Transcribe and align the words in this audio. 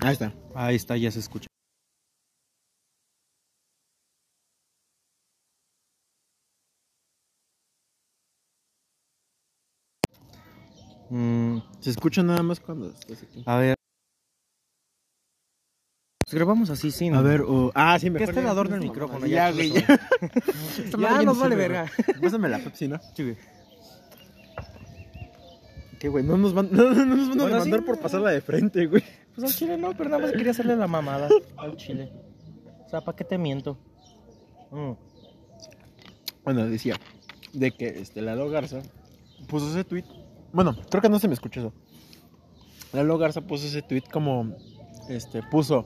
Ahí 0.00 0.12
está. 0.12 0.32
Ahí 0.54 0.76
está, 0.76 0.96
ya 0.96 1.10
se 1.10 1.18
escucha. 1.20 1.46
Mm, 11.10 11.58
Se 11.80 11.90
escucha 11.90 12.22
nada 12.22 12.42
más 12.42 12.60
cuando 12.60 12.90
estás 12.90 13.22
aquí. 13.22 13.42
a 13.46 13.56
ver. 13.56 13.74
Pues 16.24 16.34
grabamos 16.34 16.68
así, 16.68 16.90
sí. 16.90 17.08
¿no? 17.08 17.18
A 17.18 17.22
ver, 17.22 17.42
ah, 17.74 17.98
sí, 17.98 18.06
Que 18.06 18.10
mejor 18.10 18.28
esté 18.28 18.40
el 18.40 18.46
ya- 18.46 18.50
adorno 18.52 18.72
del 18.74 18.82
ya, 18.84 18.88
micrófono. 18.88 19.26
Ya, 19.26 19.50
Ya, 19.50 19.52
güey, 19.52 19.70
ya. 19.72 19.80
Ya 20.90 20.96
madre 20.98 21.24
nos 21.24 21.36
no 21.36 21.42
vale 21.42 21.56
verga. 21.56 21.86
Pásame 22.20 22.48
la 22.50 22.58
Pepsi, 22.58 22.88
¿no? 22.88 23.00
Sí, 23.16 23.22
güey. 23.22 23.36
¿Qué, 25.98 26.08
güey? 26.08 26.22
No 26.24 26.36
nos 26.36 26.52
van, 26.52 26.68
no, 26.72 26.92
no 26.92 27.04
nos 27.16 27.28
van 27.30 27.40
a 27.40 27.44
demandar 27.46 27.80
sí, 27.80 27.86
por 27.86 27.98
pasarla 27.98 28.30
de 28.30 28.40
frente, 28.42 28.86
güey. 28.86 29.02
Pues 29.38 29.52
al 29.52 29.56
chile 29.56 29.78
no, 29.78 29.92
pero 29.96 30.10
nada 30.10 30.22
más 30.22 30.32
quería 30.32 30.50
hacerle 30.50 30.74
la 30.74 30.88
mamada 30.88 31.28
al 31.56 31.76
chile. 31.76 32.10
O 32.84 32.88
sea, 32.88 33.00
¿para 33.02 33.16
qué 33.16 33.22
te 33.22 33.38
miento? 33.38 33.78
Mm. 34.72 34.92
Bueno, 36.44 36.66
decía 36.66 36.96
de 37.52 37.70
que 37.70 38.00
este, 38.00 38.20
Lalo 38.20 38.50
Garza 38.50 38.80
puso 39.46 39.70
ese 39.70 39.84
tweet. 39.84 40.04
Bueno, 40.52 40.76
creo 40.90 41.02
que 41.02 41.08
no 41.08 41.20
se 41.20 41.28
me 41.28 41.34
escuchó 41.34 41.60
eso. 41.60 41.72
Lalo 42.92 43.16
Garza 43.16 43.40
puso 43.42 43.66
ese 43.66 43.82
tweet 43.82 44.04
como. 44.10 44.56
Este, 45.08 45.42
puso. 45.42 45.84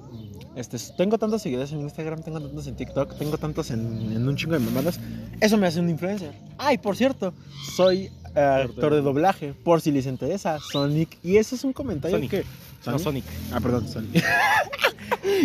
Este, 0.57 0.79
tengo 0.97 1.19
tantos 1.19 1.43
seguidores 1.43 1.73
en 1.73 1.81
Instagram, 1.81 2.23
tengo 2.23 2.41
tantos 2.41 2.67
en 2.67 2.77
TikTok, 2.77 3.19
tengo 3.19 3.37
tantos 3.37 3.71
en, 3.71 4.13
en 4.13 4.27
un 4.27 4.35
chingo 4.35 4.55
de 4.55 4.61
mamadas. 4.61 4.99
Eso 5.41 5.59
me 5.59 5.67
hace 5.67 5.79
un 5.79 5.91
influencer. 5.91 6.33
Ay, 6.57 6.79
por 6.79 6.97
cierto, 6.97 7.35
soy 7.77 8.11
eh, 8.35 8.41
actor 8.41 8.95
de 8.95 9.03
doblaje. 9.03 9.53
Por 9.53 9.81
si 9.81 9.91
les 9.91 10.07
interesa, 10.07 10.59
Sonic. 10.59 11.19
Y 11.23 11.37
eso 11.37 11.55
es 11.55 11.65
un 11.65 11.73
comentario 11.73 12.17
Sonic. 12.17 12.31
que. 12.31 12.45
No, 12.87 12.99
Sonic. 12.99 13.25
Ah, 13.53 13.61
perdón, 13.61 13.89
Sonic. 13.89 14.17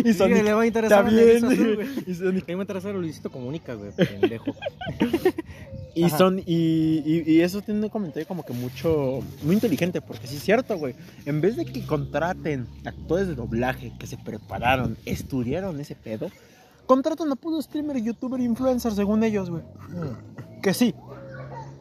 y 0.04 0.12
Sí, 0.12 0.14
Sonic. 0.14 0.42
le 0.42 0.52
va 0.52 0.62
a 0.62 0.66
interesar 0.66 1.06
Está 1.06 1.08
a 1.08 1.22
Luisito 1.22 1.48
bien. 1.48 1.60
Azul, 1.60 1.74
güey. 1.76 1.88
Y 2.06 2.14
Sonic 2.14 2.48
Le 2.48 2.54
va 2.54 2.60
a 2.60 2.64
interesar 2.64 2.90
a 2.94 2.98
Luisito 2.98 3.30
Comunica, 3.30 3.74
güey, 3.74 3.92
pendejo. 3.96 4.54
Y 5.94 6.10
son, 6.10 6.38
y, 6.40 7.02
y, 7.04 7.24
y 7.26 7.40
eso 7.40 7.60
tiene 7.60 7.80
un 7.82 7.88
comentario 7.88 8.26
como 8.28 8.44
que 8.44 8.52
mucho, 8.52 9.20
muy 9.42 9.54
inteligente, 9.54 10.00
porque 10.00 10.26
sí 10.28 10.36
es 10.36 10.42
cierto, 10.42 10.78
güey. 10.78 10.94
En 11.26 11.40
vez 11.40 11.56
de 11.56 11.64
que 11.64 11.84
contraten 11.84 12.68
actores 12.84 13.26
de 13.26 13.34
doblaje 13.34 13.92
que 13.98 14.06
se 14.06 14.16
prepararon, 14.16 14.96
estudiaron 15.06 15.80
ese 15.80 15.96
pedo, 15.96 16.30
contratan 16.86 17.30
a 17.32 17.36
puro 17.36 17.60
streamer, 17.60 17.96
youtuber, 18.00 18.40
influencer, 18.40 18.92
según 18.92 19.24
ellos, 19.24 19.50
güey. 19.50 19.62
Que 20.62 20.72
sí. 20.72 20.94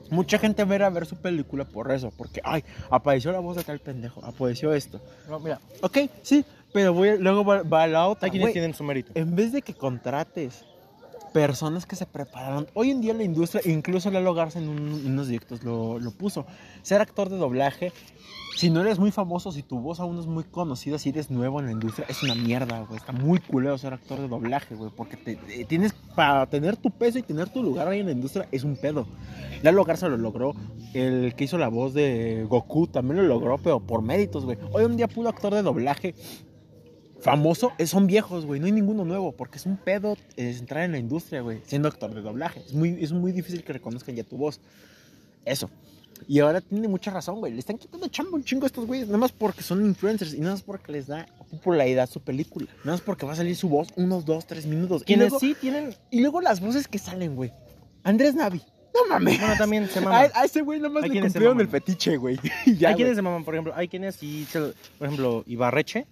Mucha 0.10 0.38
gente 0.40 0.64
va 0.64 0.86
a 0.86 0.90
ver 0.90 1.06
su 1.06 1.16
película 1.16 1.66
por 1.66 1.92
eso, 1.92 2.12
porque, 2.18 2.42
ay, 2.44 2.64
apareció 2.90 3.32
la 3.32 3.40
voz 3.40 3.58
de 3.58 3.64
tal 3.64 3.80
pendejo, 3.80 4.24
apareció 4.24 4.74
esto. 4.74 5.02
No, 5.30 5.40
mira, 5.40 5.60
Ok, 5.82 5.98
sí, 6.22 6.46
pero 6.74 6.94
voy 6.94 7.18
luego 7.18 7.44
va, 7.44 7.64
va 7.64 7.88
la 7.88 8.08
otra. 8.08 8.26
hay 8.26 8.32
quienes 8.32 8.54
tienen 8.54 8.74
su 8.74 8.84
mérito. 8.84 9.12
En 9.16 9.36
vez 9.36 9.52
de 9.52 9.62
que 9.62 9.74
contrates 9.74 10.64
personas 11.34 11.86
que 11.86 11.96
se 11.96 12.06
prepararon, 12.06 12.68
hoy 12.74 12.92
en 12.92 13.02
día 13.02 13.14
la 13.14 13.24
industria, 13.24 13.62
incluso 13.66 14.10
Lalo 14.12 14.34
Garza 14.34 14.60
en, 14.60 14.70
un- 14.70 15.02
en 15.06 15.12
unos 15.14 15.28
directos 15.28 15.64
lo, 15.64 16.00
lo 16.00 16.12
puso, 16.12 16.46
ser 16.82 17.02
actor 17.02 17.30
de 17.30 17.38
doblaje, 17.38 17.92
si 18.56 18.72
no 18.72 18.82
eres 18.82 18.98
muy 18.98 19.12
famoso, 19.12 19.52
si 19.52 19.62
tu 19.62 19.80
voz 19.80 20.00
aún 20.00 20.16
no 20.16 20.22
es 20.22 20.26
muy 20.28 20.44
conocida, 20.44 20.98
si 20.98 21.10
eres 21.10 21.30
nuevo 21.30 21.60
en 21.60 21.68
la 21.68 21.72
industria, 21.74 22.08
es 22.10 22.24
una 22.24 22.34
mierda, 22.34 22.80
güey. 22.82 22.98
Está 22.98 23.12
muy 23.12 23.38
culero 23.38 23.78
ser 23.78 23.94
actor 23.94 24.20
de 24.20 24.28
doblaje, 24.28 24.74
güey, 24.74 24.90
porque 24.96 25.16
te, 25.16 25.36
te- 25.36 25.64
tienes, 25.66 25.94
para 26.16 26.48
tener 26.48 26.76
tu 26.76 26.90
peso 26.90 27.20
y 27.20 27.22
tener 27.22 27.50
tu 27.50 27.62
lugar 27.62 27.88
ahí 27.88 28.00
en 28.00 28.08
la 28.08 28.14
industria, 28.14 28.48
es 28.52 28.64
un 28.64 28.76
pedo. 28.76 29.06
Lalo 29.62 29.84
Garza 29.86 30.08
lo 30.08 30.18
logró, 30.18 30.56
el 30.96 31.36
que 31.36 31.44
hizo 31.44 31.60
la 31.60 31.68
voz 31.68 31.94
de 31.94 32.48
Goku 32.50 32.88
también 32.88 33.18
lo 33.18 33.24
logró, 33.28 33.60
pero 33.60 33.80
por 33.80 34.02
méritos, 34.02 34.44
güey. 34.44 34.58
Hoy 34.72 34.86
en 34.86 34.98
día 34.98 35.08
puro 35.08 35.30
actor 35.30 35.54
de 35.54 35.62
doblaje 35.62 36.16
famoso 37.20 37.72
eh, 37.78 37.88
son 37.88 38.08
viejos, 38.08 38.46
güey. 38.46 38.60
No 38.60 38.66
hay 38.68 38.72
ninguno 38.72 39.06
nuevo, 39.06 39.32
porque 39.32 39.58
es 39.58 39.66
un 39.66 39.78
pedo 39.78 40.18
eh, 40.36 40.56
entrar 40.60 40.84
en 40.84 40.92
la 40.94 40.98
industria, 41.00 41.42
güey, 41.42 41.62
siendo 41.66 41.88
actor 41.88 42.14
de 42.14 42.22
doblaje. 42.22 42.62
Es 42.66 42.74
muy, 42.74 42.98
es 43.04 43.12
muy 43.12 43.32
difícil 43.32 43.64
que 43.64 43.74
reconozcan 43.74 44.16
ya 44.16 44.24
tu 44.24 44.38
voz. 44.38 44.60
Eso. 45.46 45.70
Y 46.28 46.40
ahora 46.40 46.62
tiene 46.62 46.88
mucha 46.88 47.12
razón, 47.12 47.40
güey. 47.40 47.54
Le 47.54 47.60
están 47.60 47.78
quitando 47.78 48.08
chamba 48.08 48.32
un 48.38 48.44
chingo 48.44 48.64
a 48.64 48.68
estos 48.68 48.86
güeyes, 48.88 49.08
nada 49.08 49.20
más 49.20 49.32
porque 49.32 49.62
son 49.62 49.86
influencers 49.86 50.34
y 50.34 50.40
nada 50.40 50.54
más 50.54 50.64
porque 50.64 50.92
les 50.92 51.08
da 51.08 51.28
popularidad 51.50 52.10
su 52.10 52.20
película. 52.22 52.68
Nada 52.80 52.94
más 52.94 53.02
porque 53.02 53.26
va 53.26 53.34
a 53.34 53.36
salir 53.36 53.56
su 53.56 53.70
voz 53.70 53.90
unos 53.96 54.26
dos, 54.26 54.46
tres 54.48 54.66
minutos. 54.66 55.04
Y 55.04 55.06
Quienes 55.06 55.30
luego, 55.30 55.40
sí 55.40 55.56
tienen. 55.60 55.96
y 56.10 56.22
luego 56.22 56.42
las 56.42 56.60
voces 56.60 56.88
que 56.88 56.98
salen, 56.98 57.36
güey. 57.36 57.52
Andrés 58.04 58.34
Navi. 58.36 58.62
No 58.96 59.08
mames. 59.14 59.40
Bueno, 59.40 59.54
también 59.60 59.88
se 59.88 60.00
A, 60.00 60.02
maman. 60.02 60.32
a 60.34 60.44
ese 60.46 60.62
güey 60.62 60.80
nada 60.80 60.90
más 60.92 61.08
le 61.08 61.22
cumplieron 61.22 61.62
el 61.62 61.68
fetiche, 61.68 62.18
güey. 62.18 62.40
Y 62.66 62.84
hay 62.84 62.96
quienes 62.96 63.16
se 63.16 63.22
maman, 63.22 63.44
por 63.46 63.54
ejemplo, 63.54 63.74
hay 63.76 63.88
quienes 63.88 64.16
se 64.16 64.60
lo- 64.60 64.74
por 64.98 65.08
ejemplo, 65.08 65.44
Ibarreche. 65.46 66.08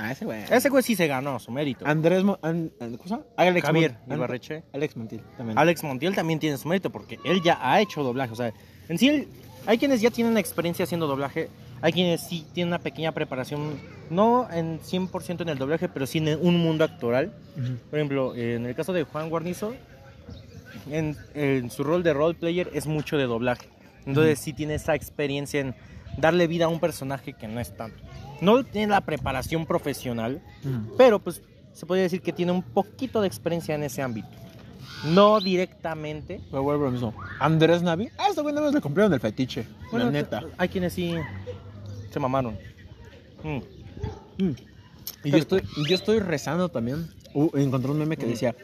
Ah, 0.00 0.12
ese 0.12 0.24
güey. 0.24 0.44
Ese 0.48 0.68
güey 0.68 0.82
sí 0.84 0.94
se 0.94 1.08
ganó 1.08 1.38
su 1.40 1.50
mérito. 1.50 1.84
Andrés... 1.84 2.22
Mo- 2.22 2.38
An- 2.40 2.70
an- 2.80 2.96
¿Cómo 2.96 3.02
se 3.02 3.08
llama? 3.10 3.24
Alex 3.36 3.66
Javier 3.66 3.92
Mon- 4.02 4.12
An- 4.12 4.16
Ibarreche. 4.18 4.62
Alex 4.72 4.96
Montiel 4.96 5.22
también. 5.36 5.58
Alex 5.58 5.82
Montiel 5.82 6.14
también 6.14 6.38
tiene 6.38 6.56
su 6.56 6.68
mérito 6.68 6.90
porque 6.90 7.18
él 7.24 7.42
ya 7.42 7.58
ha 7.60 7.80
hecho 7.80 8.04
doblaje. 8.04 8.32
O 8.32 8.36
sea, 8.36 8.52
en 8.88 8.96
sí, 8.96 9.08
él- 9.08 9.28
hay 9.66 9.76
quienes 9.76 10.00
ya 10.00 10.10
tienen 10.10 10.38
experiencia 10.38 10.84
haciendo 10.84 11.08
doblaje. 11.08 11.48
Hay 11.82 11.92
quienes 11.92 12.22
sí 12.22 12.46
tienen 12.54 12.68
una 12.68 12.78
pequeña 12.78 13.10
preparación, 13.12 13.78
no 14.08 14.48
en 14.52 14.80
100% 14.80 15.42
en 15.42 15.48
el 15.48 15.58
doblaje, 15.58 15.88
pero 15.88 16.06
sí 16.06 16.18
en 16.18 16.38
un 16.40 16.58
mundo 16.58 16.84
actoral. 16.84 17.32
Ujú. 17.56 17.76
Por 17.90 17.98
ejemplo, 17.98 18.34
en 18.36 18.66
el 18.66 18.74
caso 18.76 18.92
de 18.92 19.02
Juan 19.02 19.28
Guarnizo, 19.30 19.74
en, 20.90 21.16
en 21.34 21.70
su 21.70 21.84
rol 21.84 22.02
de 22.02 22.12
role 22.14 22.34
player 22.34 22.70
es 22.72 22.86
mucho 22.86 23.16
de 23.16 23.24
doblaje. 23.24 23.68
Entonces 24.06 24.38
sí 24.38 24.52
tiene 24.52 24.74
esa 24.74 24.94
experiencia 24.94 25.60
en 25.60 25.74
darle 26.16 26.46
vida 26.46 26.64
a 26.66 26.68
un 26.68 26.80
personaje 26.80 27.32
que 27.34 27.46
no 27.48 27.60
es 27.60 27.76
tan... 27.76 27.92
No 28.40 28.64
tiene 28.64 28.92
la 28.92 29.00
preparación 29.00 29.66
profesional, 29.66 30.40
Ujú. 30.64 30.94
pero 30.96 31.18
pues 31.18 31.42
se 31.72 31.86
podría 31.86 32.04
decir 32.04 32.20
que 32.22 32.32
tiene 32.32 32.52
un 32.52 32.62
poquito 32.62 33.20
de 33.20 33.26
experiencia 33.26 33.74
en 33.74 33.82
ese 33.82 34.02
ámbito. 34.02 34.28
No 35.06 35.38
directamente. 35.40 36.40
Pero 36.50 36.62
vuelvo 36.62 36.84
a 36.84 36.86
lo 36.86 36.92
mismo. 36.92 37.14
Andrés 37.38 37.82
Navi. 37.82 38.08
Ah, 38.18 38.26
este 38.30 38.40
güey 38.42 38.52
nada 38.54 38.66
más 38.66 38.74
le 38.74 38.80
cumplieron 38.80 39.12
el 39.12 39.20
fetiche. 39.20 39.66
Bueno, 39.90 40.06
la 40.06 40.10
neta. 40.12 40.42
Hay 40.56 40.68
quienes 40.68 40.92
sí 40.92 41.14
se 42.10 42.18
mamaron. 42.20 42.58
Mm. 43.44 43.58
Mm. 44.42 44.54
Y 45.24 45.30
yo 45.30 45.36
estoy, 45.38 45.62
y 45.76 45.88
yo 45.88 45.94
estoy 45.94 46.18
rezando 46.20 46.68
también. 46.68 47.08
Uh, 47.34 47.48
encontré 47.58 47.90
un 47.90 47.98
meme 47.98 48.16
que 48.16 48.26
Mm. 48.26 48.30
decía: 48.30 48.54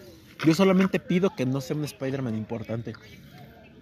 Yo 0.44 0.54
solamente 0.54 0.98
pido 0.98 1.30
que 1.36 1.46
no 1.46 1.60
sea 1.60 1.76
un 1.76 1.84
Spider-Man 1.84 2.34
importante. 2.36 2.94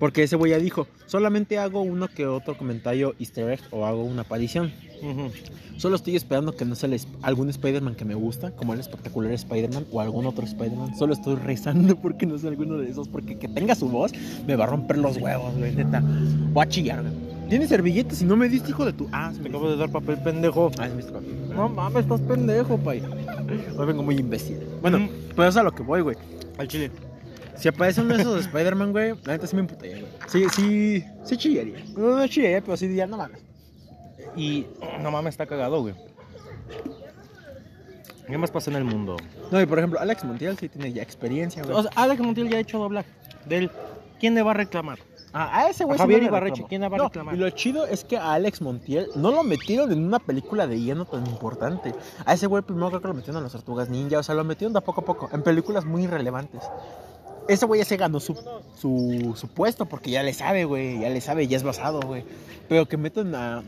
Porque 0.03 0.25
ese 0.25 0.35
güey 0.35 0.51
ya 0.51 0.59
dijo: 0.59 0.89
Solamente 1.07 1.61
hago 1.61 1.81
uno 1.83 2.09
que 2.09 2.27
otro 2.27 2.59
comentario 2.59 3.15
easter 3.21 3.49
egg 3.53 3.61
o 3.71 3.87
hago 3.87 4.03
una 4.03 4.23
aparición. 4.23 4.73
Ujú. 5.01 5.31
Solo 5.77 5.95
estoy 5.95 6.17
esperando 6.17 6.57
que 6.57 6.65
no 6.65 6.75
sea 6.75 6.93
es- 6.93 7.07
algún 7.23 7.49
Spider-Man 7.51 7.95
que 7.95 8.05
me 8.05 8.17
gusta, 8.17 8.51
como 8.51 8.75
el 8.75 8.81
espectacular 8.81 9.31
Spider-Man 9.31 9.87
o 9.93 10.01
algún 10.01 10.27
otro 10.27 10.45
Spider-Man. 10.45 10.97
Solo 10.99 11.13
estoy 11.15 11.37
rezando 11.37 11.95
porque 12.03 12.27
no 12.27 12.37
sea 12.37 12.51
alguno 12.51 12.79
de 12.79 12.91
esos, 12.91 13.07
porque 13.07 13.39
que 13.39 13.47
tenga 13.47 13.77
su 13.77 13.89
voz 13.89 14.11
me 14.45 14.57
va 14.57 14.65
a 14.65 14.67
romper 14.67 14.99
los 14.99 15.19
huevos, 15.19 15.57
güey, 15.57 15.73
neta. 15.77 16.03
Voy 16.53 16.65
a 16.65 16.69
chillar, 16.69 17.03
güey. 17.03 17.15
¿Tienes 17.49 17.69
servilletas 17.69 18.21
y 18.23 18.25
no 18.25 18.35
me 18.37 18.49
diste, 18.49 18.71
hijo 18.71 18.85
de 18.85 18.93
tu...? 18.95 19.07
Ah, 19.13 19.31
me 19.41 19.51
acabo 19.51 19.71
de 19.71 19.77
dar 19.77 19.89
papel 19.93 20.17
pendejo. 20.19 20.73
Ah, 20.79 20.89
diste 20.89 21.13
papel. 21.13 21.31
No 21.55 21.69
mames, 21.69 22.03
estás 22.03 22.21
pendejo, 22.23 22.77
pay. 22.79 23.03
Hoy 23.79 23.87
vengo 23.87 24.03
muy 24.03 24.17
imbécil. 24.17 24.59
Bueno, 24.81 24.99
Mm. 24.99 25.09
pues 25.37 25.51
es 25.51 25.57
a 25.59 25.63
lo 25.63 25.71
que 25.71 25.85
voy, 25.85 26.01
güey. 26.01 26.17
Al 26.59 26.67
chile. 26.67 26.91
Si 27.63 27.69
aparece 27.69 28.01
uno 28.01 28.17
de 28.17 28.23
esos 28.23 28.35
de 28.35 28.41
Spider-Man, 28.41 28.91
güey, 28.91 29.15
la 29.23 29.35
neta 29.35 29.47
sí 29.47 29.55
me 29.55 29.61
emputaría, 29.61 30.01
güey. 30.01 30.13
Sí, 30.27 30.47
sí, 30.53 31.05
sí 31.23 31.37
chillaría. 31.37 31.79
No, 31.97 32.17
no 32.17 32.27
chillaría, 32.27 32.61
pero 32.61 32.77
sí 32.77 32.89
diría, 32.89 33.07
no 33.07 33.17
mames. 33.17 33.41
Y 34.35 34.67
no 35.01 35.13
mames, 35.13 35.35
está 35.35 35.47
cagado, 35.47 35.81
güey. 35.81 35.95
¿Qué 38.27 38.37
más 38.37 38.51
pasa 38.51 38.71
en 38.71 38.79
el 38.79 38.85
mundo? 38.85 39.17
No, 39.53 39.61
y 39.61 39.67
por 39.67 39.79
ejemplo, 39.79 40.01
Alex 40.01 40.25
Montiel 40.25 40.59
sí 40.59 40.69
tiene 40.69 40.93
ya 40.93 41.03
experiencia, 41.03 41.63
güey. 41.63 41.77
O 41.77 41.83
sea, 41.83 41.93
Alex 41.95 42.21
Montiel 42.21 42.49
ya 42.49 42.57
ha 42.57 42.61
hecho 42.61 42.79
doblaje. 42.79 43.09
Del, 43.47 43.71
¿Quién 44.19 44.35
le 44.35 44.43
va 44.43 44.51
a 44.51 44.55
reclamar? 44.55 44.99
Ah, 45.33 45.61
a 45.61 45.69
ese 45.71 45.85
güey 45.85 45.99
sí 45.99 46.03
Javier 46.03 46.19
no 46.19 46.25
le 46.25 46.29
Ibarreche. 46.31 46.65
¿quién 46.69 46.81
la 46.81 46.89
va 46.89 46.97
a 46.97 46.99
No, 46.99 47.05
reclamar? 47.05 47.35
Y 47.37 47.39
lo 47.39 47.49
chido 47.51 47.87
es 47.87 48.03
que 48.05 48.17
a 48.17 48.33
Alex 48.33 48.61
Montiel 48.61 49.07
no 49.15 49.31
lo 49.31 49.45
metieron 49.45 49.93
en 49.93 50.05
una 50.05 50.19
película 50.19 50.67
de 50.67 50.81
lleno 50.81 51.05
tan 51.05 51.25
importante. 51.27 51.95
A 52.27 52.35
ese 52.35 52.49
güey 52.49 52.63
primero 52.63 52.89
creo 52.89 53.01
que 53.03 53.09
lo 53.09 53.15
metieron 53.15 53.37
en 53.37 53.45
las 53.45 53.53
Tortugas 53.53 53.89
Ninja, 53.89 54.19
o 54.19 54.23
sea, 54.23 54.35
lo 54.35 54.45
metieron 54.45 54.73
de 54.73 54.81
a 54.81 54.83
poco 54.83 55.03
a 55.03 55.05
poco, 55.05 55.31
en 55.33 55.43
películas 55.43 55.85
muy 55.85 56.05
irrelevantes. 56.05 56.63
Ese 57.49 57.67
güey 57.67 57.81
ya 57.81 57.85
se 57.85 57.97
ganó 57.97 58.21
su, 58.21 58.35
su, 58.79 59.35
su 59.37 59.49
puesto 59.49 59.87
porque 59.87 60.11
ya 60.11 60.23
le 60.23 60.33
sabe, 60.33 60.65
güey, 60.65 61.01
ya 61.01 61.09
le 61.11 61.21
sabe, 61.21 61.47
ya 61.49 61.57
es 61.57 61.63
basado, 61.63 62.01
güey. 62.01 62.25
Pero 62.69 62.87
que 62.87 62.97
metan 62.97 63.35
a 63.35 63.63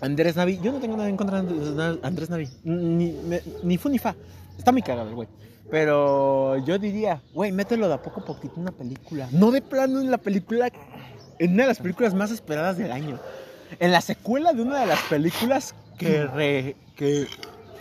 Andrés 0.00 0.34
Navi, 0.36 0.58
yo 0.62 0.72
no 0.72 0.78
tengo 0.80 0.96
nada 0.96 1.08
en 1.08 1.16
contra 1.16 1.42
de 1.42 1.98
Andrés 2.02 2.30
Navi, 2.30 2.48
ni, 2.64 3.12
me- 3.12 3.42
ni 3.62 3.76
fu 3.78 3.88
ni 3.88 3.98
fa. 3.98 4.14
Está 4.58 4.72
muy 4.72 4.82
cagado 4.82 5.08
el 5.10 5.14
güey. 5.14 5.28
Pero 5.70 6.58
yo 6.66 6.78
diría, 6.78 7.22
güey, 7.34 7.52
mételo 7.52 7.88
de 7.88 7.94
a 7.94 8.02
poco 8.02 8.20
a 8.20 8.24
poquito 8.24 8.54
en 8.56 8.62
una 8.62 8.72
película. 8.72 9.28
No 9.32 9.50
de 9.50 9.62
plano 9.62 10.00
en 10.00 10.10
la 10.10 10.18
película, 10.18 10.70
en 11.38 11.52
una 11.54 11.62
de 11.64 11.68
las 11.68 11.78
películas 11.78 12.14
más 12.14 12.30
esperadas 12.30 12.76
del 12.78 12.92
año. 12.92 13.18
En 13.80 13.90
la 13.92 14.00
secuela 14.00 14.52
de 14.52 14.62
una 14.62 14.80
de 14.80 14.86
las 14.86 15.00
películas 15.02 15.74
que, 15.98 16.26
re- 16.26 16.76
que, 16.96 17.26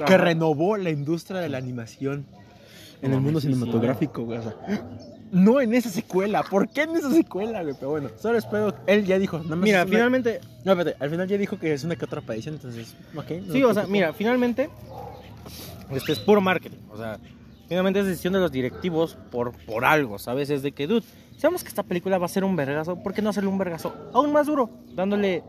que 0.05 0.17
renovó 0.17 0.77
la 0.77 0.89
industria 0.89 1.41
de 1.41 1.49
la 1.49 1.57
animación 1.57 2.25
en 3.01 3.11
el 3.13 3.19
mundo 3.19 3.41
cinematográfico, 3.41 4.23
güey. 4.23 4.37
o 4.37 4.43
sea, 4.43 4.55
no 5.31 5.59
en 5.61 5.73
esa 5.73 5.89
secuela. 5.89 6.43
¿Por 6.43 6.69
qué 6.69 6.83
en 6.83 6.95
esa 6.95 7.09
secuela, 7.11 7.63
güey? 7.63 7.73
Pero 7.73 7.89
bueno, 7.91 8.09
solo 8.19 8.37
espero. 8.37 8.75
Él 8.87 9.05
ya 9.05 9.17
dijo, 9.17 9.39
nada 9.39 9.55
más 9.55 9.63
Mira, 9.63 9.81
una- 9.83 9.91
finalmente, 9.91 10.41
No, 10.65 10.73
espérate, 10.73 11.03
al 11.03 11.09
final 11.09 11.27
ya 11.27 11.37
dijo 11.37 11.57
que 11.57 11.73
es 11.73 11.83
una 11.83 11.95
que 11.95 12.05
otra 12.05 12.19
aparición, 12.19 12.55
entonces, 12.55 12.95
ok. 13.15 13.31
no 13.47 13.53
sí, 13.53 13.63
o 13.63 13.73
sea, 13.73 13.87
mira, 13.87 14.13
finalmente 14.13 14.69
Este 15.91 16.11
es 16.13 16.19
puro 16.19 16.39
marketing. 16.41 16.77
O 16.91 16.97
sea, 16.97 17.17
finalmente 17.67 17.99
es 17.99 18.05
decisión 18.05 18.33
de 18.33 18.39
los 18.39 18.51
directivos 18.51 19.17
por, 19.31 19.51
por 19.65 19.85
algo, 19.85 20.19
¿sabes? 20.19 20.49
Es 20.49 20.61
de 20.61 20.71
que, 20.71 20.87
dude, 20.87 21.03
sabemos 21.37 21.63
que 21.63 21.69
esta 21.69 21.83
película 21.83 22.17
va 22.17 22.25
a 22.25 22.29
ser 22.29 22.43
un 22.43 22.55
vergazo, 22.55 22.95
¿por 23.01 23.13
qué 23.13 23.21
no 23.21 23.29
hacerle 23.29 23.49
un 23.49 23.57
vergazo 23.57 23.93
aún 24.13 24.31
más 24.31 24.47
duro? 24.47 24.69
Dándole, 24.95 25.43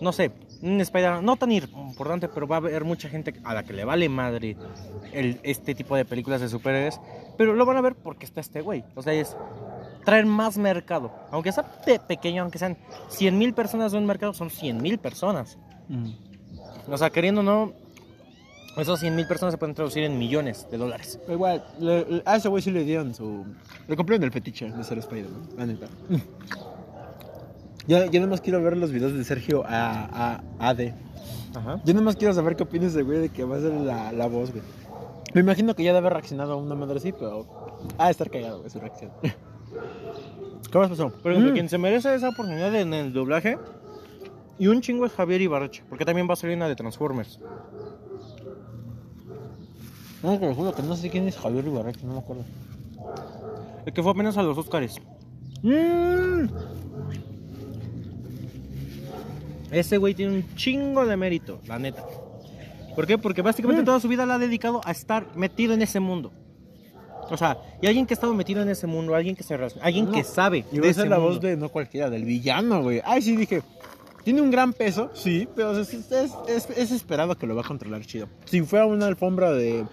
no 0.00 0.12
sé, 0.12 0.30
un 0.62 0.80
Spider-Man, 0.80 1.24
no 1.24 1.36
tan 1.36 1.52
importante, 1.52 2.28
pero 2.28 2.46
va 2.46 2.56
a 2.56 2.58
haber 2.58 2.84
mucha 2.84 3.08
gente 3.08 3.34
a 3.44 3.54
la 3.54 3.62
que 3.62 3.72
le 3.72 3.84
vale 3.84 4.08
madre 4.08 4.56
el, 5.12 5.40
este 5.42 5.74
tipo 5.74 5.96
de 5.96 6.04
películas 6.04 6.40
de 6.40 6.48
superhéroes, 6.48 7.00
pero 7.36 7.54
lo 7.54 7.66
van 7.66 7.76
a 7.76 7.80
ver 7.82 7.94
porque 7.94 8.24
está 8.26 8.40
este 8.40 8.60
güey. 8.62 8.84
O 8.94 9.02
sea, 9.02 9.12
es 9.12 9.36
traer 10.04 10.26
más 10.26 10.56
mercado. 10.58 11.12
Aunque 11.30 11.52
sea 11.52 11.64
pe- 11.84 11.98
pequeño, 12.00 12.42
aunque 12.42 12.58
sean 12.58 12.76
100 13.08 13.36
mil 13.38 13.52
personas 13.54 13.92
de 13.92 13.98
un 13.98 14.06
mercado, 14.06 14.32
son 14.34 14.50
100 14.50 14.80
mil 14.82 14.98
personas. 14.98 15.58
Mm. 15.88 16.10
O 16.90 16.96
sea, 16.96 17.10
queriendo 17.10 17.40
o 17.40 17.44
no, 17.44 17.72
esos 18.76 19.00
100 19.00 19.16
mil 19.16 19.26
personas 19.26 19.52
se 19.52 19.58
pueden 19.58 19.74
traducir 19.74 20.04
en 20.04 20.18
millones 20.18 20.66
de 20.70 20.76
dólares. 20.78 21.18
Pero 21.22 21.32
igual, 21.34 21.64
le- 21.80 22.04
le- 22.06 22.22
a 22.24 22.36
ese 22.36 22.48
güey 22.48 22.62
sí 22.62 22.70
le 22.70 22.84
dieron 22.84 23.14
su. 23.14 23.44
Le 23.88 23.96
cumplieron 23.96 24.22
el 24.24 24.32
fetiche 24.32 24.70
de 24.70 24.84
ser 24.84 24.98
Spider-Man, 24.98 25.48
la 25.56 25.66
neta. 25.66 25.86
Yo, 27.88 28.04
yo 28.06 28.20
nada 28.20 28.30
más 28.30 28.40
quiero 28.40 28.62
ver 28.62 28.76
los 28.76 28.90
videos 28.92 29.12
de 29.14 29.22
Sergio 29.24 29.64
a, 29.66 30.40
a, 30.58 30.68
AD. 30.70 30.92
Ajá. 31.54 31.80
Yo 31.84 31.94
nada 31.94 32.04
más 32.04 32.16
quiero 32.16 32.34
saber 32.34 32.56
qué 32.56 32.64
opina 32.64 32.86
ese 32.86 33.02
güey 33.02 33.18
de 33.18 33.28
que 33.28 33.44
va 33.44 33.56
a 33.56 33.60
ser 33.60 33.72
la, 33.72 34.12
la 34.12 34.26
voz, 34.26 34.50
güey. 34.50 34.62
Me 35.34 35.40
imagino 35.40 35.74
que 35.74 35.82
ya 35.84 35.90
debe 35.90 35.98
haber 35.98 36.14
reaccionado 36.14 36.52
a 36.54 36.56
una 36.56 36.74
madre 36.74 36.96
así, 36.98 37.12
pero. 37.12 37.46
Ah, 37.98 38.10
estar 38.10 38.30
cagado, 38.30 38.58
güey, 38.58 38.70
su 38.70 38.80
reacción. 38.80 39.10
¿Qué 40.70 40.78
más 40.78 40.88
pasó? 40.88 41.10
Por 41.10 41.32
ejemplo, 41.32 41.52
Mm. 41.52 41.54
quien 41.54 41.68
se 41.68 41.78
merece 41.78 42.14
esa 42.14 42.30
oportunidad 42.30 42.74
en 42.74 42.92
el 42.94 43.12
doblaje 43.12 43.56
y 44.58 44.66
un 44.68 44.80
chingo 44.80 45.06
es 45.06 45.12
Javier 45.12 45.40
Ibarreche, 45.42 45.84
porque 45.88 46.04
también 46.04 46.28
va 46.28 46.32
a 46.32 46.36
salir 46.36 46.56
una 46.56 46.68
de 46.68 46.74
Transformers. 46.76 47.38
No, 50.22 50.38
te 50.38 50.54
juro 50.54 50.74
que 50.74 50.82
no 50.82 50.96
sé 50.96 51.10
quién 51.10 51.28
es 51.28 51.36
Javier 51.36 51.66
Ibarreche, 51.66 52.04
no 52.06 52.14
me 52.14 52.18
acuerdo. 52.18 52.44
El 53.84 53.92
que 53.92 54.02
fue 54.02 54.10
apenas 54.12 54.36
a 54.36 54.42
los 54.42 54.58
Oscars. 54.58 55.00
Mm. 55.62 56.46
Ese 59.70 59.96
güey 59.98 60.14
tiene 60.14 60.32
un 60.36 60.54
chingo 60.56 61.04
de 61.06 61.16
mérito, 61.16 61.60
la 61.66 61.78
neta. 61.78 62.04
¿Por 62.94 63.06
qué? 63.06 63.18
Porque 63.18 63.42
básicamente 63.42 63.82
Mm. 63.82 63.86
toda 63.86 64.00
su 64.00 64.08
vida 64.08 64.24
la 64.26 64.34
ha 64.34 64.38
dedicado 64.38 64.80
a 64.84 64.90
estar 64.90 65.36
metido 65.36 65.74
en 65.74 65.82
ese 65.82 66.00
mundo. 66.00 66.32
O 67.28 67.36
sea, 67.36 67.58
y 67.82 67.86
alguien 67.88 68.06
que 68.06 68.14
ha 68.14 68.16
estado 68.16 68.32
metido 68.34 68.62
en 68.62 68.68
ese 68.68 68.86
mundo, 68.86 69.14
alguien 69.14 69.34
que 69.34 69.42
se 69.42 69.56
relaciona, 69.56 69.84
alguien 69.84 70.06
No, 70.06 70.12
que 70.12 70.22
sabe 70.24 70.58
Y 70.72 70.78
a 70.78 70.82
ser 70.82 70.84
ese 70.90 71.06
la 71.08 71.16
mundo. 71.18 71.32
voz 71.32 71.40
de 71.40 71.56
no 71.56 71.68
cualquiera, 71.68 72.08
del 72.08 72.24
villano, 72.24 72.82
güey. 72.82 73.02
Ay, 73.04 73.20
sí, 73.22 73.36
dije. 73.36 73.62
Tiene 74.22 74.40
un 74.40 74.50
gran 74.50 74.72
peso, 74.72 75.10
sí, 75.14 75.46
pero 75.54 75.78
es, 75.78 75.92
es, 75.92 76.10
es- 76.48 76.70
es 76.70 76.90
esperado 76.92 77.36
que 77.36 77.46
lo 77.46 77.54
va 77.54 77.62
a 77.62 77.64
controlar 77.64 78.04
chido. 78.06 78.28
Si 78.44 78.60
fuera 78.62 78.86
una 78.86 79.06
alfombra 79.06 79.52
de 79.52 79.84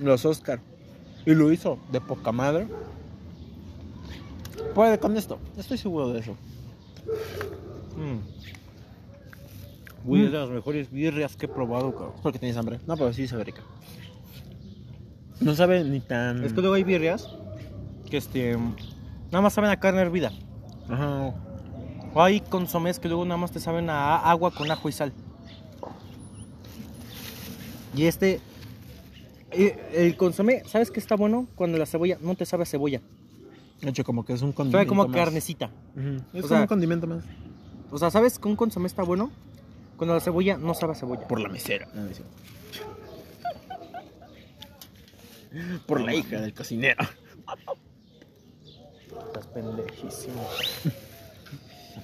los 0.00 0.24
Oscar 0.24 0.60
y 1.26 1.34
lo 1.34 1.50
hizo 1.52 1.78
de 1.90 2.00
poca 2.00 2.32
madre, 2.32 2.66
puede 4.74 4.98
con 4.98 5.16
esto. 5.16 5.38
Estoy 5.56 5.78
seguro 5.78 6.12
de 6.12 6.20
eso. 6.20 6.32
Mm. 7.96 8.18
Güey, 10.06 10.22
es 10.22 10.28
Mm. 10.28 10.32
de 10.32 10.38
las 10.38 10.50
mejores 10.50 10.90
birrias 10.90 11.36
que 11.36 11.46
he 11.46 11.48
probado, 11.48 11.92
cabrón. 11.92 12.12
Es 12.16 12.20
porque 12.22 12.38
tienes 12.38 12.56
hambre. 12.56 12.78
No, 12.86 12.96
pero 12.96 13.12
sí 13.12 13.26
sabe 13.26 13.44
rica. 13.44 13.62
No 15.40 15.54
sabe 15.54 15.84
ni 15.84 16.00
tan. 16.00 16.44
Es 16.44 16.52
que 16.52 16.60
luego 16.60 16.74
hay 16.76 16.84
birrias 16.84 17.28
que 18.08 18.16
este 18.16 18.56
nada 19.30 19.42
más 19.42 19.52
saben 19.52 19.70
a 19.70 19.76
carne 19.78 20.00
hervida. 20.00 20.32
Ajá. 20.88 21.34
O 22.14 22.22
hay 22.22 22.40
consomés 22.40 22.98
que 22.98 23.08
luego 23.08 23.24
nada 23.24 23.36
más 23.36 23.50
te 23.52 23.60
saben 23.60 23.90
a 23.90 24.16
agua 24.16 24.50
con 24.52 24.70
ajo 24.70 24.88
y 24.88 24.92
sal. 24.92 25.12
Y 27.94 28.04
este 28.04 28.40
el 29.50 30.16
consomé, 30.16 30.62
¿sabes 30.66 30.90
qué 30.90 31.00
está 31.00 31.16
bueno? 31.16 31.46
Cuando 31.54 31.78
la 31.78 31.86
cebolla 31.86 32.18
no 32.20 32.34
te 32.34 32.44
sabe 32.46 32.64
a 32.64 32.66
cebolla. 32.66 33.00
De 33.80 33.90
hecho, 33.90 34.04
como 34.04 34.24
que 34.24 34.32
es 34.34 34.42
un 34.42 34.52
condimento. 34.52 34.78
Sabe 34.78 34.86
como 34.88 35.06
más. 35.06 35.14
carnecita. 35.16 35.70
Es 36.32 36.44
O 36.44 36.48
sea- 36.48 36.60
un 36.62 36.66
condimento 36.66 37.06
más. 37.06 37.24
O 37.90 37.98
sea, 37.98 38.10
¿sabes 38.10 38.38
que 38.38 38.48
un 38.48 38.56
consomé 38.56 38.86
está 38.86 39.02
bueno? 39.02 39.30
Cuando 39.96 40.14
la 40.14 40.20
cebolla 40.20 40.56
no 40.56 40.74
sabe 40.74 40.92
a 40.92 40.96
cebolla. 40.96 41.26
Por 41.26 41.40
la 41.40 41.48
mesera. 41.48 41.88
Dice. 42.08 42.22
Por 45.86 46.02
la 46.02 46.14
hija 46.14 46.38
del 46.40 46.52
cocinero. 46.52 47.02
Estás 49.26 49.46
pendejísimo. 49.46 50.46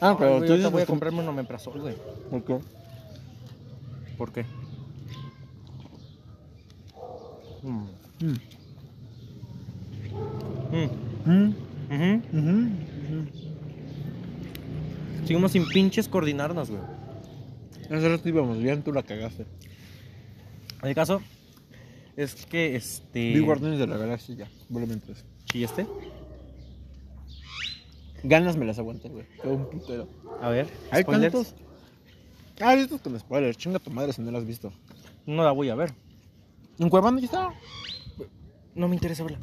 Ah, 0.01 0.17
pero 0.19 0.43
tú 0.45 0.55
dices 0.55 0.71
voy 0.71 0.83
a 0.83 0.87
comprarme 0.87 1.21
un 1.21 1.29
omeprazol, 1.29 1.81
güey. 1.81 1.97
¿Por 2.31 2.45
qué? 2.45 2.59
¿Por 4.17 4.33
qué? 4.33 4.47
Mm. 7.63 7.85
Mm. 8.21 8.39
Mm. 11.27 11.55
Mm, 11.91 12.23
ujú. 12.33 12.71
Seguimos 15.27 15.53
sin 15.53 15.69
pinches 15.69 16.09
coordinarnos, 16.09 16.71
güey. 16.71 16.81
Rato 17.91 18.29
íbamos 18.29 18.59
bien, 18.59 18.83
tú 18.83 18.93
la 18.93 19.03
cagaste. 19.03 19.47
El 20.83 20.95
caso 20.95 21.21
es 22.17 22.47
que 22.47 22.77
este. 22.77 23.35
Vi 23.35 23.41
Guardianes 23.41 23.79
de 23.79 23.87
la 23.87 23.97
Galaxia 23.97 24.35
ya, 24.35 24.49
volumen 24.69 25.01
3. 25.01 25.25
¿Y 25.55 25.65
este? 25.65 25.87
Ganas 28.25 28.57
me 28.57 28.65
las 28.65 28.79
aguanté, 28.79 29.09
güey. 29.09 29.27
Todo 29.43 29.55
un 29.55 29.71
putero. 29.71 30.09
A 30.41 30.49
ver, 30.49 30.69
Hay 30.91 31.03
spoilers. 31.03 31.33
tantos. 31.33 31.55
Ah, 32.61 32.75
estos 32.75 33.01
con 33.01 33.19
spoilers. 33.19 33.57
Chinga 33.59 33.79
tu 33.79 33.91
madre 33.91 34.13
si 34.13 34.23
no 34.23 34.31
las 34.31 34.43
has 34.43 34.47
visto. 34.47 34.73
No 35.27 35.43
la 35.43 35.51
voy 35.51 35.69
a 35.71 35.75
ver. 35.75 35.93
¿En 36.79 36.89
Cuevana 36.89 37.19
ya 37.19 37.27
está? 37.27 37.51
No 38.75 38.89
me 38.89 38.95
interesa 38.95 39.23
verla. 39.25 39.41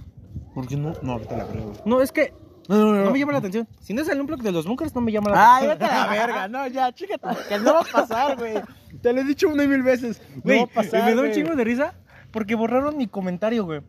¿Por 0.54 0.68
qué 0.68 0.76
no? 0.78 0.94
No, 1.02 1.14
ahorita 1.14 1.38
la 1.38 1.48
creo. 1.48 1.74
No, 1.86 2.02
es 2.02 2.12
que 2.12 2.34
No, 2.70 2.78
no, 2.78 2.94
no. 2.94 3.04
no 3.06 3.12
me 3.12 3.20
llama 3.20 3.32
la 3.34 3.40
atención. 3.40 3.68
Si 3.82 3.94
no 3.94 4.02
es 4.04 4.10
el 4.10 4.22
unplug 4.22 4.42
de 4.44 4.52
los 4.52 4.66
bunkers, 4.66 4.94
no 4.96 5.02
me 5.02 5.12
llama 5.12 5.32
la 5.32 5.56
Ay, 5.58 5.66
atención. 5.66 5.80
vete 5.80 5.92
a 5.92 6.06
la 6.06 6.12
verga. 6.12 6.48
No, 6.48 6.68
ya, 6.68 6.92
chígate. 6.94 7.28
Que 7.50 7.58
no 7.60 7.74
va 7.74 7.82
a 7.82 7.84
pasar, 7.84 8.38
güey. 8.38 8.62
Te 9.02 9.12
lo 9.12 9.22
he 9.22 9.24
dicho 9.24 9.50
una 9.50 9.64
y 9.64 9.68
mil 9.68 9.82
veces. 9.84 10.22
No 10.36 10.42
Güey, 10.44 10.60
va 10.60 10.64
a 10.66 10.68
pasar. 10.68 11.04
me 11.06 11.16
da 11.16 11.22
un 11.24 11.32
chingo 11.32 11.56
de 11.56 11.64
risa 11.64 11.96
porque 12.32 12.54
borraron 12.56 12.96
mi 12.96 13.08
comentario, 13.08 13.66
güey. 13.66 13.82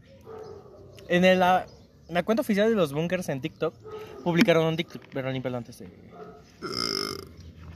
En 1.08 1.24
el, 1.26 1.40
la, 1.40 1.66
en 2.08 2.14
la 2.14 2.22
cuenta 2.22 2.40
oficial 2.40 2.68
de 2.70 2.74
los 2.74 2.92
bunkers 2.92 3.28
en 3.28 3.40
TikTok 3.42 3.74
publicaron 4.24 4.64
un 4.64 4.76
TikTok, 4.76 5.02
pero 5.12 5.30
límpialo 5.30 5.58
antes 5.58 5.78
de. 5.78 5.88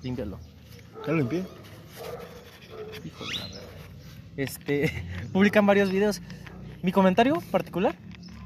Límpialo. 0.03 0.39
Ya 1.07 1.13
lo 1.13 1.19
limpié. 1.19 1.45
Hijo 3.05 3.25
de 3.27 3.35
la 3.35 3.45
verga. 3.47 3.61
Este, 4.37 5.05
publican 5.33 5.67
varios 5.67 5.91
videos. 5.91 6.21
Mi 6.83 6.93
comentario 6.93 7.41
particular 7.51 7.95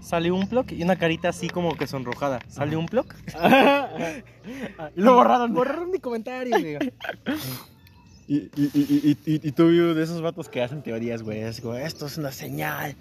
salió 0.08 0.34
un 0.34 0.48
plug 0.48 0.72
y 0.72 0.82
una 0.82 0.96
carita 0.96 1.28
así 1.28 1.48
como 1.48 1.76
que 1.76 1.86
sonrojada. 1.86 2.40
Salió 2.48 2.78
un 2.78 2.86
plug. 2.86 3.06
y 4.96 5.00
lo 5.00 5.14
borraron. 5.14 5.52
Borraron 5.54 5.90
mi 5.90 5.98
comentario. 5.98 6.78
Y, 8.26 8.34
y, 8.36 8.50
y, 8.56 8.68
y, 8.74 9.32
y, 9.34 9.48
y 9.48 9.52
tú 9.52 9.68
vio 9.68 9.94
de 9.94 10.02
esos 10.04 10.20
vatos 10.20 10.48
que 10.48 10.62
hacen 10.62 10.82
teorías, 10.82 11.22
güey. 11.22 11.40
Es 11.40 11.60
como, 11.60 11.74
esto 11.74 12.06
es 12.06 12.16
una 12.18 12.32
señal. 12.32 12.94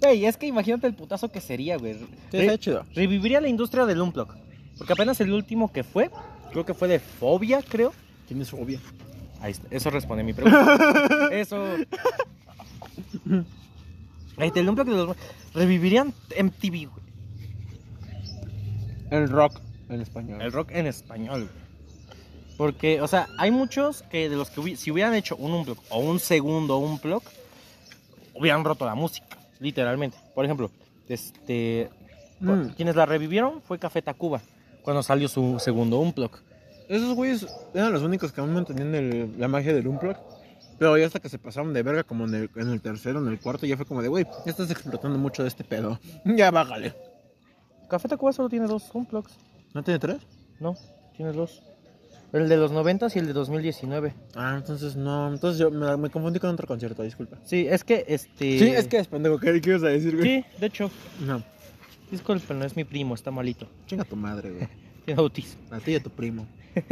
Güey, 0.00 0.26
es 0.26 0.36
que 0.36 0.46
imagínate 0.46 0.86
el 0.88 0.94
putazo 0.94 1.30
que 1.30 1.40
sería, 1.40 1.76
güey. 1.76 1.94
Sí, 1.94 2.06
Re- 2.32 2.46
está 2.46 2.58
chido. 2.58 2.84
reviviría 2.94 3.40
la 3.40 3.48
industria 3.48 3.84
del 3.86 4.00
unplug. 4.00 4.28
Porque 4.78 4.92
apenas 4.92 5.20
el 5.20 5.32
último 5.32 5.72
que 5.72 5.84
fue, 5.84 6.10
creo 6.50 6.64
que 6.66 6.74
fue 6.74 6.88
de 6.88 6.98
Fobia, 6.98 7.62
creo. 7.68 7.92
Tienes 8.26 8.50
fobia. 8.50 8.80
Ahí 9.40 9.52
está, 9.52 9.66
eso 9.70 9.90
responde 9.90 10.22
a 10.22 10.24
mi 10.24 10.32
pregunta. 10.32 11.28
eso. 11.32 11.64
Ahí 14.36 14.48
está, 14.48 14.60
el 14.60 14.68
unplug 14.68 14.86
de 14.86 14.92
los... 14.94 15.16
Revivirían 15.54 16.12
MTV, 16.38 16.88
güey. 16.88 17.02
El 19.10 19.28
rock 19.28 19.60
en 19.88 20.00
español. 20.00 20.40
El 20.42 20.52
rock 20.52 20.70
en 20.72 20.86
español, 20.86 21.40
güey. 21.52 21.62
Porque, 22.56 23.00
o 23.00 23.08
sea, 23.08 23.28
hay 23.38 23.50
muchos 23.50 24.02
que 24.02 24.28
de 24.28 24.36
los 24.36 24.50
que 24.50 24.60
hubi- 24.60 24.76
si 24.76 24.90
hubieran 24.90 25.14
hecho 25.14 25.36
un 25.36 25.52
unplug 25.52 25.78
o 25.90 25.98
un 25.98 26.18
segundo 26.20 26.78
unplug, 26.78 27.22
hubieran 28.34 28.64
roto 28.64 28.84
la 28.86 28.94
música, 28.94 29.36
literalmente. 29.60 30.16
Por 30.34 30.44
ejemplo, 30.44 30.70
este, 31.08 31.90
Mm. 32.40 32.68
quienes 32.76 32.96
la 32.96 33.06
revivieron 33.06 33.60
fue 33.62 33.78
Café 33.78 34.00
Tacuba, 34.02 34.40
cuando 34.82 35.02
salió 35.02 35.28
su 35.28 35.58
segundo 35.60 35.98
unplug. 35.98 36.30
Esos 36.88 37.14
güeyes 37.14 37.46
eran 37.74 37.92
los 37.92 38.02
únicos 38.02 38.32
que 38.32 38.40
aún 38.40 38.52
mantenían 38.52 38.94
el- 38.94 39.34
la 39.38 39.48
magia 39.48 39.72
del 39.72 39.86
Unplug. 39.88 40.16
Pero 40.78 40.96
ya 40.98 41.06
hasta 41.06 41.20
que 41.20 41.28
se 41.28 41.38
pasaron 41.38 41.72
de 41.72 41.82
verga, 41.82 42.02
como 42.04 42.24
en 42.24 42.34
el, 42.34 42.50
en 42.56 42.68
el 42.70 42.80
tercero, 42.80 43.20
en 43.20 43.28
el 43.28 43.38
cuarto, 43.40 43.66
ya 43.66 43.76
fue 43.76 43.86
como 43.86 44.02
de, 44.02 44.08
güey, 44.08 44.24
ya 44.44 44.50
estás 44.50 44.70
explotando 44.70 45.18
mucho 45.18 45.42
de 45.42 45.48
este 45.48 45.64
pedo. 45.64 45.98
Ya 46.24 46.50
bájale. 46.50 46.94
Café 47.88 48.08
Tacuba 48.08 48.32
solo 48.32 48.48
tiene 48.48 48.66
dos 48.66 48.90
unplugs, 48.94 49.32
¿No 49.74 49.82
tiene 49.82 49.98
tres? 49.98 50.18
no, 50.60 50.74
tiene 51.16 51.32
dos. 51.32 51.62
El 52.32 52.48
de 52.48 52.56
los 52.56 52.72
90 52.72 53.08
y 53.14 53.18
el 53.18 53.26
de 53.26 53.34
2019. 53.34 54.14
Ah, 54.34 54.54
entonces 54.56 54.96
no. 54.96 55.30
Entonces 55.30 55.58
yo 55.58 55.70
me, 55.70 55.94
me 55.98 56.08
confundí 56.08 56.38
con 56.40 56.48
otro 56.48 56.66
concierto, 56.66 57.02
disculpa. 57.02 57.36
Sí, 57.44 57.66
es 57.68 57.84
que 57.84 58.06
este. 58.08 58.58
Sí, 58.58 58.68
es 58.70 58.88
que 58.88 58.96
es 58.96 59.06
pendejo. 59.06 59.38
¿Qué, 59.38 59.60
qué 59.60 59.68
ibas 59.70 59.82
a 59.82 59.88
decir, 59.88 60.16
güey? 60.16 60.26
Sí, 60.40 60.44
de 60.58 60.66
hecho, 60.66 60.90
No, 61.20 61.42
disculpen, 62.10 62.58
no 62.58 62.64
es 62.64 62.74
mi 62.74 62.84
primo, 62.84 63.14
está 63.14 63.30
malito. 63.30 63.68
chinga 63.86 64.04
tu 64.04 64.16
madre, 64.16 64.50
güey. 64.50 64.66
Tiene 65.04 65.20
autismo. 65.20 65.60
A 65.70 65.78
ti 65.80 65.90
y 65.92 65.96
a 65.96 66.02
tu 66.02 66.08
primo. 66.08 66.46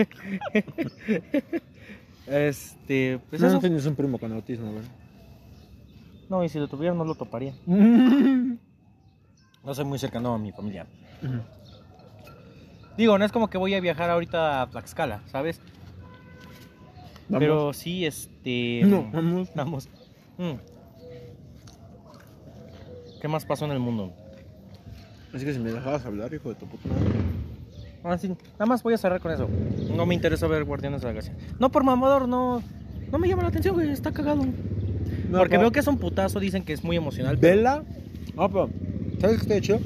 Este, 2.31 3.19
pues 3.29 3.43
no, 3.43 3.49
eso. 3.49 3.57
no 3.57 3.61
tienes 3.61 3.85
un 3.87 3.97
primo 3.97 4.17
con 4.19 4.33
autismo, 4.33 4.71
güey. 4.71 4.85
No, 6.29 6.45
y 6.45 6.49
si 6.49 6.61
lo 6.61 6.69
tuviera 6.69 6.95
no 6.95 7.05
lo 7.05 7.15
toparía. 7.15 7.55
No 9.63 9.75
soy 9.75 9.85
muy 9.85 9.99
cercano 9.99 10.33
a 10.33 10.39
mi 10.39 10.53
familia. 10.53 10.87
Digo, 12.97 13.19
no 13.19 13.27
es 13.27 13.31
como 13.31 13.51
que 13.51 13.59
voy 13.59 13.75
a 13.75 13.81
viajar 13.81 14.09
ahorita 14.09 14.63
a 14.63 14.71
Tlaxcala, 14.71 15.21
¿sabes? 15.27 15.61
Vamos. 17.29 17.41
Pero 17.41 17.73
sí, 17.75 18.07
este... 18.07 18.81
No, 18.87 19.07
vamos. 19.13 19.51
Vamos. 19.55 19.89
Mm. 20.39 20.55
¿Qué 23.21 23.29
más 23.29 23.45
pasó 23.45 23.67
en 23.67 23.73
el 23.73 23.81
mundo? 23.81 24.15
Es 25.35 25.45
que 25.45 25.53
si 25.53 25.59
me 25.59 25.73
dejabas 25.73 26.07
hablar, 26.07 26.33
hijo 26.33 26.49
de 26.49 26.55
tu 26.55 26.67
puta 26.67 26.89
madre. 26.89 27.20
Ah, 28.03 28.17
sí. 28.19 28.29
Nada 28.29 28.67
más 28.67 28.83
voy 28.83 28.95
a 28.95 28.99
cerrar 28.99 29.21
con 29.21 29.33
eso. 29.33 29.49
No 29.95 30.07
me 30.07 30.15
interesa 30.15 30.47
ver 30.47 30.65
Guardianes 30.65 31.01
de 31.03 31.07
la 31.07 31.13
Galaxia. 31.13 31.35
No 31.59 31.71
por 31.71 31.85
mamador, 31.85 32.29
no... 32.29 32.63
No 33.13 33.19
me 33.19 33.29
llama 33.29 33.43
la 33.43 33.49
atención, 33.49 33.75
güey. 33.75 33.91
Está 33.91 34.13
cagado. 34.13 34.45
Porque 35.31 35.59
veo 35.59 35.73
que 35.73 35.81
es 35.81 35.87
un 35.87 35.99
putazo, 35.99 36.41
dicen 36.41 36.65
que 36.65 36.73
es 36.73 36.85
muy 36.85 36.97
emocional. 36.97 37.37
Vela. 37.37 37.83
No, 38.37 38.49
pero. 38.49 38.71
¿Sabes 39.21 39.37
qué 39.39 39.43
está 39.43 39.61
chido? 39.61 39.81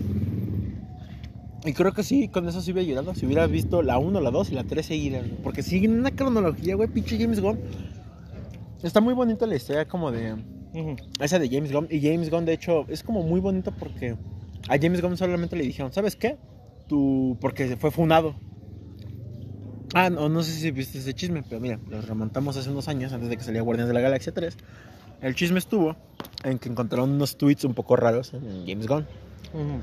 Y 1.64 1.72
creo 1.72 1.92
que 1.92 2.02
sí, 2.02 2.28
con 2.28 2.46
eso 2.46 2.60
sí 2.60 2.72
hubiera 2.72 2.86
ayudado. 2.86 3.14
Si 3.14 3.24
hubiera 3.24 3.46
visto 3.46 3.82
la 3.82 3.98
1, 3.98 4.20
la 4.20 4.30
2 4.30 4.50
y 4.50 4.54
la 4.54 4.64
3 4.64 4.84
seguidas. 4.84 5.26
güey. 5.26 5.42
Porque 5.42 5.62
siguen 5.62 5.98
una 5.98 6.10
cronología, 6.10 6.76
güey. 6.76 6.88
Pinche 6.88 7.18
James 7.18 7.40
Gunn. 7.40 7.58
Está 8.82 9.00
muy 9.00 9.14
bonita 9.14 9.46
la 9.46 9.56
historia 9.56 9.88
como 9.88 10.12
de. 10.12 10.36
Esa 11.20 11.38
de 11.38 11.48
James 11.48 11.72
Gunn. 11.72 11.88
Y 11.90 12.00
James 12.00 12.30
Gunn, 12.30 12.44
de 12.44 12.52
hecho, 12.52 12.84
es 12.88 13.02
como 13.02 13.22
muy 13.22 13.40
bonito 13.40 13.72
porque 13.72 14.16
a 14.68 14.78
James 14.78 15.00
Gunn 15.00 15.16
solamente 15.16 15.56
le 15.56 15.64
dijeron, 15.64 15.92
¿sabes 15.92 16.16
qué? 16.16 16.36
Tú, 16.88 17.36
porque 17.40 17.76
fue 17.76 17.90
funado. 17.90 18.34
Ah, 19.94 20.10
no, 20.10 20.28
no 20.28 20.42
sé 20.42 20.52
si 20.52 20.70
viste 20.70 20.98
ese 20.98 21.14
chisme, 21.14 21.42
pero 21.42 21.60
mira, 21.60 21.78
lo 21.88 22.00
remontamos 22.00 22.56
hace 22.56 22.68
unos 22.70 22.88
años, 22.88 23.12
antes 23.12 23.28
de 23.28 23.36
que 23.36 23.44
saliera 23.44 23.62
Guardianes 23.62 23.88
de 23.88 23.94
la 23.94 24.00
Galaxia 24.00 24.32
3. 24.32 24.56
El 25.22 25.34
chisme 25.34 25.58
estuvo 25.58 25.96
en 26.42 26.58
que 26.58 26.68
encontraron 26.68 27.10
unos 27.10 27.36
tweets 27.36 27.64
un 27.64 27.74
poco 27.74 27.96
raros 27.96 28.34
en 28.34 28.66
James 28.66 28.86
Gunn. 28.86 29.06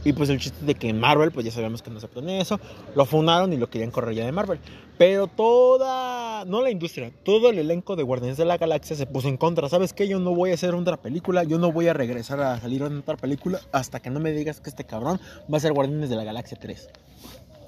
Y 0.03 0.11
pues 0.11 0.29
el 0.29 0.37
chiste 0.39 0.65
de 0.65 0.75
que 0.75 0.93
Marvel, 0.93 1.31
pues 1.31 1.45
ya 1.45 1.51
sabemos 1.51 1.81
que 1.81 1.89
no 1.89 1.97
aceptan 1.97 2.27
eso, 2.29 2.59
lo 2.93 3.05
funaron 3.05 3.53
y 3.53 3.57
lo 3.57 3.69
querían 3.69 3.89
correr 3.89 4.15
ya 4.15 4.25
de 4.25 4.33
Marvel. 4.33 4.59
Pero 4.97 5.27
toda, 5.27 6.30
no 6.45 6.61
la 6.61 6.69
industria, 6.69 7.11
todo 7.23 7.49
el 7.49 7.59
elenco 7.59 7.95
de 7.95 8.03
Guardianes 8.03 8.37
de 8.37 8.45
la 8.45 8.57
Galaxia 8.57 8.95
se 8.95 9.05
puso 9.05 9.27
en 9.27 9.37
contra. 9.37 9.69
¿Sabes 9.69 9.93
qué? 9.93 10.07
Yo 10.07 10.19
no 10.19 10.33
voy 10.35 10.51
a 10.51 10.53
hacer 10.55 10.73
otra 10.75 10.97
película, 10.97 11.43
yo 11.43 11.57
no 11.59 11.71
voy 11.71 11.87
a 11.87 11.93
regresar 11.93 12.39
a 12.41 12.59
salir 12.59 12.81
en 12.81 12.97
otra 12.97 13.17
película 13.17 13.59
hasta 13.71 13.99
que 13.99 14.09
no 14.09 14.19
me 14.19 14.31
digas 14.31 14.61
que 14.61 14.69
este 14.69 14.83
cabrón 14.83 15.19
va 15.51 15.57
a 15.57 15.61
ser 15.61 15.73
Guardianes 15.73 16.09
de 16.09 16.15
la 16.15 16.23
Galaxia 16.23 16.57
3. 16.59 16.89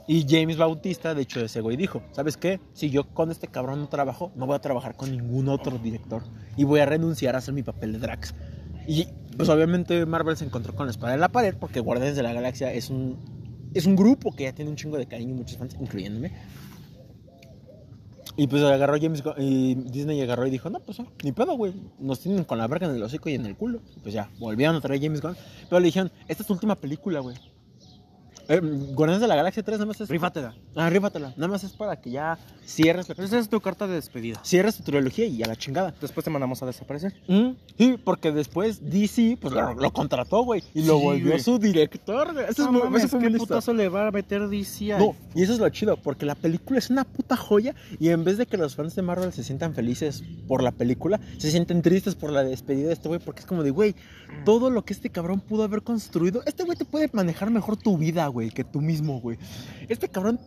Y 0.06 0.26
James 0.28 0.58
Bautista, 0.58 1.14
de 1.14 1.22
hecho, 1.22 1.40
ese 1.40 1.62
güey 1.62 1.78
dijo, 1.78 2.04
¿sabes 2.12 2.36
qué? 2.36 2.60
Si 2.74 2.90
yo 2.90 3.06
con 3.06 3.32
este 3.32 3.48
cabrón 3.48 3.80
no 3.80 3.88
trabajo, 3.88 4.32
no 4.36 4.46
voy 4.46 4.56
a 4.56 4.60
trabajar 4.60 4.96
con 4.98 5.12
ningún 5.12 5.48
otro 5.48 5.78
director. 5.78 6.24
Y 6.58 6.66
voy 6.66 6.82
a 6.82 6.86
renunciar 6.86 7.36
a 7.36 7.38
hacer 7.38 7.54
mi 7.54 7.64
papel 7.64 7.94
de 7.94 8.00
Drax. 8.00 8.34
Y 8.86 9.08
pues 9.38 9.48
obviamente 9.48 10.06
Marvel 10.06 10.36
se 10.36 10.44
encontró 10.44 10.76
con 10.76 10.88
la 10.88 10.92
espada 10.92 11.14
en 11.14 11.22
la 11.22 11.30
pared 11.30 11.56
porque 11.58 11.80
Guardianes 11.80 12.18
de 12.18 12.24
la 12.24 12.34
Galaxia 12.34 12.74
es 12.74 12.90
un, 12.90 13.18
es 13.74 13.86
un 13.86 13.96
grupo 13.96 14.36
que 14.36 14.44
ya 14.44 14.54
tiene 14.54 14.70
un 14.70 14.76
chingo 14.76 14.98
de 14.98 15.06
cariño 15.06 15.32
y 15.32 15.38
muchos 15.38 15.58
fans, 15.58 15.76
incluyéndome. 15.80 16.34
Y 18.36 18.48
pues 18.48 18.64
agarró 18.64 18.98
James 19.00 19.24
y 19.38 19.76
Disney 19.76 20.20
agarró 20.22 20.48
y 20.48 20.50
dijo, 20.50 20.70
no, 20.70 20.80
pues 20.80 20.98
ni 21.24 21.32
pedo, 21.32 21.56
güey. 21.56 21.74
Nos 22.00 22.20
tienen 22.20 22.44
con 22.44 22.58
la 22.58 22.68
verga 22.68 22.88
en 22.88 22.96
el 22.96 23.04
hocico 23.04 23.30
y 23.30 23.36
en 23.36 23.46
el 23.46 23.56
culo. 23.56 23.80
Pues 24.02 24.14
ya, 24.14 24.30
volvieron 24.40 24.76
a 24.76 24.82
traer 24.82 25.02
James 25.02 25.22
Gunn. 25.22 25.36
Pero 25.70 25.80
le 25.80 25.86
dijeron, 25.86 26.12
esta 26.28 26.42
es 26.42 26.48
tu 26.48 26.54
última 26.54 26.76
película, 26.76 27.20
güey. 27.20 27.36
Eh, 28.50 28.60
Guardianes 28.94 29.22
de 29.22 29.28
la 29.28 29.36
Galaxia 29.36 29.64
3 29.64 29.78
nada 29.80 29.86
más 29.88 30.02
es... 30.02 30.10
Rífatela. 30.10 30.54
Ah, 30.76 30.90
rífatela. 30.90 31.34
Nada 31.38 31.48
más 31.48 31.64
es 31.64 31.72
para 31.74 32.00
que 32.00 32.12
ya 32.12 32.38
cierres, 32.66 33.08
la- 33.10 33.24
Esa 33.24 33.40
es 33.40 33.50
tu 33.50 33.60
carta 33.62 33.88
de 33.88 33.96
despedida. 33.96 34.40
cierres 34.44 34.78
tu 34.78 34.84
trilogía 34.84 35.26
y 35.26 35.42
a 35.44 35.48
la 35.48 35.56
chingada. 35.56 35.94
Después 36.02 36.24
te 36.24 36.30
mandamos 36.30 36.62
a 36.64 36.66
desaparecer. 36.66 37.14
Mm, 37.28 37.52
Sí, 37.78 37.98
porque 38.04 38.32
después 38.32 38.90
DC 38.90 39.38
pues 39.42 39.54
lo, 39.54 39.74
lo 39.74 39.92
contrató, 39.92 40.44
güey, 40.44 40.64
y 40.74 40.84
lo 40.84 40.98
Sí, 40.98 41.04
volvió 41.04 41.28
güey. 41.32 41.40
su 41.40 41.58
director, 41.60 42.34
güey. 42.34 42.46
Eso, 42.50 42.72
No 42.72 42.78
es 42.80 42.84
mames, 42.86 43.04
eso 43.06 43.20
fue 43.20 43.32
¿qué 43.32 43.38
putazo 43.38 43.74
le 43.74 43.90
va 43.90 44.08
a 44.08 44.12
meter 44.12 44.48
DC 44.48 44.94
a 44.94 45.00
No, 45.00 45.16
y 45.34 45.42
eso 45.44 45.54
es 45.54 45.60
lo 45.60 45.68
chido, 45.70 45.98
porque 45.98 46.26
la 46.26 46.36
película 46.36 46.78
es 46.80 46.90
una 46.90 47.04
puta 47.04 47.36
joya 47.36 47.74
y 48.00 48.10
en 48.10 48.24
vez 48.24 48.38
de 48.38 48.46
que 48.46 48.58
los 48.58 48.76
fans 48.76 48.96
de 48.96 49.02
Marvel 49.02 49.34
se 49.34 49.44
sientan 49.44 49.74
felices 49.74 50.24
por 50.48 50.62
la 50.62 50.72
película, 50.72 51.20
se 51.38 51.50
sienten 51.52 51.82
tristes 51.82 52.16
por 52.16 52.32
la 52.32 52.44
despedida 52.44 52.88
de 52.88 52.94
este 52.94 53.08
güey, 53.08 53.20
porque 53.20 53.40
es 53.42 53.46
como 53.46 53.64
de, 53.64 53.72
güey, 53.72 53.96
todo 54.46 54.70
lo 54.70 54.84
que 54.86 54.94
este 54.94 55.10
cabrón 55.10 55.40
pudo 55.40 55.64
haber 55.64 55.82
construido, 55.82 56.42
este 56.46 56.64
güey 56.64 56.78
te 56.78 56.86
puede 56.86 57.10
manejar 57.14 57.50
mejor 57.50 57.78
tu 57.78 57.98
vida, 57.98 58.28
güey, 58.28 58.33
que 58.52 58.64
tú 58.64 58.82
mismo, 58.82 59.20
güey. 59.22 59.38
Este 59.90 60.10
cabrón... 60.10 60.40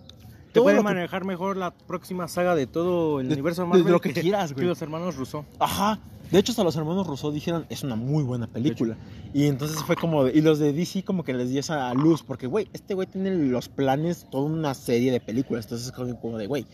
Te 0.53 0.63
puede 0.63 0.77
lo 0.77 0.81
que- 0.83 0.85
manejar 0.95 1.25
mejor 1.27 1.59
la 1.59 1.71
próxima 1.71 2.29
saga 2.29 2.55
de 2.55 2.67
todo 2.67 3.21
el 3.21 3.29
De- 3.29 3.35
universo 3.35 3.63
de- 3.63 3.67
de 3.67 3.75
Marvel 3.79 3.93
lo 3.93 4.01
que 4.01 4.13
quieras, 4.15 4.53
güey. 4.55 4.63
que 4.65 4.69
los 4.69 4.81
hermanos 4.81 5.15
Russo. 5.17 5.45
Ajá. 5.59 5.99
De 6.31 6.39
hecho, 6.39 6.51
hasta 6.53 6.65
los 6.65 6.75
hermanos 6.77 7.07
Rousseau 7.07 7.31
dijeron, 7.31 7.67
es 7.69 7.83
una 7.85 7.95
muy 7.95 8.25
buena 8.25 8.47
película. 8.47 8.97
Y 9.35 9.45
entonces 9.47 9.83
fue 9.85 9.97
como, 9.97 10.25
de- 10.25 10.33
y 10.37 10.41
los 10.41 10.59
de 10.59 10.73
DC 10.73 11.05
como 11.05 11.25
que 11.25 11.35
les 11.35 11.51
dio 11.51 11.61
esa 11.61 11.93
luz, 11.95 12.23
porque, 12.23 12.47
güey, 12.47 12.69
este 12.73 12.95
güey 12.95 13.07
tiene 13.07 13.31
los 13.33 13.69
planes, 13.69 14.27
toda 14.31 14.45
una 14.45 14.73
serie 14.75 15.13
de 15.13 15.21
películas. 15.21 15.67
Entonces 15.67 15.89
es 15.89 15.93
como 15.93 16.19
como 16.19 16.39
de, 16.39 16.47
güey, 16.47 16.67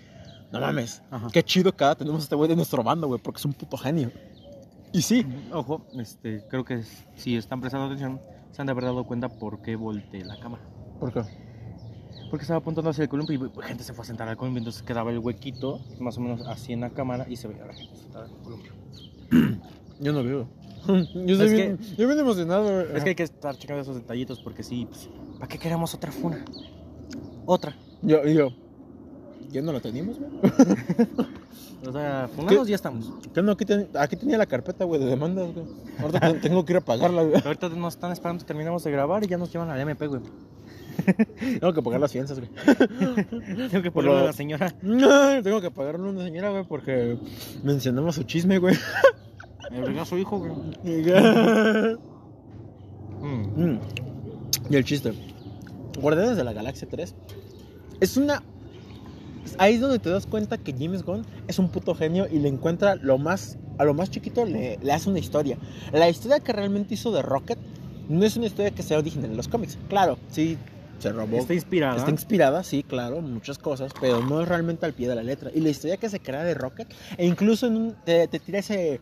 no 0.52 0.60
mames, 0.60 1.02
Ajá. 1.10 1.26
qué 1.32 1.42
chido 1.42 1.74
que 1.74 1.82
ahora 1.82 1.96
tenemos 1.96 2.20
a 2.20 2.24
este 2.24 2.36
güey 2.36 2.48
de 2.48 2.54
nuestro 2.56 2.82
bando, 2.84 3.08
güey, 3.08 3.20
porque 3.20 3.38
es 3.40 3.44
un 3.44 3.52
puto 3.52 3.76
genio. 3.76 4.12
Y 4.92 5.02
sí, 5.02 5.26
Ojo, 5.52 5.84
este, 5.98 6.44
creo 6.48 6.64
que 6.64 6.82
si 7.16 7.36
están 7.36 7.60
prestando 7.60 7.86
atención, 7.86 8.20
se 8.52 8.62
han 8.62 8.66
de 8.66 8.72
haber 8.72 8.84
dado 8.84 9.04
cuenta 9.04 9.28
por 9.28 9.60
qué 9.60 9.74
volteé 9.76 10.24
la 10.24 10.38
cámara. 10.38 10.62
¿Por 11.02 11.12
qué? 11.12 11.22
Porque 12.30 12.42
estaba 12.44 12.58
apuntando 12.60 12.90
hacia 12.90 13.02
el 13.02 13.08
columpio 13.08 13.34
y 13.34 13.48
pues, 13.48 13.66
gente 13.66 13.82
se 13.82 13.92
fue 13.92 14.04
a 14.04 14.06
sentar 14.06 14.28
al 14.28 14.36
columpio, 14.36 14.58
entonces 14.60 14.82
quedaba 14.82 15.10
el 15.10 15.18
huequito, 15.18 15.80
más 15.98 16.16
o 16.16 16.20
menos 16.20 16.46
así 16.46 16.72
en 16.72 16.80
la 16.80 16.90
cámara, 16.90 17.26
y 17.28 17.36
se 17.36 17.48
veía 17.48 17.66
la 17.66 17.74
gente 17.74 17.96
sentada 17.96 18.26
en 18.26 18.32
el 18.32 18.38
columpio. 18.38 18.72
Yo 20.00 20.12
no 20.12 20.22
veo. 20.22 20.46
Yo 20.86 20.98
estoy 21.34 21.46
Es 21.46 21.52
bien, 21.52 21.78
yo 21.96 22.06
bien 22.08 22.18
emocionado, 22.18 22.64
güey. 22.64 22.96
Es 22.96 23.02
que 23.04 23.10
hay 23.10 23.14
que 23.14 23.22
estar 23.24 23.56
checando 23.56 23.82
esos 23.82 23.94
detallitos 23.96 24.40
porque 24.40 24.62
sí, 24.62 24.86
pues, 24.88 25.08
¿para 25.38 25.46
qué 25.48 25.58
queremos 25.58 25.94
otra 25.94 26.10
funa? 26.10 26.44
Otra. 27.46 27.76
Yo, 28.02 28.24
yo, 28.24 28.48
¿ya 29.50 29.62
no 29.62 29.72
la 29.72 29.80
teníamos, 29.80 30.18
güey? 30.18 30.30
O 31.84 31.90
sea, 31.90 32.28
funados 32.34 32.68
ya 32.68 32.76
estamos. 32.76 33.12
¿Qué 33.34 33.42
no? 33.42 33.52
Aquí, 33.52 33.64
ten- 33.64 33.88
aquí 33.98 34.14
tenía 34.14 34.38
la 34.38 34.46
carpeta, 34.46 34.84
güey, 34.84 35.00
de 35.00 35.06
demandas, 35.06 35.52
güey. 35.52 35.66
Ahorita 35.98 36.20
ten- 36.20 36.40
tengo 36.40 36.64
que 36.64 36.74
ir 36.74 36.76
a 36.76 36.80
pagarla, 36.80 37.24
güey. 37.24 37.42
Ahorita 37.44 37.68
nos 37.70 37.94
están 37.94 38.12
esperando 38.12 38.40
que 38.42 38.46
terminamos 38.46 38.84
de 38.84 38.92
grabar 38.92 39.24
y 39.24 39.26
ya 39.26 39.36
nos 39.36 39.52
llevan 39.52 39.68
al 39.68 39.80
MP, 39.80 40.06
güey. 40.06 40.20
Tengo 41.60 41.72
que 41.72 41.82
pagar 41.82 42.00
las 42.00 42.12
fianzas, 42.12 42.38
güey. 42.40 42.50
Tengo 43.70 43.82
que 43.82 44.02
lo- 44.02 44.18
a 44.18 44.22
la 44.24 44.32
señora. 44.32 44.74
No, 44.82 45.42
tengo 45.42 45.60
que 45.60 45.70
pagarle 45.70 46.06
a 46.06 46.10
una 46.10 46.22
señora, 46.24 46.50
güey, 46.50 46.64
porque 46.64 47.16
mencionamos 47.62 48.14
su 48.16 48.22
chisme, 48.24 48.58
güey. 48.58 48.76
El 49.70 49.86
regazo 49.86 50.18
hijo, 50.18 50.38
güey. 50.38 50.52
Mm. 53.20 53.62
Mm. 53.74 53.80
Y 54.70 54.76
el 54.76 54.84
chiste. 54.84 55.12
Guardianes 56.00 56.36
de 56.36 56.44
la 56.44 56.52
Galaxia 56.52 56.88
3 56.90 57.14
es 58.00 58.16
una. 58.16 58.42
Ahí 59.58 59.74
es 59.74 59.80
donde 59.80 59.98
te 59.98 60.10
das 60.10 60.26
cuenta 60.26 60.58
que 60.58 60.72
James 60.72 61.04
Gunn 61.04 61.24
es 61.46 61.58
un 61.58 61.68
puto 61.68 61.94
genio 61.94 62.26
y 62.30 62.38
le 62.38 62.48
encuentra 62.48 62.96
lo 62.96 63.18
más. 63.18 63.58
A 63.78 63.84
lo 63.84 63.94
más 63.94 64.10
chiquito 64.10 64.44
le, 64.44 64.78
le 64.82 64.92
hace 64.92 65.08
una 65.08 65.18
historia. 65.18 65.56
La 65.92 66.08
historia 66.08 66.40
que 66.40 66.52
realmente 66.52 66.94
hizo 66.94 67.12
de 67.12 67.22
Rocket 67.22 67.58
no 68.08 68.24
es 68.24 68.36
una 68.36 68.46
historia 68.46 68.70
que 68.72 68.82
sea 68.82 68.98
original 68.98 69.30
en 69.30 69.36
los 69.36 69.48
cómics. 69.48 69.78
Claro, 69.88 70.18
sí, 70.30 70.58
se 71.02 71.12
robó. 71.12 71.36
Está 71.38 71.54
inspirada. 71.54 71.96
Está 71.98 72.10
inspirada, 72.10 72.62
sí, 72.62 72.82
claro, 72.82 73.20
muchas 73.20 73.58
cosas, 73.58 73.92
pero 74.00 74.20
no 74.24 74.40
es 74.40 74.48
realmente 74.48 74.86
al 74.86 74.92
pie 74.94 75.08
de 75.08 75.14
la 75.16 75.22
letra. 75.22 75.50
Y 75.54 75.60
la 75.60 75.68
historia 75.70 75.96
que 75.96 76.08
se 76.08 76.20
crea 76.20 76.44
de 76.44 76.54
Rocket, 76.54 76.88
e 77.18 77.26
incluso 77.26 77.66
en 77.66 77.76
un- 77.76 77.94
te, 78.04 78.28
te 78.28 78.38
tira 78.38 78.60
ese, 78.60 79.00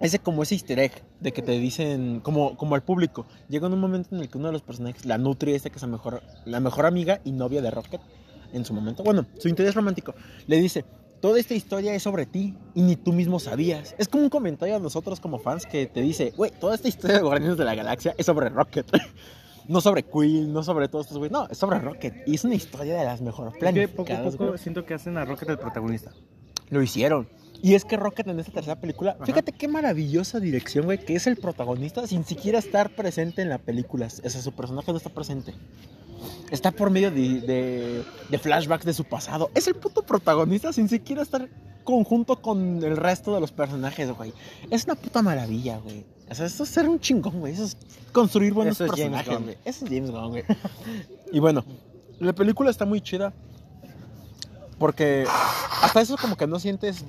ese 0.00 0.18
como 0.20 0.42
ese 0.42 0.54
easter 0.54 0.78
egg 0.78 0.92
de 1.20 1.32
que 1.32 1.42
te 1.42 1.52
dicen, 1.58 2.20
como, 2.20 2.56
como 2.56 2.74
al 2.76 2.82
público, 2.82 3.26
llega 3.48 3.66
en 3.66 3.72
un 3.72 3.80
momento 3.80 4.14
en 4.14 4.22
el 4.22 4.28
que 4.28 4.38
uno 4.38 4.46
de 4.48 4.52
los 4.52 4.62
personajes, 4.62 5.04
la 5.04 5.18
Nutri, 5.18 5.54
esta 5.54 5.70
que 5.70 5.76
es 5.76 5.82
la 5.82 5.88
mejor, 5.88 6.22
la 6.44 6.60
mejor 6.60 6.86
amiga 6.86 7.20
y 7.24 7.32
novia 7.32 7.60
de 7.60 7.70
Rocket, 7.70 8.00
en 8.52 8.64
su 8.64 8.72
momento, 8.72 9.02
bueno, 9.02 9.26
su 9.38 9.48
interés 9.48 9.74
romántico, 9.74 10.14
le 10.46 10.58
dice, 10.60 10.84
toda 11.20 11.38
esta 11.40 11.52
historia 11.54 11.92
es 11.94 12.02
sobre 12.04 12.24
ti 12.26 12.54
y 12.74 12.80
ni 12.82 12.94
tú 12.96 13.12
mismo 13.12 13.40
sabías. 13.40 13.94
Es 13.98 14.06
como 14.08 14.22
un 14.22 14.30
comentario 14.30 14.76
a 14.76 14.78
nosotros 14.78 15.18
como 15.20 15.38
fans 15.40 15.66
que 15.66 15.86
te 15.86 16.00
dice, 16.00 16.32
güey, 16.36 16.52
toda 16.60 16.76
esta 16.76 16.86
historia 16.88 17.16
de 17.16 17.22
Guardianes 17.22 17.58
de 17.58 17.64
la 17.64 17.74
Galaxia 17.74 18.14
es 18.16 18.24
sobre 18.24 18.48
Rocket. 18.48 18.86
No 19.68 19.80
sobre 19.82 20.02
Quill, 20.02 20.52
no 20.52 20.62
sobre 20.62 20.88
todos 20.88 21.06
estos 21.06 21.18
güey, 21.18 21.30
no, 21.30 21.46
es 21.48 21.58
sobre 21.58 21.78
Rocket. 21.78 22.26
Y 22.26 22.34
es 22.36 22.44
una 22.44 22.54
historia 22.54 22.96
de 22.98 23.04
las 23.04 23.20
mejor 23.20 23.48
Es 23.48 23.54
que 23.54 23.60
planificadas. 23.60 23.96
poco 23.96 24.12
a 24.12 24.30
poco 24.32 24.46
güey. 24.48 24.58
siento 24.58 24.84
que 24.86 24.94
hacen 24.94 25.16
a 25.18 25.24
Rocket 25.24 25.48
el 25.50 25.58
protagonista. 25.58 26.12
Lo 26.70 26.82
hicieron. 26.82 27.28
Y 27.62 27.74
es 27.74 27.84
que 27.84 27.96
Rocket 27.96 28.26
en 28.28 28.38
esta 28.40 28.52
tercera 28.52 28.80
película, 28.80 29.12
Ajá. 29.16 29.26
fíjate 29.26 29.52
qué 29.52 29.68
maravillosa 29.68 30.38
dirección, 30.40 30.84
güey, 30.86 30.98
que 31.04 31.14
es 31.16 31.26
el 31.26 31.36
protagonista 31.36 32.06
sin 32.06 32.24
siquiera 32.24 32.58
estar 32.58 32.90
presente 32.90 33.42
en 33.42 33.48
la 33.48 33.58
película. 33.58 34.06
O 34.06 34.30
sea, 34.30 34.40
su 34.40 34.52
personaje 34.52 34.90
no 34.92 34.96
está 34.96 35.10
presente. 35.10 35.54
Está 36.50 36.70
por 36.72 36.90
medio 36.90 37.10
de, 37.10 37.40
de- 37.40 38.04
de 38.30 38.38
flashbacks 38.38 38.84
de 38.84 38.94
su 38.94 39.04
pasado. 39.04 39.50
Es 39.54 39.68
el 39.68 39.74
puto 39.74 40.02
protagonista 40.02 40.72
sin 40.72 40.88
siquiera 40.88 41.20
estar 41.22 41.48
conjunto 41.84 42.40
con 42.40 42.82
el 42.82 42.96
resto 42.96 43.34
de 43.34 43.40
los 43.40 43.52
personajes, 43.52 44.10
güey. 44.12 44.32
Es 44.70 44.84
una 44.84 44.94
puta 44.94 45.20
maravilla, 45.22 45.78
güey. 45.78 46.04
O 46.30 46.34
sea, 46.34 46.46
eso 46.46 46.62
es 46.62 46.68
ser 46.68 46.88
un 46.88 47.00
chingón, 47.00 47.40
güey. 47.40 47.52
Eso 47.54 47.64
es 47.64 47.76
construir 48.12 48.52
buenos 48.52 48.74
Eso 48.80 48.84
es 48.84 48.90
James 48.90 49.02
personajes, 49.24 49.34
Gunn. 49.34 49.44
güey. 49.44 49.56
Eso 49.64 49.84
es 49.84 49.90
James 49.90 50.10
Gunn, 50.10 50.28
güey. 50.30 50.44
y 51.32 51.38
bueno, 51.40 51.64
la 52.20 52.32
película 52.34 52.70
está 52.70 52.84
muy 52.84 53.00
chida. 53.00 53.32
Porque 54.78 55.24
hasta 55.82 56.00
eso 56.00 56.16
como 56.16 56.36
que 56.36 56.46
no 56.46 56.58
sientes. 56.60 57.04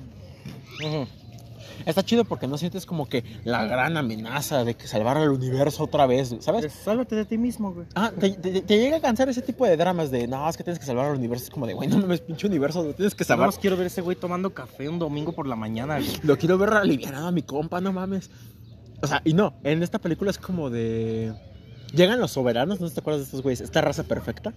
Está 1.86 2.02
chido 2.04 2.24
porque 2.26 2.46
no 2.46 2.58
sientes 2.58 2.84
como 2.84 3.08
que 3.08 3.24
la 3.44 3.64
gran 3.64 3.96
amenaza 3.96 4.64
de 4.64 4.74
que 4.74 4.86
salvar 4.86 5.16
al 5.16 5.30
universo 5.30 5.84
otra 5.84 6.04
vez, 6.06 6.34
¿sabes? 6.40 6.62
Pues, 6.66 6.72
Sálvate 6.74 7.14
de 7.16 7.24
ti 7.24 7.38
mismo, 7.38 7.72
güey. 7.72 7.86
Ah, 7.94 8.10
te, 8.18 8.30
te- 8.32 8.60
te 8.60 8.78
llega 8.78 8.98
a 8.98 9.00
cansar 9.00 9.30
ese 9.30 9.40
tipo 9.40 9.64
de 9.66 9.76
dramas 9.78 10.10
de, 10.10 10.26
no, 10.26 10.46
es 10.48 10.58
que 10.58 10.64
tienes 10.64 10.78
que 10.78 10.84
salvar 10.84 11.06
al 11.06 11.16
universo. 11.16 11.44
Es 11.44 11.50
como 11.50 11.66
de, 11.66 11.72
güey, 11.72 11.88
no 11.88 11.96
mames, 11.98 12.20
pinche 12.20 12.46
universo, 12.46 12.82
lo 12.82 12.92
tienes 12.92 13.14
que 13.14 13.24
salvar. 13.24 13.48
más 13.48 13.58
quiero 13.58 13.78
ver 13.78 13.86
ese 13.86 14.02
güey 14.02 14.14
tomando 14.14 14.52
café 14.52 14.88
un 14.90 14.98
domingo 14.98 15.32
por 15.32 15.46
la 15.46 15.56
mañana, 15.56 15.98
güey. 15.98 16.10
Lo 16.22 16.36
quiero 16.36 16.58
ver 16.58 16.70
alivianado 16.74 17.28
a 17.28 17.32
mi 17.32 17.42
compa, 17.42 17.80
no 17.80 17.92
mames. 17.94 18.30
O 19.02 19.06
sea, 19.06 19.22
y 19.24 19.32
no, 19.34 19.54
en 19.64 19.82
esta 19.82 19.98
película 19.98 20.30
es 20.30 20.38
como 20.38 20.70
de... 20.70 21.32
Llegan 21.92 22.20
los 22.20 22.30
soberanos, 22.30 22.80
¿no 22.80 22.88
te 22.88 23.00
acuerdas 23.00 23.22
de 23.22 23.24
estos 23.24 23.42
güeyes? 23.42 23.60
Esta 23.60 23.80
raza 23.80 24.04
perfecta. 24.04 24.52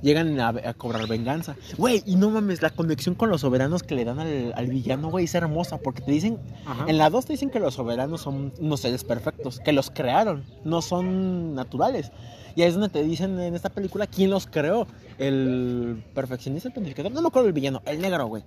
Llegan 0.00 0.40
a, 0.40 0.48
a 0.48 0.72
cobrar 0.72 1.06
venganza. 1.06 1.54
Güey, 1.76 2.02
y 2.06 2.16
no 2.16 2.30
mames, 2.30 2.62
la 2.62 2.70
conexión 2.70 3.14
con 3.14 3.28
los 3.28 3.42
soberanos 3.42 3.82
que 3.82 3.94
le 3.94 4.06
dan 4.06 4.18
al, 4.20 4.54
al 4.56 4.66
villano, 4.68 5.10
güey, 5.10 5.26
es 5.26 5.34
hermosa. 5.34 5.76
Porque 5.76 6.00
te 6.00 6.10
dicen, 6.10 6.38
Ajá. 6.64 6.86
en 6.88 6.96
la 6.96 7.10
2 7.10 7.26
te 7.26 7.34
dicen 7.34 7.50
que 7.50 7.60
los 7.60 7.74
soberanos 7.74 8.22
son 8.22 8.54
unos 8.58 8.80
seres 8.80 9.04
perfectos, 9.04 9.60
que 9.60 9.72
los 9.72 9.90
crearon, 9.90 10.44
no 10.64 10.80
son 10.80 11.54
naturales. 11.54 12.10
Y 12.56 12.62
ahí 12.62 12.68
es 12.68 12.74
donde 12.74 12.88
te 12.88 13.02
dicen 13.02 13.38
en 13.38 13.54
esta 13.54 13.68
película 13.68 14.06
quién 14.06 14.30
los 14.30 14.46
creó. 14.46 14.86
El 15.18 16.02
perfeccionista, 16.14 16.68
el 16.68 16.72
planificador, 16.74 17.12
no 17.12 17.20
me 17.20 17.28
acuerdo 17.28 17.44
del 17.46 17.52
villano, 17.52 17.82
el 17.84 18.00
negro, 18.00 18.26
güey. 18.28 18.44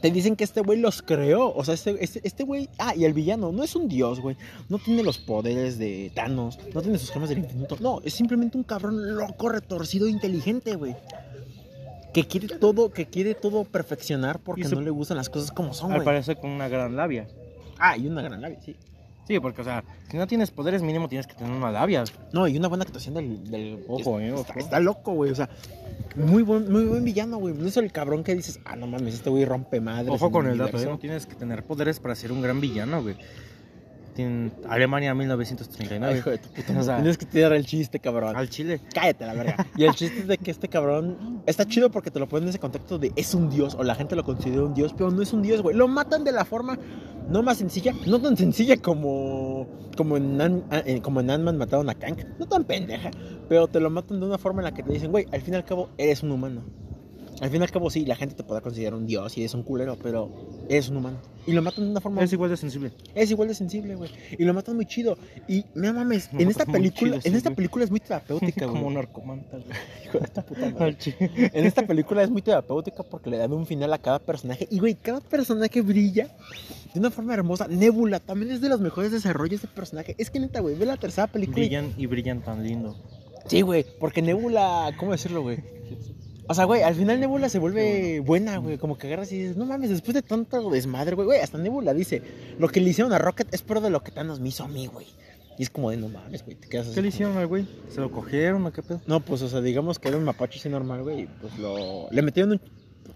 Te 0.00 0.10
dicen 0.12 0.36
que 0.36 0.44
este 0.44 0.60
güey 0.60 0.78
los 0.78 1.02
creó. 1.02 1.52
O 1.54 1.64
sea, 1.64 1.74
este 1.74 1.96
este 2.02 2.20
este 2.22 2.44
güey. 2.44 2.68
ah, 2.78 2.94
y 2.94 3.04
el 3.04 3.12
villano 3.12 3.50
no 3.50 3.64
es 3.64 3.74
un 3.74 3.88
dios, 3.88 4.20
güey. 4.20 4.36
No 4.68 4.78
tiene 4.78 5.02
los 5.02 5.18
poderes 5.18 5.76
de 5.78 6.12
Thanos. 6.14 6.58
No 6.72 6.82
tiene 6.82 6.98
sus 6.98 7.10
gemas 7.10 7.28
del 7.30 7.38
infinito. 7.38 7.76
No, 7.80 8.00
es 8.04 8.14
simplemente 8.14 8.56
un 8.56 8.64
cabrón 8.64 9.16
loco, 9.16 9.48
retorcido, 9.48 10.06
inteligente, 10.06 10.76
güey. 10.76 10.94
Que 12.12 12.26
quiere 12.26 12.48
todo, 12.48 12.90
que 12.90 13.06
quiere 13.06 13.34
todo 13.34 13.64
perfeccionar 13.64 14.38
porque 14.38 14.64
no 14.64 14.80
le 14.80 14.90
gustan 14.90 15.16
las 15.16 15.28
cosas 15.28 15.50
como 15.50 15.74
son, 15.74 15.90
Al 15.92 15.98
güey. 15.98 16.04
parecer 16.04 16.38
con 16.38 16.50
una 16.50 16.68
gran 16.68 16.96
labia. 16.96 17.28
Ah, 17.78 17.96
y 17.96 18.06
una 18.06 18.22
gran 18.22 18.40
labia, 18.40 18.60
sí. 18.64 18.76
Sí, 19.28 19.38
porque, 19.40 19.60
o 19.60 19.64
sea, 19.64 19.84
si 20.10 20.16
no 20.16 20.26
tienes 20.26 20.50
poderes, 20.50 20.80
mínimo 20.80 21.06
tienes 21.06 21.26
que 21.26 21.34
tener 21.34 21.52
una 21.52 21.70
labia. 21.70 22.02
No, 22.32 22.48
y 22.48 22.56
una 22.56 22.68
buena 22.68 22.84
actuación 22.84 23.12
del. 23.12 23.50
del 23.50 23.84
Ojo, 23.86 24.18
eh, 24.18 24.28
está, 24.28 24.52
ojo. 24.52 24.58
está 24.58 24.80
loco, 24.80 25.12
güey. 25.12 25.30
O 25.30 25.34
sea, 25.34 25.50
muy 26.16 26.42
buen, 26.42 26.72
muy 26.72 26.86
buen 26.86 27.04
villano, 27.04 27.36
güey. 27.36 27.52
No 27.52 27.66
es 27.66 27.76
el 27.76 27.92
cabrón 27.92 28.24
que 28.24 28.34
dices, 28.34 28.58
ah, 28.64 28.74
no 28.74 28.86
mames, 28.86 29.12
este 29.12 29.28
güey 29.28 29.44
rompe 29.44 29.82
madres. 29.82 30.08
Ojo 30.08 30.32
con 30.32 30.46
el 30.46 30.56
dato, 30.56 30.70
¿eh? 30.70 30.74
universo". 30.76 30.92
No 30.92 30.98
tienes 30.98 31.26
que 31.26 31.34
tener 31.34 31.62
poderes 31.62 32.00
para 32.00 32.14
ser 32.14 32.32
un 32.32 32.40
gran 32.40 32.58
villano, 32.58 33.02
güey. 33.02 33.16
Alemania 34.68 35.14
1939. 35.14 36.12
Ay, 36.14 36.18
hijo 36.18 36.30
de 36.30 36.38
tu 36.38 36.48
puta. 36.50 36.78
O 36.78 36.82
sea- 36.82 36.96
Tienes 36.96 37.18
que 37.18 37.26
tirar 37.26 37.52
el 37.52 37.64
chiste, 37.66 37.98
cabrón. 38.00 38.36
Al 38.36 38.48
Chile. 38.48 38.80
Cállate, 38.94 39.26
la 39.26 39.34
verga. 39.34 39.66
Y 39.76 39.84
el 39.84 39.94
chiste 39.94 40.20
es 40.20 40.26
de 40.26 40.38
que 40.38 40.50
este 40.50 40.68
cabrón 40.68 41.42
está 41.46 41.64
chido 41.66 41.90
porque 41.90 42.10
te 42.10 42.18
lo 42.18 42.28
ponen 42.28 42.44
en 42.44 42.48
ese 42.50 42.58
contexto 42.58 42.98
de 42.98 43.12
es 43.16 43.34
un 43.34 43.50
dios 43.50 43.74
o 43.74 43.82
la 43.84 43.94
gente 43.94 44.16
lo 44.16 44.24
considera 44.24 44.62
un 44.62 44.74
dios, 44.74 44.92
pero 44.96 45.10
no 45.10 45.22
es 45.22 45.32
un 45.32 45.42
dios, 45.42 45.62
güey. 45.62 45.76
Lo 45.76 45.88
matan 45.88 46.24
de 46.24 46.32
la 46.32 46.44
forma 46.44 46.78
no 47.28 47.42
más 47.42 47.58
sencilla, 47.58 47.92
no 48.06 48.20
tan 48.20 48.36
sencilla 48.36 48.76
como 48.78 49.66
como 49.96 50.16
en 50.16 50.38
Ant- 50.38 50.82
eh, 50.86 51.00
como 51.02 51.20
en 51.20 51.28
Ant-Man 51.30 51.58
mataron 51.58 51.90
a 51.90 51.94
Kang, 51.94 52.16
no 52.38 52.46
tan 52.46 52.64
pendeja, 52.64 53.10
pero 53.48 53.66
te 53.66 53.80
lo 53.80 53.90
matan 53.90 54.20
de 54.20 54.26
una 54.26 54.38
forma 54.38 54.60
en 54.60 54.64
la 54.66 54.72
que 54.72 54.82
te 54.84 54.92
dicen, 54.92 55.10
güey, 55.10 55.26
al 55.32 55.42
fin 55.42 55.54
y 55.54 55.56
al 55.56 55.64
cabo 55.64 55.90
eres 55.98 56.22
un 56.22 56.30
humano. 56.30 56.62
Al 57.40 57.50
fin 57.50 57.60
y 57.60 57.64
al 57.64 57.70
cabo 57.70 57.88
sí, 57.88 58.04
la 58.04 58.16
gente 58.16 58.34
te 58.34 58.42
podrá 58.42 58.60
considerar 58.60 58.94
un 58.94 59.06
dios 59.06 59.36
y 59.38 59.42
eres 59.42 59.54
un 59.54 59.62
culero, 59.62 59.96
pero 60.02 60.28
eres 60.68 60.88
un 60.88 60.96
humano. 60.96 61.18
Y 61.46 61.52
lo 61.52 61.62
matan 61.62 61.84
de 61.84 61.90
una 61.92 62.00
forma 62.00 62.22
Es 62.22 62.32
igual 62.32 62.50
de 62.50 62.56
sensible. 62.56 62.90
es 63.14 63.30
igual 63.30 63.46
de 63.48 63.54
sensible, 63.54 63.94
güey. 63.94 64.10
Y 64.38 64.44
lo 64.44 64.52
matan 64.54 64.74
muy 64.76 64.86
chido. 64.86 65.16
Y 65.46 65.64
no 65.74 65.94
mames, 65.94 66.28
en 66.32 66.48
esta 66.48 66.66
película, 66.66 67.12
chido, 67.12 67.20
sí, 67.22 67.28
en 67.28 67.36
esta 67.36 67.50
güey. 67.50 67.56
película 67.56 67.84
es 67.84 67.90
muy 67.90 68.00
terapéutica, 68.00 68.62
Como 68.66 68.72
güey. 68.80 68.86
un 68.88 68.94
narcomanta, 68.94 69.56
güey. 69.56 69.68
Hijo 70.04 70.18
de 70.18 70.26
tu 70.26 70.42
puta 70.42 70.70
madre. 70.70 70.96
En 71.52 71.64
esta 71.64 71.86
película 71.86 72.22
es 72.24 72.30
muy 72.30 72.42
terapéutica 72.42 73.02
porque 73.04 73.30
le 73.30 73.38
dan 73.38 73.52
un 73.52 73.66
final 73.66 73.92
a 73.92 73.98
cada 73.98 74.18
personaje. 74.18 74.66
Y, 74.70 74.80
güey, 74.80 74.94
cada 74.96 75.20
personaje 75.20 75.80
brilla 75.80 76.28
de 76.92 76.98
una 77.00 77.10
forma 77.12 77.34
hermosa. 77.34 77.68
Nebula 77.68 78.18
también 78.20 78.50
es 78.50 78.60
de 78.60 78.68
los 78.68 78.80
mejores 78.80 79.12
desarrollos 79.12 79.62
de 79.62 79.68
personaje. 79.68 80.16
Es 80.18 80.30
que 80.30 80.40
neta, 80.40 80.58
güey, 80.60 80.74
ve 80.74 80.86
la 80.86 80.96
tercera 80.96 81.28
película. 81.28 81.58
y- 81.58 81.68
Brillan 81.68 81.94
y 81.96 82.06
brillan 82.06 82.42
tan 82.42 82.62
lindo. 82.64 82.96
Sí, 83.46 83.60
güey, 83.62 83.86
porque 84.00 84.20
Nebula, 84.22 84.90
¿cómo 84.98 85.12
decirlo, 85.12 85.42
güey? 85.42 85.58
O 86.50 86.54
sea, 86.54 86.64
güey, 86.64 86.82
al 86.82 86.94
final 86.94 87.20
Nebula 87.20 87.50
se 87.50 87.58
vuelve 87.58 88.20
buena, 88.20 88.56
güey. 88.56 88.78
Como 88.78 88.96
que 88.96 89.06
agarras 89.06 89.30
y 89.32 89.38
dices, 89.38 89.56
no 89.58 89.66
mames, 89.66 89.90
después 89.90 90.14
de 90.14 90.22
tanto 90.22 90.70
desmadre, 90.70 91.14
güey, 91.14 91.26
güey, 91.26 91.40
hasta 91.40 91.58
Nebula 91.58 91.92
dice, 91.92 92.22
lo 92.58 92.68
que 92.68 92.80
le 92.80 92.88
hicieron 92.88 93.12
a 93.12 93.18
Rocket 93.18 93.52
es 93.52 93.60
peor 93.60 93.80
de 93.82 93.90
lo 93.90 94.02
que 94.02 94.12
Thanos 94.12 94.40
me 94.40 94.48
hizo 94.48 94.64
a 94.64 94.68
mí, 94.68 94.86
güey. 94.86 95.06
Y 95.58 95.62
es 95.62 95.70
como 95.70 95.90
de, 95.90 95.98
no 95.98 96.08
mames, 96.08 96.44
güey, 96.44 96.56
te 96.56 96.68
quedas 96.68 96.86
así. 96.86 96.94
¿Qué 96.94 97.02
le 97.02 97.08
hicieron 97.08 97.36
al 97.36 97.46
güey? 97.46 97.66
¿Se 97.90 98.00
lo 98.00 98.10
cogieron 98.10 98.64
o 98.64 98.72
qué 98.72 98.82
pedo? 98.82 99.02
No, 99.06 99.20
pues, 99.20 99.42
o 99.42 99.48
sea, 99.48 99.60
digamos 99.60 99.98
que 99.98 100.08
era 100.08 100.16
un 100.16 100.24
mapache 100.24 100.58
así 100.58 100.70
normal, 100.70 101.02
güey, 101.02 101.22
y 101.22 101.26
pues 101.26 101.58
lo... 101.58 102.08
Le 102.10 102.22
metieron 102.22 102.52
un... 102.52 102.60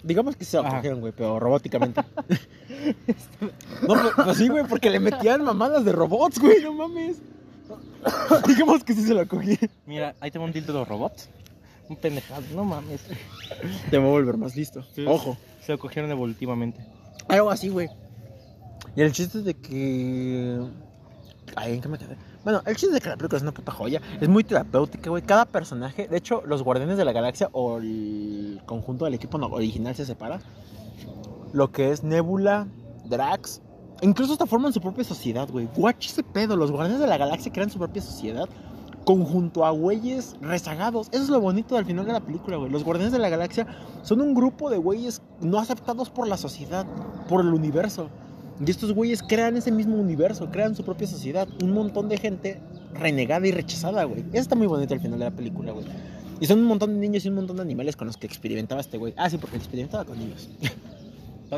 Digamos 0.02 0.36
que 0.36 0.44
se 0.44 0.58
lo 0.58 0.64
cogieron, 0.64 1.00
güey, 1.00 1.14
pero 1.16 1.40
robóticamente. 1.40 2.02
no, 3.88 3.94
pues, 3.94 4.12
pues 4.24 4.36
sí, 4.36 4.48
güey, 4.48 4.64
porque 4.66 4.90
le 4.90 5.00
metían 5.00 5.42
mamadas 5.42 5.84
de 5.84 5.92
robots, 5.92 6.38
güey, 6.38 6.62
no 6.62 6.74
mames. 6.74 7.16
digamos 8.46 8.84
que 8.84 8.92
sí 8.92 9.04
se 9.06 9.14
lo 9.14 9.26
cogieron. 9.26 9.70
Mira, 9.86 10.14
ahí 10.20 10.30
tengo 10.30 10.44
un 10.44 10.52
dildo 10.52 10.72
de 10.72 10.80
los 10.80 10.88
robots. 10.88 11.30
Un 11.92 11.96
pendejado, 11.96 12.42
no 12.54 12.64
mames. 12.64 13.02
Te 13.90 13.98
voy 13.98 14.08
a 14.08 14.10
volver 14.12 14.38
más 14.38 14.56
listo. 14.56 14.82
Sí. 14.94 15.04
Ojo. 15.06 15.36
Se 15.60 15.72
lo 15.72 15.78
cogieron 15.78 16.10
evolutivamente. 16.10 16.82
Algo 17.28 17.50
así, 17.50 17.68
güey. 17.68 17.90
Y 18.96 19.02
el 19.02 19.12
chiste 19.12 19.42
de 19.42 19.52
que. 19.52 20.58
Ay, 21.54 21.74
¿en 21.74 21.82
qué 21.82 21.88
me 21.88 21.98
quedé? 21.98 22.16
Bueno, 22.44 22.62
el 22.64 22.76
chiste 22.76 22.94
de 22.94 23.00
que 23.02 23.10
la 23.10 23.16
película 23.18 23.36
es 23.36 23.42
una 23.42 23.52
puta 23.52 23.72
joya. 23.72 24.00
Es 24.22 24.26
muy 24.26 24.42
terapéutica, 24.42 25.10
güey. 25.10 25.22
Cada 25.22 25.44
personaje. 25.44 26.08
De 26.08 26.16
hecho, 26.16 26.42
los 26.46 26.62
Guardianes 26.62 26.96
de 26.96 27.04
la 27.04 27.12
Galaxia 27.12 27.50
o 27.52 27.76
el 27.76 28.62
conjunto 28.64 29.04
del 29.04 29.12
equipo 29.12 29.36
original 29.36 29.94
se 29.94 30.06
separa. 30.06 30.40
Lo 31.52 31.72
que 31.72 31.90
es 31.90 32.02
Nebula, 32.02 32.68
Drax. 33.04 33.60
Incluso 34.00 34.32
hasta 34.32 34.46
forman 34.46 34.72
su 34.72 34.80
propia 34.80 35.04
sociedad, 35.04 35.46
güey. 35.46 35.68
Guachi 35.76 36.08
ese 36.08 36.22
pedo. 36.22 36.56
Los 36.56 36.70
Guardianes 36.70 37.00
de 37.00 37.06
la 37.06 37.18
Galaxia 37.18 37.52
crean 37.52 37.68
su 37.68 37.78
propia 37.78 38.00
sociedad. 38.00 38.48
Conjunto 39.04 39.64
a 39.64 39.70
güeyes 39.70 40.36
rezagados. 40.40 41.08
Eso 41.12 41.24
es 41.24 41.28
lo 41.28 41.40
bonito 41.40 41.74
del 41.74 41.84
final 41.84 42.06
de 42.06 42.12
la 42.12 42.20
película, 42.20 42.56
güey. 42.56 42.70
Los 42.70 42.84
Guardianes 42.84 43.12
de 43.12 43.18
la 43.18 43.28
Galaxia 43.28 43.66
son 44.02 44.20
un 44.20 44.34
grupo 44.34 44.70
de 44.70 44.78
güeyes 44.78 45.22
no 45.40 45.58
aceptados 45.58 46.10
por 46.10 46.28
la 46.28 46.36
sociedad, 46.36 46.86
por 47.28 47.40
el 47.40 47.52
universo. 47.52 48.08
Y 48.64 48.70
estos 48.70 48.92
güeyes 48.92 49.22
crean 49.22 49.56
ese 49.56 49.72
mismo 49.72 49.96
universo, 49.96 50.50
crean 50.50 50.76
su 50.76 50.84
propia 50.84 51.06
sociedad. 51.08 51.48
Un 51.62 51.72
montón 51.72 52.08
de 52.08 52.18
gente 52.18 52.60
renegada 52.94 53.46
y 53.46 53.52
rechazada, 53.52 54.04
güey. 54.04 54.20
Eso 54.32 54.42
está 54.42 54.54
muy 54.54 54.66
bonito 54.66 54.94
al 54.94 55.00
final 55.00 55.18
de 55.18 55.24
la 55.24 55.30
película, 55.30 55.72
güey. 55.72 55.86
Y 56.40 56.46
son 56.46 56.60
un 56.60 56.66
montón 56.66 56.94
de 56.94 57.00
niños 57.00 57.24
y 57.24 57.28
un 57.28 57.36
montón 57.36 57.56
de 57.56 57.62
animales 57.62 57.96
con 57.96 58.06
los 58.06 58.16
que 58.16 58.26
experimentaba 58.26 58.80
este 58.80 58.98
güey. 58.98 59.14
Ah, 59.16 59.30
sí, 59.30 59.38
porque 59.38 59.56
experimentaba 59.56 60.04
con 60.04 60.18
niños. 60.18 60.48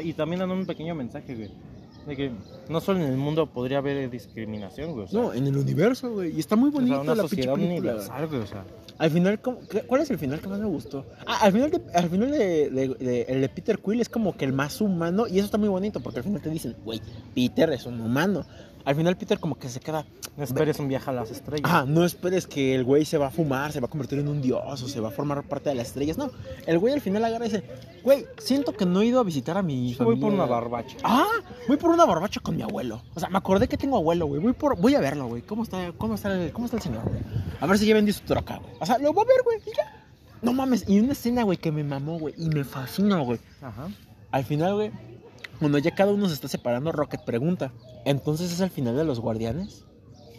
Y 0.02 0.12
también 0.12 0.40
dan 0.40 0.50
un 0.50 0.66
pequeño 0.66 0.92
mensaje, 0.96 1.36
güey. 1.36 1.50
De 2.06 2.16
que 2.16 2.32
no 2.68 2.80
solo 2.80 3.00
en 3.00 3.06
el 3.06 3.16
mundo 3.16 3.46
podría 3.46 3.78
haber 3.78 4.10
discriminación, 4.10 4.92
güey. 4.92 5.04
O 5.04 5.08
sea, 5.08 5.20
No, 5.20 5.32
en 5.32 5.46
el 5.46 5.56
universo, 5.56 6.10
güey. 6.12 6.36
Y 6.36 6.40
está 6.40 6.54
muy 6.56 6.68
o 6.68 6.72
sea, 6.72 6.80
bonito 6.80 7.00
una 7.00 7.14
la 7.14 7.22
sociedad 7.22 7.54
universal, 7.54 8.26
güey. 8.28 8.40
O 8.42 8.46
sea, 8.46 8.64
Al 8.96 9.10
final, 9.10 9.40
¿cómo- 9.40 9.58
qué- 9.68 9.82
¿cuál 9.82 10.02
es 10.02 10.10
el 10.10 10.18
final 10.18 10.40
que 10.40 10.46
más 10.48 10.60
me 10.60 10.66
gustó? 10.66 11.04
Ah, 11.26 11.38
al 11.42 11.52
final, 11.52 11.70
de, 11.70 11.80
al 11.94 12.08
final 12.08 12.30
de, 12.30 12.70
de- 12.70 12.88
de- 12.94 13.22
el 13.28 13.40
de 13.40 13.48
Peter 13.48 13.78
Quill 13.80 14.00
es 14.00 14.08
como 14.08 14.36
que 14.36 14.44
el 14.44 14.52
más 14.52 14.80
humano 14.80 15.26
y 15.26 15.38
eso 15.38 15.46
está 15.46 15.58
muy 15.58 15.68
bonito 15.68 15.98
porque 16.00 16.18
al 16.20 16.24
final 16.24 16.40
te 16.40 16.48
dicen, 16.50 16.76
güey, 16.84 17.00
Peter 17.34 17.70
es 17.72 17.86
un 17.86 18.00
humano. 18.00 18.46
Al 18.84 18.94
final 18.94 19.16
Peter 19.16 19.38
como 19.38 19.54
que 19.58 19.68
se 19.70 19.80
queda, 19.80 20.04
no 20.36 20.44
esperes 20.44 20.78
un 20.78 20.88
viaje 20.88 21.08
a 21.08 21.12
las 21.14 21.30
estrellas. 21.30 21.62
ah, 21.64 21.84
no 21.88 22.04
esperes 22.04 22.46
que 22.46 22.74
el 22.74 22.84
güey 22.84 23.04
se 23.06 23.16
va 23.16 23.28
a 23.28 23.30
fumar, 23.30 23.72
se 23.72 23.80
va 23.80 23.86
a 23.86 23.90
convertir 23.90 24.18
en 24.18 24.28
un 24.28 24.42
dios 24.42 24.82
o 24.82 24.88
se 24.88 25.00
va 25.00 25.08
a 25.08 25.10
formar 25.10 25.42
parte 25.44 25.70
de 25.70 25.74
las 25.76 25.86
estrellas. 25.88 26.18
No, 26.18 26.30
el 26.66 26.78
güey 26.78 26.92
al 26.92 27.00
final 27.00 27.24
agarra 27.24 27.46
y 27.46 27.48
dice, 27.48 27.64
güey, 28.02 28.26
siento 28.38 28.72
que 28.72 28.84
no 28.84 29.00
he 29.00 29.06
ido 29.06 29.20
a 29.20 29.22
visitar 29.24 29.56
a 29.56 29.62
mi 29.62 29.86
voy 29.86 29.94
familia. 29.94 30.20
por 30.20 30.32
una 30.34 30.44
barbacha. 30.44 30.96
Ah, 31.02 31.26
voy 31.66 31.78
por 31.78 31.90
una 31.90 32.04
barbacha 32.04 32.40
con 32.40 32.56
mi 32.56 32.62
abuelo. 32.62 33.02
O 33.14 33.20
sea, 33.20 33.30
me 33.30 33.38
acordé 33.38 33.68
que 33.68 33.78
tengo 33.78 33.96
abuelo, 33.96 34.26
güey. 34.26 34.40
Voy 34.42 34.52
por, 34.52 34.78
voy 34.78 34.94
a 34.94 35.00
verlo, 35.00 35.28
güey. 35.28 35.40
¿Cómo 35.42 35.62
está, 35.62 35.92
cómo 35.96 36.14
está 36.16 36.34
el, 36.34 36.52
cómo 36.52 36.66
está 36.66 36.76
el 36.76 36.82
señor, 36.82 37.04
güey? 37.08 37.20
A 37.60 37.66
ver 37.66 37.78
si 37.78 37.86
ya 37.86 37.94
vendió 37.94 38.12
su 38.12 38.20
troca, 38.20 38.58
güey. 38.58 38.72
O 38.80 38.84
sea, 38.86 38.98
lo 38.98 39.14
voy 39.14 39.24
a 39.24 39.28
ver, 39.28 39.42
güey. 39.44 39.58
Y 39.66 39.74
ya. 39.76 40.04
No 40.42 40.52
mames. 40.52 40.84
Y 40.86 41.00
una 41.00 41.12
escena, 41.12 41.42
güey, 41.44 41.56
que 41.56 41.72
me 41.72 41.82
mamó, 41.84 42.18
güey. 42.18 42.34
Y 42.36 42.50
me 42.50 42.64
fascinó, 42.64 43.24
güey. 43.24 43.38
Ajá. 43.62 43.88
Al 44.30 44.44
final, 44.44 44.74
güey, 44.74 44.90
cuando 45.64 45.78
ya 45.78 45.94
cada 45.94 46.12
uno 46.12 46.28
se 46.28 46.34
está 46.34 46.46
separando, 46.46 46.92
Rocket 46.92 47.22
pregunta. 47.22 47.72
Entonces 48.04 48.52
es 48.52 48.60
el 48.60 48.68
final 48.68 48.98
de 48.98 49.04
los 49.04 49.18
guardianes. 49.18 49.86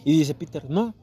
Y 0.04 0.16
dice 0.16 0.36
Peter, 0.36 0.70
no. 0.70 0.94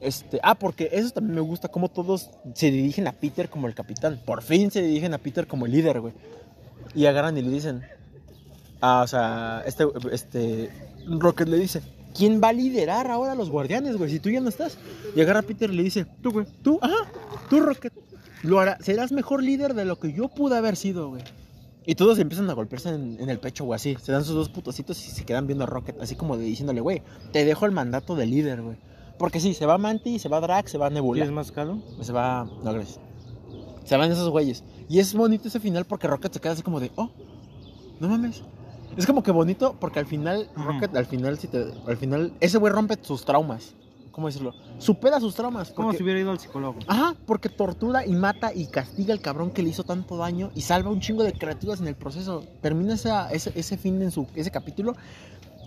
Este, 0.00 0.38
ah, 0.44 0.54
porque 0.54 0.88
eso 0.92 1.10
también 1.10 1.34
me 1.34 1.40
gusta, 1.40 1.66
cómo 1.66 1.88
todos 1.88 2.30
se 2.54 2.70
dirigen 2.70 3.08
a 3.08 3.12
Peter 3.12 3.50
como 3.50 3.66
el 3.66 3.74
capitán. 3.74 4.20
Por 4.24 4.40
fin 4.40 4.70
se 4.70 4.82
dirigen 4.82 5.14
a 5.14 5.18
Peter 5.18 5.48
como 5.48 5.66
el 5.66 5.72
líder, 5.72 6.00
güey. 6.00 6.14
Y 6.94 7.06
agarran 7.06 7.36
y 7.36 7.42
le 7.42 7.50
dicen, 7.50 7.82
ah, 8.80 9.02
o 9.02 9.08
sea, 9.08 9.64
este, 9.66 9.84
este, 10.12 10.70
Rocket 11.08 11.48
le 11.48 11.58
dice, 11.58 11.82
¿quién 12.16 12.40
va 12.40 12.50
a 12.50 12.52
liderar 12.52 13.10
ahora 13.10 13.32
a 13.32 13.34
los 13.34 13.50
guardianes, 13.50 13.96
güey? 13.96 14.12
Si 14.12 14.20
tú 14.20 14.30
ya 14.30 14.38
no 14.38 14.48
estás. 14.48 14.78
Y 15.16 15.20
agarra 15.20 15.40
a 15.40 15.42
Peter 15.42 15.70
y 15.70 15.74
le 15.74 15.82
dice, 15.82 16.06
tú, 16.22 16.30
güey, 16.30 16.46
tú, 16.62 16.78
ajá, 16.80 17.10
tú, 17.50 17.58
Rocket. 17.58 17.92
Lo 18.44 18.60
hará, 18.60 18.78
serás 18.80 19.10
mejor 19.10 19.42
líder 19.42 19.74
de 19.74 19.86
lo 19.86 19.98
que 19.98 20.12
yo 20.12 20.28
pude 20.28 20.56
haber 20.56 20.76
sido, 20.76 21.08
güey. 21.08 21.24
Y 21.86 21.94
todos 21.96 22.18
empiezan 22.18 22.48
a 22.48 22.54
golpearse 22.54 22.88
en, 22.88 23.18
en 23.20 23.28
el 23.28 23.38
pecho, 23.38 23.64
güey, 23.64 23.76
así. 23.76 23.96
Se 24.00 24.12
dan 24.12 24.24
sus 24.24 24.34
dos 24.34 24.48
putocitos 24.48 25.06
y 25.06 25.10
se 25.10 25.24
quedan 25.24 25.46
viendo 25.46 25.64
a 25.64 25.66
Rocket, 25.66 26.00
así 26.00 26.16
como 26.16 26.36
de 26.36 26.44
diciéndole, 26.44 26.80
güey, 26.80 27.02
te 27.32 27.44
dejo 27.44 27.66
el 27.66 27.72
mandato 27.72 28.16
de 28.16 28.26
líder, 28.26 28.62
güey. 28.62 28.76
Porque 29.18 29.40
sí, 29.40 29.54
se 29.54 29.66
va 29.66 29.78
Manti, 29.78 30.18
se 30.18 30.28
va 30.28 30.40
Drax, 30.40 30.70
se 30.70 30.78
va 30.78 30.90
Nebula. 30.90 31.18
¿Quieres 31.18 31.32
más 31.32 31.52
calo? 31.52 31.78
Se 32.00 32.12
va. 32.12 32.48
No, 32.62 32.72
gracias. 32.72 32.98
Se 33.84 33.96
van 33.96 34.10
esos 34.10 34.30
güeyes. 34.30 34.64
Y 34.88 34.98
es 34.98 35.14
bonito 35.14 35.48
ese 35.48 35.60
final 35.60 35.84
porque 35.84 36.08
Rocket 36.08 36.32
se 36.32 36.40
queda 36.40 36.52
así 36.52 36.62
como 36.62 36.80
de, 36.80 36.90
oh, 36.96 37.10
no 38.00 38.08
mames. 38.08 38.42
Es 38.96 39.06
como 39.06 39.22
que 39.22 39.30
bonito 39.30 39.76
porque 39.78 39.98
al 39.98 40.06
final. 40.06 40.48
Rocket, 40.56 40.96
al 40.96 41.06
final, 41.06 41.38
si 41.38 41.48
te, 41.48 41.66
al 41.86 41.96
final, 41.96 42.32
ese 42.40 42.58
güey 42.58 42.72
rompe 42.72 42.96
sus 43.02 43.24
traumas. 43.24 43.74
¿Cómo 44.14 44.28
decirlo? 44.28 44.52
Supera 44.78 45.18
sus 45.18 45.34
traumas. 45.34 45.70
Como 45.72 45.92
si 45.92 46.02
hubiera 46.02 46.20
ido 46.20 46.30
al 46.30 46.38
psicólogo. 46.38 46.78
Ajá, 46.86 47.16
porque 47.26 47.48
tortura 47.48 48.06
y 48.06 48.12
mata 48.12 48.54
y 48.54 48.66
castiga 48.66 49.12
al 49.12 49.20
cabrón 49.20 49.50
que 49.50 49.62
le 49.62 49.70
hizo 49.70 49.82
tanto 49.82 50.16
daño 50.16 50.50
y 50.54 50.60
salva 50.62 50.90
un 50.90 51.00
chingo 51.00 51.24
de 51.24 51.32
criaturas 51.32 51.80
en 51.80 51.88
el 51.88 51.96
proceso. 51.96 52.44
Termina 52.60 52.94
esa- 52.94 53.30
ese, 53.32 53.50
ese 53.56 53.76
fin 53.76 54.00
en 54.02 54.10
su, 54.12 54.26
ese 54.36 54.50
capítulo 54.52 54.94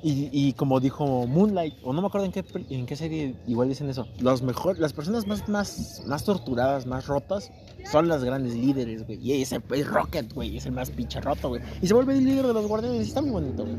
y, 0.04 0.30
y 0.32 0.54
como 0.54 0.80
dijo 0.80 1.26
Moonlight, 1.28 1.74
o 1.84 1.92
no 1.92 2.02
me 2.02 2.08
acuerdo 2.08 2.26
en 2.28 2.32
qué, 2.32 2.46
en 2.70 2.86
qué 2.86 2.96
serie 2.96 3.36
igual 3.48 3.68
dicen 3.68 3.90
eso, 3.90 4.08
los 4.20 4.42
mejor, 4.44 4.78
las 4.80 4.94
personas 4.94 5.26
más, 5.28 5.50
más, 5.50 6.04
más 6.08 6.24
torturadas, 6.24 6.86
más 6.86 7.08
rotas, 7.08 7.52
son 7.92 8.08
las 8.08 8.24
grandes 8.24 8.54
líderes, 8.56 9.06
güey. 9.08 9.20
Y 9.22 9.42
ese 9.42 9.60
es 9.72 9.88
Rocket, 9.88 10.32
güey, 10.34 10.56
es 10.58 10.66
el 10.68 10.72
más 10.74 10.92
pinche 10.92 11.20
roto, 11.20 11.50
güey. 11.50 11.62
Y 11.82 11.88
se 11.88 11.94
vuelve 11.96 12.14
el 12.18 12.24
líder 12.26 12.46
de 12.48 12.54
los 12.54 12.68
guardianes 12.68 13.06
y 13.06 13.10
está 13.10 13.22
muy 13.22 13.32
bonito, 13.32 13.64
güey. 13.66 13.76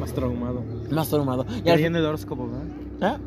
Más 0.00 0.12
traumado. 0.14 0.62
Más 0.90 1.08
traumado. 1.08 1.44
Y 1.64 1.68
ahí 1.68 1.84
en 1.84 1.94
el 1.94 2.06
horóscopo, 2.06 2.48
¿verdad? 2.48 2.64
¿Ah? 3.02 3.18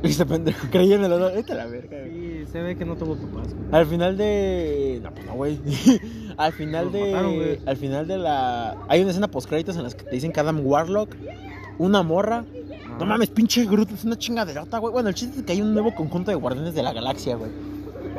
Ese 0.10 0.24
pendejo, 0.26 0.66
creí 0.70 0.92
en 0.92 1.04
el 1.04 1.12
honor. 1.12 1.32
Vete 1.34 1.52
a 1.52 1.56
la 1.56 1.66
verga, 1.66 1.98
güey. 1.98 2.10
Sí, 2.44 2.52
se 2.52 2.62
ve 2.62 2.76
que 2.76 2.84
no 2.84 2.96
tuvo 2.96 3.16
papás. 3.16 3.54
güey. 3.54 3.68
Al 3.72 3.86
final 3.86 4.16
de. 4.16 5.00
No, 5.02 5.10
pues 5.12 5.26
no, 5.26 5.34
güey. 5.34 5.58
al 6.36 6.52
final 6.52 6.84
Los 6.86 6.92
de. 6.94 7.00
mataron, 7.12 7.34
güey. 7.36 7.58
al 7.66 7.76
final 7.76 8.06
de 8.08 8.18
la. 8.18 8.76
Hay 8.88 9.00
una 9.02 9.10
escena 9.10 9.28
post 9.28 9.48
créditos 9.48 9.76
en 9.76 9.82
las 9.82 9.94
que 9.94 10.04
te 10.04 10.10
dicen 10.10 10.32
que 10.32 10.40
Adam 10.40 10.64
Warlock, 10.64 11.14
una 11.78 12.02
morra. 12.02 12.44
No 12.98 13.06
mames, 13.06 13.30
pinche 13.30 13.64
Groot, 13.64 13.90
es 13.92 14.04
una 14.04 14.18
chingaderota, 14.18 14.78
güey. 14.78 14.92
Bueno, 14.92 15.08
el 15.08 15.14
chiste 15.14 15.38
es 15.38 15.44
que 15.44 15.52
hay 15.52 15.62
un 15.62 15.72
nuevo 15.72 15.94
conjunto 15.94 16.30
de 16.30 16.36
guardianes 16.36 16.74
de 16.74 16.82
la 16.82 16.92
galaxia, 16.92 17.36
güey. 17.36 17.50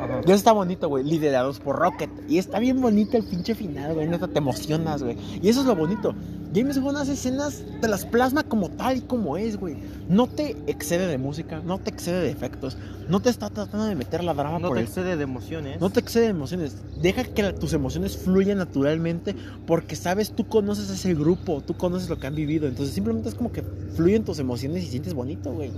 Ajá. 0.00 0.20
Y 0.22 0.26
eso 0.26 0.34
está 0.34 0.50
bonito, 0.52 0.88
güey. 0.88 1.04
Liderados 1.04 1.60
por 1.60 1.76
Rocket. 1.78 2.10
Y 2.28 2.38
está 2.38 2.58
bien 2.58 2.80
bonito 2.80 3.16
el 3.16 3.24
pinche 3.24 3.54
final, 3.54 3.94
güey. 3.94 4.08
Neta, 4.08 4.26
te 4.26 4.38
emocionas, 4.38 5.02
güey. 5.02 5.16
Y 5.40 5.48
eso 5.48 5.60
es 5.60 5.66
lo 5.66 5.76
bonito. 5.76 6.14
James 6.54 6.78
Gunn 6.78 6.96
hace 6.96 7.12
escenas, 7.14 7.62
te 7.80 7.88
las 7.88 8.04
plasma 8.04 8.42
como 8.42 8.68
tal 8.68 8.98
y 8.98 9.00
como 9.00 9.38
es, 9.38 9.56
güey. 9.56 9.76
No 10.08 10.26
te 10.26 10.54
excede 10.66 11.06
de 11.06 11.16
música, 11.16 11.60
no 11.64 11.78
te 11.78 11.88
excede 11.90 12.20
de 12.20 12.30
efectos. 12.30 12.76
No 13.08 13.20
te 13.20 13.30
está 13.30 13.48
tratando 13.50 13.86
de 13.86 13.94
meter 13.96 14.22
la 14.22 14.32
drama 14.34 14.58
No 14.58 14.68
por 14.68 14.76
te 14.76 14.82
el 14.82 14.86
excede 14.88 15.16
de 15.16 15.22
emociones. 15.24 15.80
no 15.80 15.90
te 15.90 16.00
excede 16.00 16.24
de 16.24 16.30
emociones. 16.30 16.76
Deja 17.00 17.24
que 17.24 17.42
la- 17.42 17.54
tus 17.54 17.72
emociones 17.72 18.16
fluyan 18.16 18.58
naturalmente 18.58 19.34
porque 19.66 19.96
sabes, 19.96 20.30
tú 20.32 20.46
conoces 20.46 20.90
a 20.90 20.94
ese 20.94 21.14
grupo, 21.14 21.62
tú 21.62 21.74
conoces 21.76 22.08
lo 22.10 22.18
que 22.18 22.26
han 22.26 22.34
vivido. 22.34 22.68
Entonces 22.68 22.94
simplemente 22.94 23.28
es 23.30 23.34
como 23.34 23.50
que 23.50 23.62
fluyen 23.96 24.24
tus 24.24 24.38
emociones 24.38 24.84
y 24.84 24.88
sientes 24.88 25.14
bonito, 25.14 25.52
güey. 25.52 25.70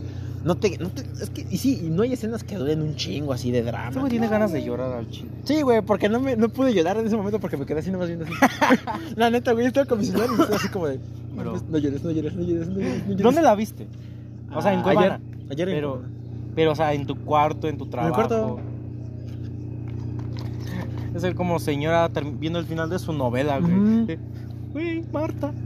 No 0.44 0.56
te, 0.58 0.76
no 0.76 0.90
te, 0.90 1.02
es 1.22 1.30
que, 1.30 1.46
y 1.50 1.56
sí, 1.56 1.80
y 1.84 1.88
no 1.88 2.02
hay 2.02 2.12
escenas 2.12 2.44
que 2.44 2.56
duelen 2.56 2.82
un 2.82 2.96
chingo 2.96 3.32
así 3.32 3.50
de 3.50 3.62
drama. 3.62 3.88
Este 3.88 4.00
güey 4.00 4.10
tiene 4.10 4.28
ganas 4.28 4.52
de 4.52 4.62
llorar 4.62 4.92
al 4.92 5.08
chile. 5.08 5.30
Sí, 5.44 5.62
güey, 5.62 5.80
porque 5.80 6.10
no, 6.10 6.20
me, 6.20 6.37
no 6.37 6.50
pude 6.50 6.74
llorar 6.74 6.98
en 6.98 7.06
ese 7.06 7.16
momento 7.16 7.40
porque 7.40 7.56
me 7.56 7.64
quedé 7.64 7.78
así 7.80 7.90
nomás 7.90 8.08
viendo 8.08 8.26
así. 8.26 8.34
la 9.16 9.30
neta, 9.30 9.52
güey, 9.52 9.64
estaba 9.66 9.87
con 9.87 10.00
mi 10.00 10.04
celular 10.04 10.28
y 10.30 10.37
así 10.64 10.72
como 10.72 10.87
de... 10.87 10.98
No, 10.98 11.03
Pero- 11.37 11.62
no 11.70 11.79
llores, 11.79 12.03
no 12.05 12.11
llores, 12.11 12.35
no 12.37 12.42
llores, 12.44 12.68
no 12.68 12.74
llores, 12.79 12.98
no 13.03 13.09
llores. 13.11 13.22
¿Dónde 13.22 13.42
la 13.42 13.55
viste? 13.55 13.87
O 14.55 14.62
sea, 14.62 14.72
en 14.72 14.81
Ah, 14.81 14.83
Cuevana. 14.83 15.14
Ayer, 15.16 15.50
ayer 15.53 15.68
en 15.68 15.74
Pero, 15.74 15.90
Cuevana. 15.94 16.12
pero, 16.55 16.72
o 16.72 16.74
sea, 16.77 16.92
en 16.94 17.07
tu 17.07 17.16
cuarto, 17.16 17.68
en 17.68 17.77
tu 17.79 17.87
trabajo. 17.87 18.14
cuarto. 18.14 18.61
Es 21.14 21.22
el 21.24 21.35
como 21.35 21.59
señora 21.61 22.09
viendo 22.40 22.59
el 22.59 22.64
final 22.66 22.90
de 22.90 22.98
su 22.98 23.12
novela, 23.12 23.59
güey. 23.61 24.18
Güey, 24.72 25.05
Marta. 25.12 25.53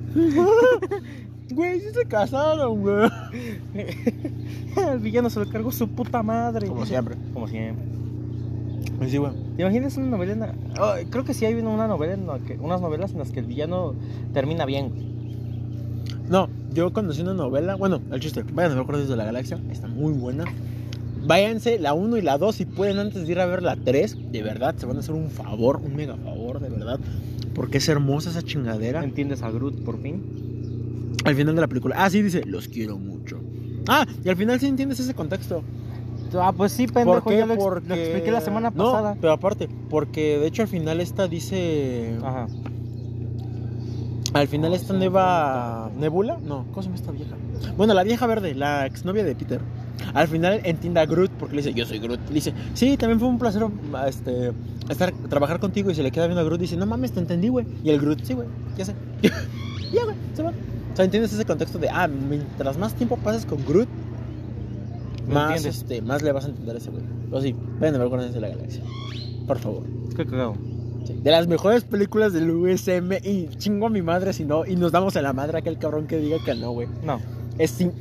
Güey, 1.51 1.81
sí 1.81 1.87
se 1.95 2.05
casaron, 2.05 2.79
güey. 2.83 3.09
el 4.93 4.99
villano 4.99 5.31
se 5.31 5.41
lo 5.41 5.49
cargó 5.51 5.73
su 5.73 5.89
puta 5.89 6.23
madre. 6.23 6.69
Como 6.69 6.85
siempre. 6.85 7.17
Como 7.33 7.49
siempre. 7.49 7.87
Sí, 9.09 9.17
güey. 9.17 9.33
¿Te 9.57 9.63
imaginas 9.63 9.97
una 9.97 10.09
novela? 10.09 10.33
en 10.33 10.41
la- 10.41 10.55
Oh, 10.81 10.95
creo 11.11 11.25
que 11.25 11.35
sí 11.35 11.45
hay 11.45 11.55
una 11.55 11.87
novela 11.87 12.15
en 12.15 12.27
la 12.27 12.39
que, 12.39 12.55
unas 12.59 12.81
novelas 12.81 13.13
en 13.13 13.19
las 13.19 13.31
que 13.31 13.41
el 13.41 13.47
villano 13.47 13.95
termina 14.33 14.65
bien. 14.67 14.91
güey. 14.91 15.09
No, 16.29 16.49
yo 16.75 16.93
conocí 16.93 17.23
una 17.23 17.35
novela. 17.35 17.75
Bueno, 17.77 18.01
el 18.13 18.21
chiste. 18.21 18.43
Vayan 18.53 18.73
a 18.73 18.75
ver 18.75 18.85
Guardianes 18.85 19.09
de 19.09 19.17
la 19.17 19.25
Galaxia. 19.25 19.59
Está 19.71 19.89
muy 19.89 20.13
buena. 20.13 20.45
Váyanse 21.27 21.79
la 21.79 21.95
1 21.95 22.17
y 22.17 22.23
la 22.23 22.39
2 22.39 22.55
si 22.57 22.65
pueden 22.67 22.99
antes 22.99 23.27
de 23.27 23.33
ir 23.33 23.41
a 23.41 23.47
ver 23.47 23.63
la 23.63 23.77
3. 23.77 24.17
De 24.33 24.43
verdad, 24.43 24.75
se 24.77 24.87
van 24.87 24.97
a 24.97 25.01
hacer 25.01 25.15
un 25.15 25.31
favor, 25.31 25.77
un 25.85 25.97
mega 25.97 26.17
favor, 26.17 26.61
de 26.61 26.69
verdad. 26.69 27.01
Porque 27.55 27.79
es 27.79 27.89
hermosa 27.89 28.31
esa 28.31 28.43
chingadera. 28.43 29.03
¿Entiendes 29.03 29.43
a 29.43 29.51
Groot 29.51 29.83
por 29.85 30.01
fin? 30.01 31.17
Al 31.25 31.35
final 31.35 31.55
de 31.55 31.61
la 31.63 31.67
película. 31.67 31.97
Ah, 31.99 32.09
sí, 32.11 32.23
dice, 32.23 32.45
los 32.45 32.69
quiero 32.69 32.99
mucho. 32.99 33.41
Ah, 33.89 34.07
y 34.25 34.29
al 34.29 34.37
final 34.37 34.61
sí 34.61 34.67
entiendes 34.67 35.01
ese 35.01 35.15
contexto. 35.15 35.63
Ah, 36.41 36.53
pues 36.57 36.73
sí, 36.73 36.87
pendejo, 36.87 37.21
¿Por 37.23 37.33
qué? 37.33 37.39
ya 37.39 37.47
lo, 37.47 37.55
ex- 37.55 37.63
lo 37.63 37.69
Porque... 37.71 38.03
expliqué 38.05 38.31
la 38.31 38.41
semana 38.41 38.71
No, 38.75 38.93
pasada. 38.93 39.17
pero 39.21 39.33
aparte, 39.33 39.69
porque 39.91 40.39
de 40.39 40.47
hecho 40.47 40.63
al 40.63 40.69
final 40.69 41.01
esta 41.01 41.29
dice... 41.29 42.17
Ajá. 42.23 42.47
Al 44.35 44.47
final 44.47 44.75
esta 44.75 44.93
nueva... 44.93 45.91
¿Nebula? 45.99 46.39
No, 46.45 46.67
¿cómo 46.71 46.83
se 46.83 46.89
llama 46.89 46.97
esta 46.97 47.13
vieja? 47.13 47.35
Bueno, 47.77 47.95
la 47.95 48.03
vieja 48.05 48.27
verde, 48.27 48.55
la 48.55 48.85
exnovia 48.87 49.25
de 49.25 49.35
Peter. 49.35 49.61
Al 50.15 50.29
final 50.29 50.61
entiende 50.65 51.01
a 51.01 51.07
Groot 51.07 51.31
porque 51.33 51.57
le 51.57 51.63
dice, 51.63 51.75
yo 51.75 51.87
soy 51.87 51.99
Groot. 51.99 52.21
Le 52.29 52.35
dice, 52.35 52.53
sí, 52.75 52.97
también 52.97 53.19
fue 53.19 53.29
un 53.29 53.39
placer 53.39 53.63
este, 54.07 54.53
estar, 54.89 55.13
trabajar 55.29 55.59
contigo. 55.61 55.91
Y 55.91 55.95
se 55.95 56.03
le 56.03 56.11
queda 56.11 56.27
viendo 56.27 56.41
a 56.43 56.45
Groot 56.45 56.61
y 56.61 56.63
dice, 56.65 56.77
no 56.77 56.87
mames, 56.87 57.13
te 57.13 57.21
entendí, 57.21 57.49
güey. 57.49 57.67
Y 57.83 57.91
el 57.91 57.99
Groot, 58.01 58.23
sí, 58.23 58.35
güey, 58.35 58.49
ya 58.77 58.85
sé. 58.85 58.95
ya, 59.93 60.05
güey, 60.05 60.17
se 60.35 60.43
va. 60.43 60.51
O 60.51 60.97
sea, 60.97 61.05
entiendes 61.05 61.33
ese 61.33 61.45
contexto 61.45 61.79
de, 61.79 61.89
ah, 61.89 62.07
mientras 62.07 62.77
más 62.77 62.95
tiempo 62.95 63.17
pases 63.17 63.47
con 63.47 63.65
Groot, 63.65 63.89
¿Me 63.89 63.98
más, 65.29 65.65
este, 65.65 66.03
más 66.03 66.23
le 66.23 66.33
vas 66.33 66.45
a 66.45 66.49
entender 66.49 66.75
a 66.75 66.79
ese 66.79 66.91
güey. 66.91 67.03
Pero 67.29 67.43
sí, 67.43 67.55
vayan 67.79 67.95
a 67.95 67.99
ver 67.99 68.09
Guardianes 68.09 68.35
de 68.35 68.41
la 68.41 68.49
Galaxia. 68.49 68.83
Por 69.47 69.59
favor. 69.59 69.83
Qué 70.17 70.27
cagado. 70.27 70.57
Sí, 71.05 71.15
De 71.23 71.31
las 71.31 71.47
mejores 71.47 71.85
películas 71.85 72.33
del 72.33 72.51
USM 72.51 73.13
y 73.23 73.49
chingo 73.57 73.87
a 73.87 73.91
mi 73.91 74.03
madre 74.03 74.33
si 74.33 74.45
no 74.45 74.67
y 74.67 74.77
nos 74.77 74.93
damos 74.93 75.17
a 75.17 75.23
la 75.23 75.33
madre 75.33 75.57
a 75.57 75.61
aquel 75.61 75.79
cabrón 75.79 76.07
que 76.07 76.19
diga 76.19 76.39
que 76.45 76.55
no, 76.55 76.73
güey. 76.73 76.89
No. 77.05 77.21
Es 77.59 77.71
cine. 77.73 77.93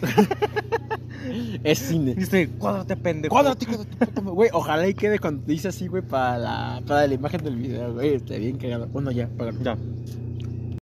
es 1.64 1.78
cine. 1.78 2.14
Dice, 2.14 2.48
cuádrate, 2.58 2.96
pendejo. 2.96 3.34
Cuádrate, 3.34 3.66
madre. 3.66 3.86
Güey, 4.22 4.50
ojalá 4.52 4.86
y 4.88 4.94
quede 4.94 5.18
cuando 5.18 5.44
dice 5.46 5.68
así, 5.68 5.86
güey, 5.88 6.02
para 6.02 6.38
la, 6.38 6.82
para 6.86 7.06
la 7.06 7.14
imagen 7.14 7.42
del 7.42 7.56
video, 7.56 7.94
güey. 7.94 8.14
Está 8.14 8.36
bien 8.36 8.58
cagado. 8.58 8.86
Bueno, 8.88 9.10
ya, 9.10 9.28
págalo. 9.28 9.62
Ya. 9.62 9.76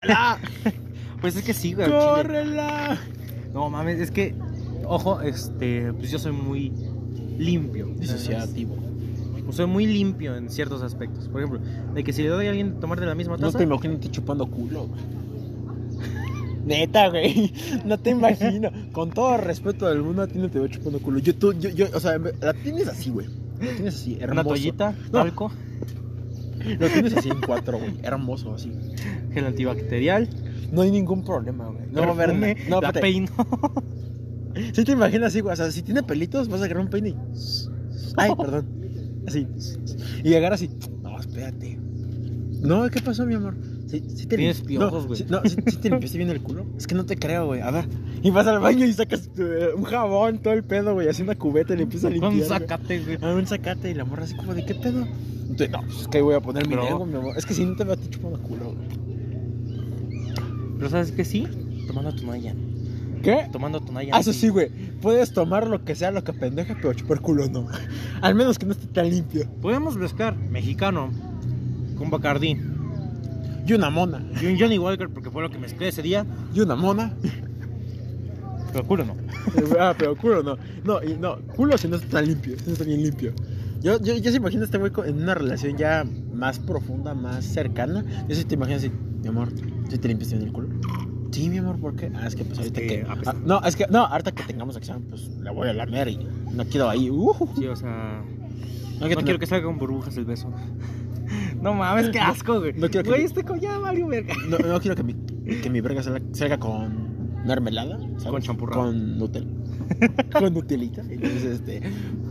¡Ah! 0.08 0.38
Pues 1.20 1.34
es 1.34 1.42
que 1.42 1.52
sí, 1.52 1.74
güey. 1.74 1.90
¡Córrela! 1.90 2.96
No 3.52 3.68
mames, 3.68 3.98
es 3.98 4.12
que, 4.12 4.36
ojo, 4.88 5.20
este, 5.22 5.92
pues 5.92 6.11
yo 6.11 6.18
soy 6.18 6.33
muy 6.33 6.72
limpio. 7.38 7.87
Disociativo. 7.98 8.77
Soy 9.51 9.66
muy 9.66 9.87
limpio 9.87 10.37
en 10.37 10.51
ciertos 10.51 10.83
aspectos. 10.83 11.29
Por 11.29 11.40
ejemplo, 11.42 11.61
de 11.94 12.05
que 12.05 12.12
si 12.12 12.22
le 12.22 12.29
doy 12.29 12.46
a 12.46 12.51
alguien 12.51 12.81
tomar 12.81 13.01
de 13.01 13.07
la 13.07 13.14
misma 13.14 13.37
No 13.37 13.46
taza, 13.46 13.59
te 13.59 13.64
imagino 13.64 13.98
te 13.98 14.11
chupando 14.11 14.46
culo, 14.46 14.88
güey. 14.88 15.01
Neta, 16.66 17.09
güey. 17.09 17.53
No 17.87 17.98
te 17.98 18.11
imagino. 18.11 18.70
Con 18.92 19.11
todo 19.11 19.38
respeto 19.38 19.88
del 19.88 20.03
mundo, 20.03 20.22
a 20.22 20.27
ti 20.27 20.38
no 20.38 20.51
te 20.51 20.59
veo 20.59 20.68
chupando 20.68 20.98
culo. 21.01 21.18
Yo, 21.20 21.35
tú, 21.35 21.55
yo, 21.55 21.70
yo, 21.70 21.87
o 21.94 22.01
sea, 22.01 22.18
la 22.18 22.53
tienes 22.53 22.88
así, 22.88 23.09
güey. 23.11 23.27
La 23.61 23.72
tienes 23.72 23.94
así, 23.94 24.14
hermoso. 24.20 24.33
una 24.33 24.44
toallita, 24.44 24.94
No. 25.07 25.11
talco, 25.11 25.51
Lo 26.79 26.88
tienes 26.88 27.16
así 27.16 27.31
en 27.31 27.40
cuatro, 27.40 27.79
güey. 27.79 27.94
Hermoso, 28.03 28.53
así. 28.53 28.70
gel 29.33 29.46
antibacterial, 29.46 30.29
No 30.72 30.83
hay 30.83 30.90
ningún 30.90 31.24
problema, 31.24 31.68
güey. 31.68 31.87
No 31.90 32.03
va 32.03 32.09
a 32.09 32.11
haber. 32.11 32.68
No, 32.68 32.83
la 32.83 32.92
peino. 32.92 33.29
Si 34.72 34.84
te 34.84 34.92
imaginas 34.92 35.28
así, 35.28 35.40
güey. 35.40 35.52
O 35.52 35.56
sea, 35.56 35.70
si 35.70 35.82
tiene 35.82 36.02
pelitos, 36.02 36.48
vas 36.48 36.61
a 36.61 36.64
agarrar 36.64 36.84
un 36.84 36.90
peine 36.90 37.11
y. 37.11 37.16
Ay, 38.16 38.30
perdón. 38.37 38.66
Así. 39.26 39.46
Y 40.24 40.34
agarra 40.34 40.54
así. 40.56 40.70
No, 41.02 41.18
espérate. 41.20 41.78
No, 42.61 42.88
¿qué 42.90 43.00
pasó, 43.00 43.24
mi 43.26 43.34
amor? 43.34 43.54
Sí, 43.87 44.02
sí 44.14 44.26
te 44.26 44.37
Tienes 44.37 44.61
piojos, 44.62 45.02
no, 45.02 45.06
güey. 45.08 45.18
sí- 45.18 45.26
No, 45.28 45.40
sí, 45.44 45.56
sí 45.66 45.76
te 45.78 45.88
limpiaste 45.90 46.18
bien 46.18 46.30
el 46.30 46.42
culo. 46.42 46.66
Es 46.76 46.87
que 46.87 46.94
no 46.94 47.06
te 47.06 47.16
creo, 47.16 47.46
güey. 47.46 47.61
A 47.61 47.70
ver. 47.70 47.87
Y 48.22 48.30
vas 48.30 48.46
al 48.46 48.58
baño 48.58 48.84
y 48.84 48.92
sacas 48.92 49.30
eh, 49.38 49.68
un 49.76 49.84
jabón, 49.84 50.38
todo 50.40 50.54
el 50.54 50.64
pedo, 50.64 50.92
güey. 50.94 51.08
Así 51.08 51.22
una 51.22 51.37
cubeta 51.37 51.72
y 51.74 51.76
le 51.78 51.82
empiezas 51.84 52.06
a 52.06 52.11
limpiar. 52.11 52.32
Con 52.32 52.40
un 52.42 52.46
sacate, 52.48 53.00
güey. 53.04 53.18
Ah, 53.22 53.34
un 53.34 53.46
sacate 53.46 53.90
y 53.90 53.94
la 53.94 54.04
morra 54.04 54.24
así 54.24 54.34
como 54.34 54.54
de, 54.54 54.64
¿qué 54.66 54.74
pedo? 54.74 55.06
Entonces, 55.42 55.70
no, 55.70 55.80
pues 55.82 56.00
es 56.02 56.08
que 56.08 56.20
voy 56.20 56.34
a 56.34 56.40
poner 56.40 56.68
mi 56.68 56.74
dedo, 56.76 57.06
mi 57.06 57.16
amor. 57.16 57.34
Es 57.38 57.46
que 57.46 57.54
si 57.54 57.64
no 57.64 57.76
te 57.76 57.84
veo 57.84 57.94
a 57.94 57.96
ti 57.96 58.08
chupando 58.11 58.38
culo, 58.42 58.74
güey. 58.74 58.88
Pero 60.78 60.90
¿sabes 60.90 61.12
qué 61.12 61.24
sí? 61.24 61.46
Tomando 61.87 62.14
tonalla. 62.14 62.54
¿Qué? 63.22 63.48
Tomando 63.52 63.81
tonalla. 63.81 64.12
Ah, 64.14 64.20
eso 64.20 64.33
sí, 64.33 64.48
güey. 64.48 64.68
Puedes 65.00 65.33
tomar 65.33 65.66
lo 65.66 65.85
que 65.85 65.94
sea, 65.94 66.11
lo 66.11 66.24
que 66.24 66.33
pendeja, 66.33 66.76
pero 66.81 66.94
chupar 66.94 67.20
culo 67.20 67.48
no. 67.48 67.66
Al 68.20 68.35
menos 68.35 68.59
que 68.59 68.66
no 68.66 68.72
esté 68.72 68.87
tan 68.87 69.11
limpio. 69.11 69.48
Podemos 69.61 69.96
mezclar 69.96 70.37
mexicano 70.37 71.11
con 71.96 72.11
Bacardí 72.11 72.57
Y 73.66 73.72
una 73.72 73.90
mona. 73.90 74.24
y 74.40 74.46
un 74.46 74.59
Johnny 74.59 74.78
Walker 74.78 75.09
porque 75.09 75.31
fue 75.31 75.42
lo 75.42 75.50
que 75.50 75.59
mezclé 75.59 75.88
ese 75.88 76.02
día. 76.02 76.26
Y 76.54 76.61
una 76.61 76.76
mona. 76.76 77.14
Pero 78.72 78.85
culo 78.87 79.04
no. 79.04 79.16
ah, 79.81 79.94
pero 79.98 80.16
culo 80.16 80.42
no. 80.42 80.57
No, 80.85 81.02
y 81.02 81.14
no, 81.14 81.38
culo 81.57 81.78
si 81.78 81.88
no 81.88 81.96
está 81.96 82.09
tan 82.09 82.26
limpio. 82.26 82.59
Si 82.59 82.66
no 82.66 82.72
está 82.72 82.85
bien 82.85 83.02
limpio. 83.02 83.33
Yo, 83.81 84.00
yo, 84.00 84.16
yo 84.16 84.31
se 84.31 84.37
imagino 84.38 84.62
a 84.62 84.64
este 84.64 84.78
güey 84.78 84.92
en 85.07 85.22
una 85.22 85.35
relación 85.35 85.76
ya 85.76 86.04
más 86.33 86.59
profunda, 86.59 87.14
más 87.14 87.44
cercana. 87.44 88.04
Yo 88.28 88.35
sí 88.35 88.44
te 88.44 88.54
imagino 88.54 88.78
así, 88.78 88.90
mi 89.22 89.28
amor, 89.28 89.50
¿sí 89.88 89.98
te 89.98 90.09
limpiaste 90.09 90.37
bien 90.37 90.48
el 90.48 90.52
culo? 90.52 90.68
Sí, 91.30 91.48
mi 91.50 91.58
amor, 91.58 91.78
¿por 91.78 91.94
qué? 91.94 92.10
Ah, 92.14 92.26
es 92.26 92.34
que 92.34 92.44
pues 92.44 92.58
Es 92.58 92.66
ahorita 92.66 92.80
que 92.80 93.06
ah, 93.08 93.34
no, 93.44 93.60
es 93.62 93.76
que, 93.76 93.86
no, 93.90 94.06
ahorita 94.06 94.32
que 94.32 94.42
tengamos 94.44 94.76
acción, 94.76 95.02
pues 95.08 95.28
la 95.40 95.50
voy 95.52 95.68
a 95.68 95.72
lamer 95.74 96.08
y 96.08 96.26
no 96.52 96.64
quiero 96.64 96.88
ahí. 96.88 97.10
Uh, 97.10 97.34
Sí, 97.56 97.66
o 97.66 97.76
sea. 97.76 98.22
no, 99.00 99.08
No 99.08 99.16
quiero 99.22 99.38
que 99.38 99.46
salga 99.46 99.66
con 99.66 99.78
burbujas 99.78 100.16
el 100.16 100.24
beso. 100.24 100.52
No 101.60 101.74
mames, 101.74 102.08
qué 102.08 102.18
asco, 102.20 102.58
güey. 102.60 102.72
No 102.72 102.88
quiero 102.88 103.02
que- 103.04 103.10
Güey, 103.10 103.24
este 103.24 103.44
co- 103.44 103.56
ya 103.56 103.76
valió 103.78 104.06
verga. 104.06 104.32
no, 104.48 104.56
no 104.58 104.80
quiero 104.80 104.96
que 104.96 105.02
mi 105.02 105.14
que 105.60 105.68
mi 105.68 105.80
verga 105.82 106.02
salga, 106.02 106.20
salga 106.32 106.58
con 106.58 107.07
mermelada, 107.48 107.98
¿sabes? 108.18 108.30
Con 108.30 108.42
champurrado. 108.42 108.82
Con 108.84 109.18
Nutella. 109.18 109.46
con 110.38 110.54
Nutelita. 110.54 111.02
Entonces, 111.08 111.44
este. 111.44 111.82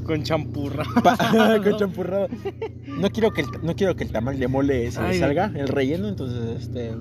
Con 0.06 0.24
champurra. 0.24 0.86
con 1.64 1.78
champurrado. 1.78 2.28
No 2.88 3.10
quiero 3.10 3.32
que 3.32 3.42
el, 3.42 3.48
no 3.64 3.76
quiero 3.76 3.96
que 3.96 4.04
el 4.04 4.12
tamal 4.12 4.40
de 4.40 4.48
mole 4.48 4.90
se 4.92 5.00
Ay. 5.00 5.20
salga, 5.20 5.52
el 5.56 5.68
relleno, 5.68 6.08
entonces, 6.08 6.62
este. 6.62 6.92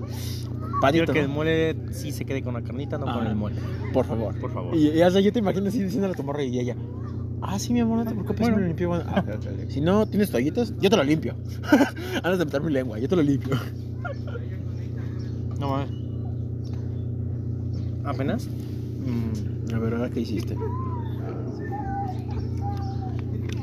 Quiero 0.91 1.11
que 1.13 1.19
el 1.21 1.27
mole 1.29 1.75
sí 1.91 2.11
se 2.11 2.25
quede 2.25 2.41
con 2.43 2.53
la 2.53 2.61
carnita, 2.61 2.97
no 2.97 3.07
Ah. 3.07 3.17
con 3.17 3.27
el 3.27 3.35
mole. 3.35 3.55
Por 3.93 4.05
favor. 4.05 4.37
Por 4.39 4.51
favor. 4.51 4.75
Y, 4.75 4.89
y, 4.89 5.01
o 5.01 5.09
sea, 5.11 5.21
yo 5.21 5.31
te 5.31 5.39
imagino 5.39 5.67
así 5.67 5.81
diciéndole 5.81 6.13
a 6.13 6.15
tu 6.17 6.23
morra 6.23 6.43
y 6.43 6.59
ella. 6.59 6.75
Ah, 7.41 7.59
sí, 7.59 7.71
mi 7.71 7.79
amor, 7.79 7.99
no 7.99 8.03
te 8.05 8.11
preocupes, 8.11 8.39
Bueno. 8.41 8.55
me 8.57 8.61
lo 8.63 8.67
limpio. 8.67 8.89
Bueno, 8.89 9.03
ah. 9.07 9.23
Si 9.69 9.79
no 9.79 10.07
tienes 10.07 10.31
toallitas, 10.31 10.73
yo 10.79 10.89
te 10.89 10.97
lo 10.97 11.03
limpio. 11.03 11.35
Antes 12.23 12.39
de 12.39 12.45
meter 12.45 12.61
mi 12.61 12.71
lengua, 12.71 12.97
yo 12.99 13.07
te 13.07 13.15
lo 13.15 13.21
limpio. 13.21 13.55
No 15.59 15.69
mames. 15.69 16.06
¿Apenas? 18.07 18.47
Mm, 18.47 19.73
a 19.75 19.79
ver, 19.79 19.93
ahora 19.93 20.09
qué 20.09 20.21
hiciste. 20.21 20.55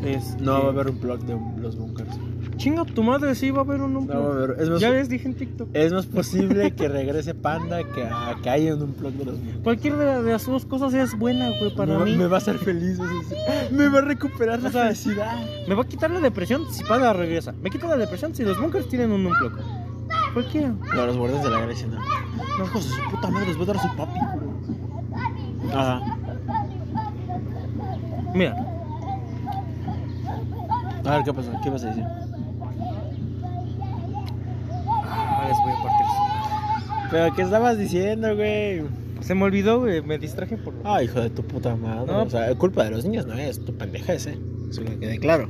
Es, 0.04 0.36
No 0.38 0.52
va 0.52 0.66
a 0.66 0.68
haber 0.70 0.88
un 0.90 1.00
blog 1.00 1.20
de 1.20 1.34
un- 1.34 1.62
los 1.62 1.76
bunkers. 1.76 2.10
Chinga 2.56 2.84
tu 2.84 3.02
madre, 3.02 3.34
sí 3.34 3.50
va 3.50 3.62
a 3.62 3.64
haber 3.64 3.80
un 3.80 3.94
No 3.94 4.06
va 4.06 4.14
a 4.14 4.18
haber. 4.44 4.60
Es 4.60 4.68
más, 4.70 4.80
Ya 4.80 4.90
les 4.90 5.08
dije 5.08 5.26
en 5.26 5.34
TikTok. 5.34 5.68
es 5.72 5.92
más 5.92 6.06
posible 6.06 6.72
que 6.72 6.88
regrese 6.88 7.34
Panda 7.34 7.82
que, 7.82 8.04
a, 8.04 8.36
que 8.42 8.50
haya 8.50 8.74
un 8.74 8.94
blog 8.96 9.12
de 9.14 9.24
los 9.24 9.36
bunkers. 9.38 9.58
Cualquier 9.62 9.96
de, 9.96 10.22
de 10.22 10.32
las 10.32 10.46
dos 10.46 10.66
cosas 10.66 10.92
es 10.94 11.18
buena, 11.18 11.48
güey, 11.58 11.74
para 11.74 11.98
me, 11.98 12.04
mí. 12.04 12.16
me 12.16 12.26
va 12.26 12.36
a 12.36 12.38
hacer 12.38 12.58
feliz. 12.58 12.98
me 13.72 13.88
va 13.88 13.98
a 13.98 14.02
recuperar 14.02 14.62
la 14.62 14.68
O 14.68 14.72
sea, 14.72 14.82
felicidad. 14.84 15.42
Me 15.66 15.74
va 15.74 15.82
a 15.82 15.86
quitar 15.88 16.10
la 16.10 16.20
depresión 16.20 16.62
si 16.70 16.84
Panda 16.84 17.12
regresa. 17.14 17.54
Me 17.62 17.70
quita 17.70 17.88
la 17.88 17.96
depresión 17.96 18.34
si 18.34 18.44
los 18.44 18.60
bunkers 18.60 18.88
tienen 18.88 19.10
un 19.10 19.22
unplug. 20.36 20.52
Cualquiera. 20.52 20.68
No, 20.94 21.06
los 21.06 21.16
guardias 21.16 21.42
de 21.44 21.50
la 21.50 21.60
gracia, 21.60 21.86
no. 21.86 21.98
No, 22.58 22.64
hijos 22.64 22.84
de 22.88 22.94
su 22.94 23.10
puta 23.10 23.28
madre, 23.30 23.46
les 23.48 23.56
voy 23.56 23.64
a 23.64 23.66
dar 23.66 23.76
a 23.76 23.82
su 23.82 23.96
papi. 23.96 24.18
Ajá. 25.72 26.00
Mira, 28.34 28.56
A 31.06 31.10
ver, 31.16 31.24
¿qué 31.24 31.32
pasó? 31.34 31.50
¿Qué 31.62 31.70
vas 31.70 31.84
a 31.84 31.88
decir? 31.88 32.04
ah, 35.04 35.44
les 35.48 35.58
voy 35.58 35.72
a 35.72 35.82
partir 35.82 36.06
su- 36.06 37.10
¿Pero 37.10 37.34
qué 37.34 37.42
estabas 37.42 37.78
diciendo, 37.78 38.34
güey? 38.34 38.82
Se 39.20 39.34
me 39.34 39.44
olvidó, 39.44 39.80
güey. 39.80 40.02
Me 40.02 40.18
distraje 40.18 40.56
por. 40.56 40.74
Ah, 40.84 41.02
hijo 41.02 41.20
de 41.20 41.30
tu 41.30 41.42
puta 41.44 41.76
madre. 41.76 42.06
No. 42.12 42.22
O 42.22 42.30
sea, 42.30 42.54
culpa 42.56 42.84
de 42.84 42.90
los 42.90 43.04
niños 43.04 43.26
no 43.26 43.34
es 43.34 43.64
tu 43.64 43.74
pendejez, 43.76 44.26
¿eh? 44.26 44.38
Eso 44.70 44.82
que 44.84 44.98
quede 44.98 45.18
claro. 45.18 45.48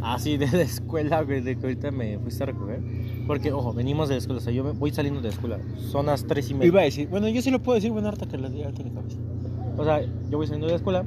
Ah, 0.00 0.18
sí, 0.18 0.36
de 0.38 0.46
la 0.48 0.62
escuela, 0.62 1.22
güey, 1.22 1.40
de 1.42 1.56
que 1.56 1.62
ahorita 1.66 1.90
me 1.90 2.18
fuiste 2.18 2.42
a 2.44 2.46
recoger. 2.46 2.80
Porque, 3.26 3.52
ojo, 3.52 3.72
venimos 3.72 4.08
de 4.08 4.16
la 4.16 4.18
escuela. 4.18 4.40
O 4.40 4.42
sea, 4.42 4.52
yo 4.52 4.74
voy 4.74 4.90
saliendo 4.90 5.20
de 5.20 5.28
la 5.28 5.34
escuela. 5.34 5.58
Son 5.90 6.06
las 6.06 6.24
tres 6.26 6.50
y 6.50 6.54
media. 6.54 6.66
Iba 6.68 6.80
a 6.80 6.84
decir, 6.84 7.08
bueno, 7.08 7.28
yo 7.28 7.40
sí 7.42 7.50
lo 7.50 7.62
puedo 7.62 7.76
decir, 7.76 7.90
bueno, 7.92 8.08
ahorita 8.08 8.26
que 8.26 8.36
diga, 8.36 8.66
ahorita 8.66 8.82
que 8.82 8.90
acabes. 8.90 9.18
O 9.76 9.84
sea, 9.84 10.02
yo 10.02 10.38
voy 10.38 10.46
saliendo 10.46 10.66
de 10.66 10.72
la 10.72 10.76
escuela. 10.76 11.04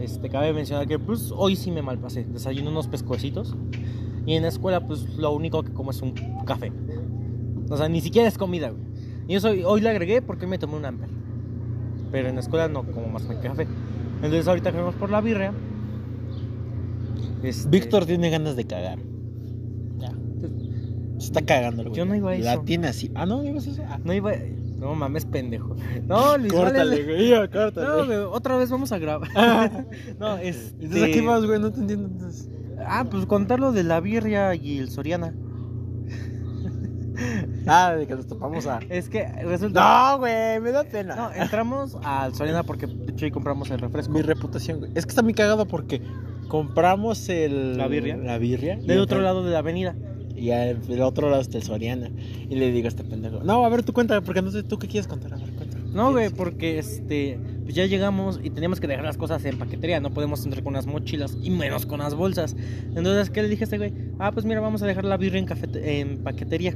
Este, 0.00 0.28
cabe 0.28 0.52
mencionar 0.52 0.86
que, 0.86 0.98
pues, 0.98 1.32
hoy 1.34 1.56
sí 1.56 1.70
me 1.70 1.82
malpasé. 1.82 2.24
Desayuno 2.24 2.70
unos 2.70 2.86
pescuecitos. 2.86 3.56
Y 4.24 4.34
en 4.34 4.42
la 4.42 4.48
escuela, 4.48 4.86
pues, 4.86 5.16
lo 5.16 5.32
único 5.32 5.62
que 5.62 5.72
como 5.72 5.90
es 5.90 6.00
un 6.00 6.14
café. 6.46 6.72
O 7.68 7.76
sea, 7.76 7.88
ni 7.88 8.00
siquiera 8.00 8.28
es 8.28 8.38
comida, 8.38 8.70
güey. 8.70 8.82
Y 9.28 9.34
eso 9.34 9.48
hoy 9.66 9.80
le 9.80 9.88
agregué 9.88 10.22
porque 10.22 10.46
me 10.46 10.58
tomé 10.58 10.76
un 10.76 10.84
amper. 10.84 11.08
Pero 12.10 12.28
en 12.28 12.34
la 12.34 12.40
escuela 12.40 12.68
no 12.68 12.84
como 12.84 13.08
más 13.08 13.22
que 13.22 13.36
café. 13.38 13.66
Entonces, 14.16 14.46
ahorita 14.46 14.70
que 14.70 14.78
vamos 14.78 14.94
por 14.94 15.10
la 15.10 15.20
birria. 15.20 15.52
este, 17.42 17.68
Víctor 17.68 18.06
tiene 18.06 18.30
ganas 18.30 18.56
de 18.56 18.64
cagar. 18.64 18.98
Se 21.22 21.28
está 21.28 21.42
cagando 21.42 21.82
el 21.82 21.88
güey. 21.88 21.98
Yo 21.98 22.04
no 22.04 22.14
iba 22.14 22.32
a 22.32 22.38
La 22.38 22.52
eso. 22.54 22.62
tiene 22.62 22.88
así. 22.88 23.10
Ah, 23.14 23.24
no, 23.26 23.42
ibas 23.44 23.66
a 23.66 23.70
eso. 23.70 23.82
Ah. 23.88 23.98
No 24.04 24.12
iba. 24.12 24.32
No 24.78 24.94
mames, 24.96 25.24
pendejo. 25.24 25.76
No, 26.06 26.36
Luis, 26.36 26.52
Córtale, 26.52 26.78
vale. 26.78 27.04
güey, 27.04 27.28
ya, 27.28 27.48
córtale. 27.48 27.86
No, 27.86 28.04
güey, 28.06 28.18
otra 28.18 28.56
vez 28.56 28.68
vamos 28.70 28.90
a 28.90 28.98
grabar. 28.98 29.30
no, 30.18 30.36
es. 30.38 30.74
Entonces, 30.80 31.02
¿a 31.04 31.06
qué 31.06 31.20
vas, 31.22 31.44
güey? 31.46 31.60
No 31.60 31.70
te 31.72 31.80
entiendo. 31.80 32.08
Entonces. 32.08 32.48
Ah, 32.84 33.04
pues 33.08 33.24
contar 33.26 33.60
lo 33.60 33.70
de 33.70 33.84
la 33.84 34.00
birria 34.00 34.54
y 34.56 34.78
el 34.78 34.90
Soriana. 34.90 35.32
Ah, 37.66 37.94
de 37.94 38.06
que 38.08 38.16
nos 38.16 38.26
topamos 38.26 38.66
a. 38.66 38.80
Es 38.88 39.08
que 39.08 39.24
resulta. 39.44 39.80
No, 40.12 40.18
güey, 40.18 40.58
me 40.60 40.72
da 40.72 40.82
pena. 40.82 41.14
No, 41.14 41.32
entramos 41.32 41.96
al 42.02 42.34
Soriana 42.34 42.64
porque 42.64 42.88
de 42.88 43.12
hecho 43.12 43.24
ahí 43.26 43.30
compramos 43.30 43.70
el 43.70 43.78
refresco. 43.78 44.12
Mi 44.12 44.22
reputación, 44.22 44.80
güey. 44.80 44.90
Es 44.96 45.06
que 45.06 45.10
está 45.10 45.22
muy 45.22 45.34
cagado 45.34 45.66
porque 45.66 46.02
compramos 46.48 47.28
el. 47.28 47.76
La 47.78 47.86
birria. 47.86 48.16
La 48.16 48.38
birria. 48.38 48.76
Del 48.76 48.98
otro 48.98 49.20
lado 49.20 49.44
de 49.44 49.52
la 49.52 49.58
avenida. 49.58 49.94
Y 50.42 50.48
del 50.48 51.02
otro 51.02 51.30
lado 51.30 51.40
está 51.40 51.58
el 51.58 51.62
Soriana. 51.62 52.10
Y 52.50 52.56
le 52.56 52.72
digo 52.72 52.86
a 52.86 52.88
este 52.88 53.04
pendejo. 53.04 53.44
No, 53.44 53.64
a 53.64 53.68
ver, 53.68 53.84
tú 53.84 53.92
cuenta, 53.92 54.20
porque 54.22 54.42
no 54.42 54.50
sé 54.50 54.64
tú 54.64 54.76
qué 54.78 54.88
quieres 54.88 55.06
contar. 55.06 55.32
A 55.34 55.36
ver, 55.36 55.50
cuenta. 55.50 55.78
No, 55.94 56.10
güey, 56.10 56.30
porque 56.30 56.78
este. 56.80 57.38
Pues 57.62 57.76
ya 57.76 57.86
llegamos 57.86 58.40
y 58.42 58.50
teníamos 58.50 58.80
que 58.80 58.88
dejar 58.88 59.04
las 59.04 59.16
cosas 59.16 59.44
en 59.44 59.56
paquetería. 59.58 60.00
No 60.00 60.10
podemos 60.10 60.44
entrar 60.44 60.64
con 60.64 60.72
las 60.72 60.86
mochilas 60.86 61.36
y 61.40 61.50
menos 61.50 61.86
con 61.86 62.00
las 62.00 62.14
bolsas. 62.16 62.56
Entonces, 62.96 63.30
¿qué 63.30 63.42
le 63.42 63.48
dije 63.48 63.62
a 63.62 63.66
este 63.66 63.78
güey? 63.78 63.92
Ah, 64.18 64.32
pues 64.32 64.44
mira, 64.44 64.60
vamos 64.60 64.82
a 64.82 64.86
dejar 64.86 65.04
la 65.04 65.16
birria 65.16 65.38
en, 65.38 65.46
cafete- 65.46 65.80
en 66.00 66.18
paquetería. 66.24 66.74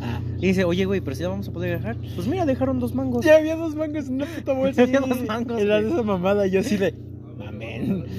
Ah. 0.00 0.20
Y 0.38 0.48
dice, 0.48 0.64
oye, 0.64 0.84
güey, 0.84 1.00
pero 1.00 1.16
si 1.16 1.22
la 1.22 1.30
vamos 1.30 1.48
a 1.48 1.52
poder 1.52 1.78
dejar. 1.78 1.96
Pues 2.14 2.26
mira, 2.28 2.44
dejaron 2.44 2.78
dos 2.80 2.94
mangos. 2.94 3.24
Ya 3.24 3.36
había 3.36 3.56
dos 3.56 3.74
mangos 3.74 4.08
en 4.08 4.14
una 4.16 4.26
puta 4.26 4.52
bolsa. 4.52 4.82
Había 4.84 5.00
dos 5.00 5.22
mangos, 5.26 5.62
la 5.64 5.80
de 5.80 5.88
esa 5.88 6.02
mamada, 6.02 6.46
yo 6.46 6.60
así 6.60 6.76
de. 6.76 6.94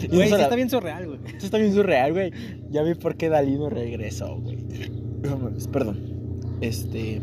Güey, 0.08 0.30
sí 0.30 0.36
está 0.36 0.56
bien 0.56 0.70
surreal, 0.70 1.08
güey. 1.08 1.20
Esto 1.28 1.46
está 1.46 1.58
bien 1.58 1.74
surreal, 1.74 2.14
güey. 2.14 2.32
Ya 2.72 2.84
vi 2.84 2.96
por 2.96 3.16
qué 3.16 3.30
Dalí 3.30 3.58
no 3.58 3.70
regresó, 3.70 4.38
güey. 4.38 4.58
No 5.24 5.38
mames, 5.38 5.68
perdón. 5.68 6.00
Este. 6.62 7.22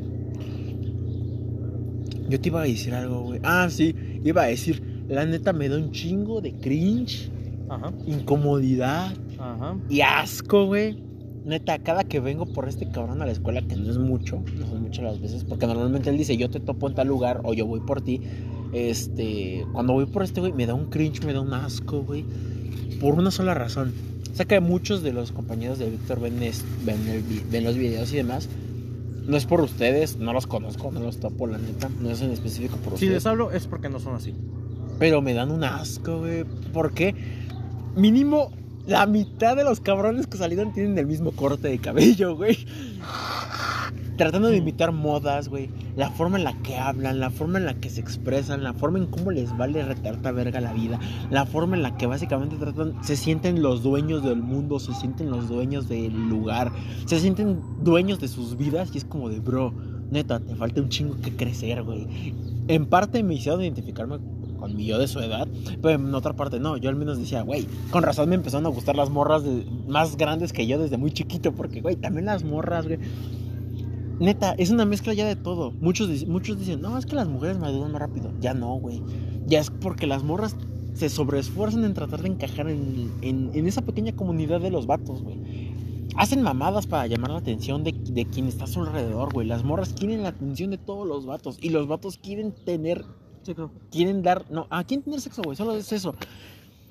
Yo 2.28 2.40
te 2.40 2.48
iba 2.48 2.60
a 2.60 2.64
decir 2.64 2.94
algo, 2.94 3.22
güey. 3.22 3.40
Ah, 3.42 3.68
sí. 3.70 3.94
Iba 4.24 4.42
a 4.42 4.46
decir, 4.46 4.82
la 5.08 5.24
neta 5.24 5.52
me 5.52 5.68
da 5.68 5.76
un 5.76 5.92
chingo 5.92 6.40
de 6.40 6.52
cringe, 6.54 7.30
Ajá, 7.68 7.92
incomodidad 8.06 9.12
ajá. 9.38 9.76
y 9.88 10.00
asco, 10.00 10.66
güey. 10.66 11.04
Neta, 11.44 11.78
cada 11.78 12.02
que 12.02 12.18
vengo 12.18 12.44
por 12.44 12.68
este 12.68 12.90
cabrón 12.90 13.22
a 13.22 13.26
la 13.26 13.30
escuela, 13.30 13.62
que 13.62 13.76
no 13.76 13.88
es 13.88 13.98
mucho, 13.98 14.42
no 14.58 14.66
son 14.66 14.82
muchas 14.82 15.04
las 15.04 15.20
veces, 15.20 15.44
porque 15.44 15.68
normalmente 15.68 16.10
él 16.10 16.18
dice, 16.18 16.36
yo 16.36 16.50
te 16.50 16.58
topo 16.58 16.88
en 16.88 16.96
tal 16.96 17.06
lugar 17.06 17.40
o 17.44 17.54
yo 17.54 17.66
voy 17.66 17.78
por 17.80 18.00
ti. 18.00 18.20
Este, 18.72 19.64
cuando 19.72 19.92
voy 19.92 20.06
por 20.06 20.24
este, 20.24 20.40
güey, 20.40 20.52
me 20.52 20.66
da 20.66 20.74
un 20.74 20.86
cringe, 20.86 21.24
me 21.24 21.32
da 21.32 21.40
un 21.40 21.54
asco, 21.54 22.02
güey. 22.02 22.24
Por 23.00 23.14
una 23.14 23.30
sola 23.30 23.54
razón. 23.54 23.92
Sé 24.34 24.46
que 24.46 24.60
muchos 24.60 25.02
de 25.02 25.12
los 25.12 25.32
compañeros 25.32 25.78
de 25.78 25.88
Víctor 25.90 26.20
ven, 26.20 26.38
ven, 26.84 27.24
ven 27.50 27.64
los 27.64 27.76
videos 27.76 28.12
y 28.12 28.16
demás. 28.16 28.48
No 29.26 29.36
es 29.36 29.46
por 29.46 29.60
ustedes, 29.60 30.18
no 30.18 30.32
los 30.32 30.46
conozco, 30.46 30.92
no 30.92 31.00
los 31.00 31.18
topo, 31.18 31.46
la 31.46 31.58
neta. 31.58 31.88
No 32.00 32.10
es 32.10 32.20
en 32.20 32.30
específico 32.30 32.76
por 32.76 32.90
Si 32.90 32.94
ustedes. 33.06 33.12
les 33.14 33.26
hablo 33.26 33.50
es 33.50 33.66
porque 33.66 33.88
no 33.88 33.98
son 33.98 34.14
así. 34.14 34.34
Pero 34.98 35.20
me 35.22 35.34
dan 35.34 35.50
un 35.50 35.64
asco, 35.64 36.20
güey. 36.20 36.44
Porque 36.72 37.14
mínimo 37.96 38.50
la 38.86 39.04
mitad 39.06 39.56
de 39.56 39.64
los 39.64 39.80
cabrones 39.80 40.26
que 40.26 40.38
salieron 40.38 40.72
tienen 40.72 40.96
el 40.98 41.06
mismo 41.06 41.32
corte 41.32 41.68
de 41.68 41.78
cabello, 41.78 42.36
güey. 42.36 42.56
Tratando 44.16 44.48
de 44.48 44.56
imitar 44.58 44.92
modas, 44.92 45.48
güey. 45.48 45.68
La 45.96 46.10
forma 46.10 46.36
en 46.36 46.44
la 46.44 46.52
que 46.62 46.76
hablan, 46.76 47.20
la 47.20 47.30
forma 47.30 47.58
en 47.58 47.64
la 47.64 47.74
que 47.74 47.88
se 47.88 48.00
expresan, 48.00 48.62
la 48.62 48.74
forma 48.74 48.98
en 48.98 49.06
cómo 49.06 49.30
les 49.30 49.56
vale 49.56 49.82
retarta 49.82 50.30
verga 50.30 50.60
la 50.60 50.72
vida. 50.74 51.00
La 51.30 51.46
forma 51.46 51.74
en 51.74 51.82
la 51.82 51.96
que 51.96 52.06
básicamente 52.06 52.56
tratan, 52.56 53.02
se 53.02 53.16
sienten 53.16 53.62
los 53.62 53.82
dueños 53.82 54.22
del 54.22 54.42
mundo, 54.42 54.78
se 54.78 54.92
sienten 54.94 55.30
los 55.30 55.48
dueños 55.48 55.88
del 55.88 56.28
lugar, 56.28 56.70
se 57.06 57.18
sienten 57.18 57.60
dueños 57.82 58.20
de 58.20 58.28
sus 58.28 58.56
vidas 58.58 58.90
y 58.94 58.98
es 58.98 59.04
como 59.06 59.30
de, 59.30 59.40
bro, 59.40 59.72
neta, 60.10 60.38
te 60.38 60.54
falta 60.54 60.82
un 60.82 60.90
chingo 60.90 61.16
que 61.22 61.34
crecer, 61.34 61.82
güey. 61.82 62.06
En 62.68 62.86
parte 62.86 63.22
me 63.22 63.34
hicieron 63.34 63.62
identificarme 63.62 64.18
con 64.58 64.76
mi 64.76 64.86
yo 64.86 64.98
de 64.98 65.08
su 65.08 65.20
edad, 65.20 65.48
pero 65.80 65.94
en 65.94 66.14
otra 66.14 66.34
parte 66.34 66.60
no. 66.60 66.76
Yo 66.76 66.90
al 66.90 66.96
menos 66.96 67.18
decía, 67.18 67.40
güey, 67.42 67.66
con 67.90 68.02
razón 68.02 68.28
me 68.28 68.34
empezaron 68.34 68.66
a 68.66 68.70
gustar 68.70 68.96
las 68.96 69.08
morras 69.10 69.44
de- 69.44 69.64
más 69.88 70.16
grandes 70.16 70.52
que 70.52 70.66
yo 70.66 70.78
desde 70.78 70.98
muy 70.98 71.10
chiquito, 71.10 71.52
porque, 71.52 71.80
güey, 71.80 71.96
también 71.96 72.26
las 72.26 72.44
morras, 72.44 72.86
güey. 72.86 72.98
Neta, 74.18 74.54
es 74.56 74.70
una 74.70 74.84
mezcla 74.86 75.12
ya 75.14 75.26
de 75.26 75.36
todo. 75.36 75.72
Muchos, 75.72 76.26
muchos 76.26 76.58
dicen, 76.58 76.80
no, 76.80 76.96
es 76.96 77.04
que 77.06 77.14
las 77.16 77.28
mujeres 77.28 77.58
maduran 77.58 77.92
más 77.92 78.00
rápido. 78.00 78.32
Ya 78.40 78.54
no, 78.54 78.74
güey. 78.76 79.02
Ya 79.46 79.60
es 79.60 79.70
porque 79.70 80.06
las 80.06 80.22
morras 80.24 80.56
se 80.94 81.08
sobreesfuerzan 81.10 81.84
en 81.84 81.92
tratar 81.94 82.22
de 82.22 82.28
encajar 82.28 82.68
en, 82.70 83.12
en- 83.20 83.50
en 83.54 83.66
esa 83.66 83.82
pequeña 83.82 84.12
comunidad 84.16 84.60
de 84.60 84.70
los 84.70 84.86
vatos, 84.86 85.22
güey. 85.22 85.36
Hacen 86.16 86.40
mamadas 86.40 86.86
para 86.86 87.06
llamar 87.06 87.30
la 87.32 87.38
atención 87.38 87.84
de, 87.84 87.92
de 87.92 88.24
quien 88.24 88.46
está 88.46 88.64
a 88.64 88.68
su 88.68 88.80
alrededor, 88.80 89.34
güey. 89.34 89.46
Las 89.46 89.64
morras 89.64 89.92
quieren 89.92 90.22
la 90.22 90.30
atención 90.30 90.70
de 90.70 90.78
todos 90.78 91.06
los 91.06 91.26
vatos. 91.26 91.58
Y 91.60 91.68
los 91.68 91.86
vatos 91.86 92.16
quieren 92.16 92.52
tener 92.64 93.04
creo. 93.44 93.70
quieren 93.90 94.22
dar. 94.22 94.46
No, 94.50 94.66
¿a 94.70 94.82
quién 94.84 95.02
tener 95.02 95.20
sexo, 95.20 95.42
güey? 95.44 95.56
Solo 95.56 95.74
es 95.76 95.92
eso. 95.92 96.14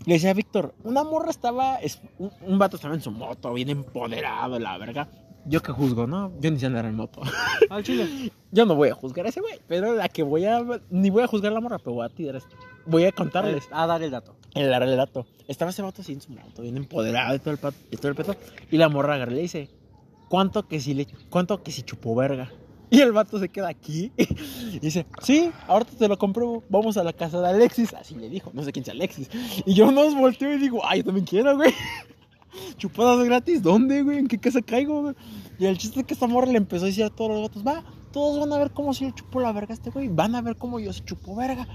Le 0.05 0.13
decía 0.13 0.29
a 0.29 0.33
Víctor, 0.35 0.75
una 0.83 1.03
morra 1.03 1.31
estaba. 1.31 1.77
es- 1.77 1.99
un, 2.19 2.29
un 2.45 2.59
vato 2.59 2.75
estaba 2.75 2.93
en 2.93 3.01
su 3.01 3.09
moto, 3.09 3.51
bien 3.55 3.69
empoderado, 3.69 4.59
la 4.59 4.77
verga. 4.77 5.09
Yo 5.47 5.61
que 5.61 5.71
juzgo, 5.71 6.07
¿no? 6.07 6.31
Yo 6.39 6.49
ni 6.51 6.59
sé 6.59 6.65
andar 6.65 6.85
en 6.85 6.95
moto. 6.95 7.21
Al 7.69 7.83
chile. 7.83 8.31
Yo 8.51 8.65
no 8.65 8.75
voy 8.75 8.89
a 8.89 8.95
juzgar 8.95 9.25
a 9.25 9.29
ese 9.29 9.41
güey, 9.41 9.59
pero 9.67 9.93
la 9.93 10.09
que 10.09 10.23
voy 10.23 10.45
a. 10.45 10.63
Ni 10.89 11.09
voy 11.09 11.23
a 11.23 11.27
juzgar 11.27 11.51
a 11.51 11.55
la 11.55 11.61
morra, 11.61 11.77
pero 11.77 11.93
voy 11.93 12.05
a 12.05 12.09
tirar. 12.09 12.35
esto. 12.37 12.55
Voy 12.87 13.05
a 13.05 13.11
contarles 13.11 13.67
A 13.71 13.85
dar 13.87 14.01
el 14.03 14.11
dato. 14.11 14.35
el 14.53 14.73
relato. 14.73 15.25
Estaba 15.47 15.71
ese 15.71 15.81
vato 15.81 16.01
en 16.07 16.21
su 16.21 16.31
moto, 16.31 16.61
bien 16.61 16.77
empoderado 16.77 17.35
y 17.35 17.39
todo 17.39 17.51
el, 17.51 17.57
pat- 17.59 17.73
y 17.91 17.97
todo 17.97 18.09
el 18.09 18.15
peto. 18.15 18.35
Y 18.71 18.77
la 18.77 18.89
morra 18.89 19.15
agarra 19.15 19.31
y 19.33 19.35
le 19.35 19.41
dice: 19.41 19.69
¿Cuánto 20.29 20.67
que 20.67 20.79
si 20.79 20.93
le. 20.93 21.07
¿Cuánto 21.29 21.61
que 21.61 21.71
si 21.71 21.83
chupó 21.83 22.15
verga? 22.15 22.51
Y 22.89 23.01
el 23.01 23.11
vato 23.11 23.39
se 23.39 23.49
queda 23.49 23.67
aquí. 23.69 24.11
Y 24.75 24.79
dice, 24.79 25.05
sí, 25.21 25.51
ahorita 25.67 25.91
te 25.97 26.07
lo 26.09 26.17
compruebo. 26.17 26.63
Vamos 26.69 26.97
a 26.97 27.03
la 27.03 27.13
casa 27.13 27.39
de 27.39 27.47
Alexis. 27.47 27.93
Así 27.93 28.13
le 28.15 28.27
dijo, 28.29 28.51
no 28.53 28.61
sé 28.63 28.71
quién 28.73 28.83
sea 28.83 28.93
Alexis. 28.93 29.29
Y 29.65 29.73
yo 29.73 29.89
nos 29.91 30.13
volteo 30.15 30.51
y 30.53 30.57
digo, 30.57 30.81
ay, 30.83 30.99
yo 30.99 31.05
también 31.05 31.25
quiero, 31.25 31.55
güey. 31.55 31.71
Chupadas 32.77 33.25
gratis, 33.25 33.61
¿dónde, 33.61 34.01
güey? 34.03 34.19
¿En 34.19 34.27
qué 34.27 34.37
casa 34.37 34.61
caigo, 34.61 35.01
güey? 35.01 35.15
Y 35.59 35.65
el 35.65 35.77
chiste 35.77 36.01
es 36.01 36.05
que 36.05 36.13
esta 36.13 36.27
morra 36.27 36.47
le 36.51 36.57
empezó 36.57 36.85
a 36.85 36.87
decir 36.87 37.03
a 37.03 37.09
todos 37.09 37.31
los 37.31 37.41
vatos, 37.41 37.65
va, 37.65 37.83
todos 38.11 38.39
van 38.39 38.51
a 38.53 38.57
ver 38.57 38.71
cómo 38.71 38.93
se 38.93 39.05
le 39.05 39.13
chupó 39.13 39.39
la 39.41 39.51
verga 39.51 39.73
a 39.73 39.75
este 39.75 39.89
güey. 39.89 40.07
Van 40.09 40.35
a 40.35 40.41
ver 40.41 40.57
cómo 40.57 40.79
yo 40.79 40.91
se 40.93 41.03
chupó 41.03 41.35
verga. 41.35 41.67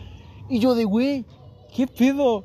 Y 0.48 0.58
yo 0.58 0.74
de, 0.74 0.84
güey, 0.84 1.24
¿qué 1.74 1.86
pedo? 1.86 2.44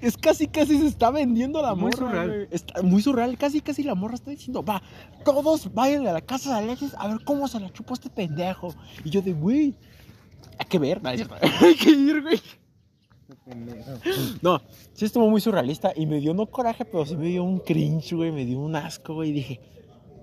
Es 0.00 0.16
casi, 0.16 0.46
casi 0.46 0.78
se 0.78 0.86
está 0.86 1.10
vendiendo 1.10 1.60
la 1.62 1.74
Muy 1.74 1.90
morra. 1.90 1.96
surreal. 1.96 2.28
güey. 2.28 2.48
Está 2.50 2.82
muy 2.82 3.02
surreal. 3.02 3.36
Casi, 3.38 3.60
casi 3.60 3.82
la 3.82 3.94
morra 3.94 4.14
está 4.14 4.30
diciendo, 4.30 4.62
va, 4.62 4.82
todos 5.24 5.72
vayan 5.74 6.06
a 6.06 6.12
la 6.12 6.20
casa 6.20 6.50
de 6.50 6.64
Alexis 6.64 6.94
a 6.98 7.08
ver 7.08 7.18
cómo 7.24 7.48
se 7.48 7.58
la 7.60 7.72
chupó 7.72 7.94
este 7.94 8.10
pendejo. 8.10 8.74
Y 9.04 9.10
yo 9.10 9.22
de, 9.22 9.32
güey, 9.32 9.74
hay 10.58 10.66
que 10.68 10.78
ver, 10.78 11.02
no, 11.02 11.08
hay 11.60 11.74
que 11.74 11.90
ir, 11.90 12.22
güey. 12.22 12.40
No, 14.42 14.60
sí 14.92 15.04
estuvo 15.04 15.28
muy 15.28 15.40
surrealista 15.40 15.92
y 15.96 16.06
me 16.06 16.20
dio 16.20 16.34
no 16.34 16.46
coraje, 16.46 16.84
pero 16.84 17.04
sí 17.06 17.16
me 17.16 17.26
dio 17.26 17.44
un 17.44 17.58
cringe, 17.58 18.12
güey, 18.14 18.32
me 18.32 18.44
dio 18.44 18.58
un 18.60 18.76
asco, 18.76 19.14
güey, 19.14 19.30
y 19.30 19.32
dije, 19.32 19.60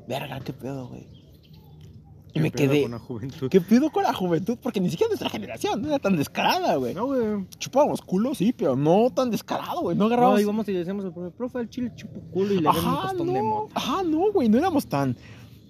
verga, 0.08 0.40
qué 0.40 0.54
pedo, 0.54 0.88
güey. 0.88 1.08
Y 2.36 2.40
me 2.40 2.50
quedé, 2.50 2.82
Con 2.82 2.92
la 2.92 3.00
juventud. 3.00 3.48
¿qué 3.50 3.62
pedo 3.62 3.92
con 3.92 4.02
la 4.02 4.12
juventud? 4.14 4.58
Porque 4.60 4.80
ni 4.80 4.90
siquiera 4.90 5.10
nuestra 5.10 5.30
generación 5.30 5.80
no 5.84 5.90
era 5.90 6.00
tan 6.00 6.16
descarada, 6.16 6.78
güey. 6.78 6.96
No, 6.96 7.06
güey. 7.06 7.48
Chupábamos 7.60 8.02
culo, 8.02 8.34
sí, 8.34 8.52
pero 8.54 8.76
no 8.76 9.12
tan 9.14 9.30
descarado, 9.30 9.82
güey, 9.82 9.96
no 9.96 10.06
No, 10.06 10.08
agarrábamos... 10.08 10.42
íbamos 10.42 10.68
y 10.68 10.72
le 10.72 10.80
decíamos 10.80 11.06
al 11.06 11.14
profe, 11.14 11.30
profe, 11.38 11.60
al 11.60 11.70
chile 11.70 11.92
chupo 11.96 12.20
culo 12.32 12.54
y 12.56 12.58
le 12.58 12.64
damos 12.64 12.84
un 12.84 12.90
Ajá, 12.90 13.02
tostón 13.10 13.28
de 13.28 13.34
no, 13.34 13.44
mota. 13.44 13.74
ajá, 13.76 14.02
no, 14.04 14.32
güey, 14.32 14.50
no 14.50 14.58
éramos 14.58 14.88
tan, 14.88 15.16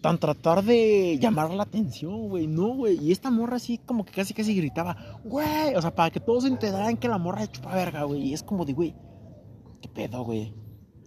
tan 0.04 0.18
tratar 0.18 0.66
de 0.66 1.18
llamar 1.18 1.50
la 1.52 1.64
atención, 1.64 2.28
güey, 2.28 2.46
no, 2.46 2.76
güey. 2.76 3.00
Y 3.02 3.14
esta 3.14 3.32
morra 3.32 3.56
así 3.56 3.78
como 3.78 4.04
que 4.04 4.12
casi 4.12 4.34
casi 4.34 4.54
gritaba, 4.54 4.98
güey, 5.24 5.74
o 5.78 5.82
sea, 5.82 5.96
para 5.96 6.10
que 6.10 6.20
todos 6.20 6.44
se 6.44 6.50
enteraran 6.50 6.98
que 6.98 7.08
la 7.08 7.18
morra 7.18 7.40
de 7.40 7.48
chupa 7.48 7.74
verga, 7.74 8.04
güey. 8.04 8.22
Y 8.22 8.34
es 8.34 8.44
como 8.44 8.66
de, 8.66 8.74
güey, 8.74 8.94
qué 9.82 9.88
pedo, 9.88 10.26
güey. 10.26 10.54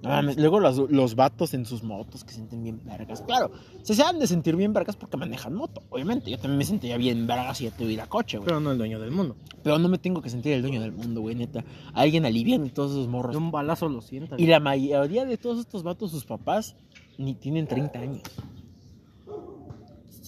Luego 0.02 0.61
los, 0.61 0.90
los 0.90 1.14
vatos 1.14 1.52
en 1.52 1.66
sus 1.66 1.82
motos 1.82 2.24
que 2.24 2.30
se 2.30 2.37
sienten 2.37 2.62
bien 2.62 2.80
vergas. 2.84 3.20
Claro, 3.20 3.51
se 3.82 3.94
se 3.94 4.03
han 4.03 4.18
de 4.18 4.26
sentir 4.26 4.57
bien 4.57 4.72
vergas 4.72 4.97
porque 4.97 5.18
manejan 5.18 5.53
moto, 5.53 5.82
obviamente. 5.90 6.30
Yo 6.30 6.38
también 6.38 6.57
me 6.57 6.64
sentía 6.64 6.97
bien 6.97 7.26
vergas 7.26 7.59
si 7.59 7.64
ya 7.64 7.72
tuviera 7.72 8.07
coche, 8.07 8.38
güey. 8.38 8.47
Pero 8.47 8.61
no 8.61 8.72
el 8.72 8.78
dueño 8.78 8.99
del 8.99 9.11
mundo. 9.11 9.36
Pero 9.62 9.78
no 9.78 9.88
me 9.90 9.99
tengo 9.99 10.22
que 10.22 10.30
sentir 10.30 10.55
el 10.55 10.62
dueño 10.62 10.80
del 10.80 10.92
mundo, 10.92 11.20
güey, 11.20 11.34
neta. 11.34 11.64
Alguien 11.92 12.24
alivian 12.24 12.70
todos 12.70 12.92
esos 12.92 13.09
morros. 13.09 13.32
De 13.32 13.38
un 13.38 13.51
balazo 13.51 13.90
lo 13.90 14.01
sienta. 14.01 14.36
Y 14.38 14.47
la 14.47 14.61
mayoría 14.61 15.26
de 15.26 15.36
todos 15.36 15.59
estos 15.59 15.82
vatos, 15.82 16.12
sus 16.12 16.24
papás, 16.24 16.76
ni 17.18 17.34
tienen 17.34 17.66
30 17.66 17.99
años. 17.99 18.22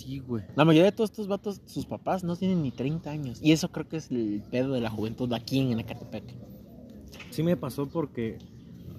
Sí, 0.09 0.21
güey. 0.21 0.43
La 0.57 0.65
mayoría 0.65 0.87
de 0.87 0.93
todos 0.93 1.11
estos 1.11 1.29
vatos, 1.29 1.61
sus 1.67 1.85
papás 1.85 2.25
no 2.25 2.35
tienen 2.35 2.63
ni 2.63 2.71
30 2.71 3.11
años. 3.11 3.41
Y 3.43 3.53
eso 3.53 3.71
creo 3.71 3.87
que 3.87 3.99
es 3.99 4.11
el 4.11 4.43
pedo 4.51 4.73
de 4.73 4.81
la 4.81 4.89
juventud 4.89 5.31
aquí 5.35 5.59
en 5.61 5.79
Ecatepec. 5.79 6.25
Sí 7.31 7.43
me 7.43 7.59
pasó 7.59 7.87
porque... 7.87 8.39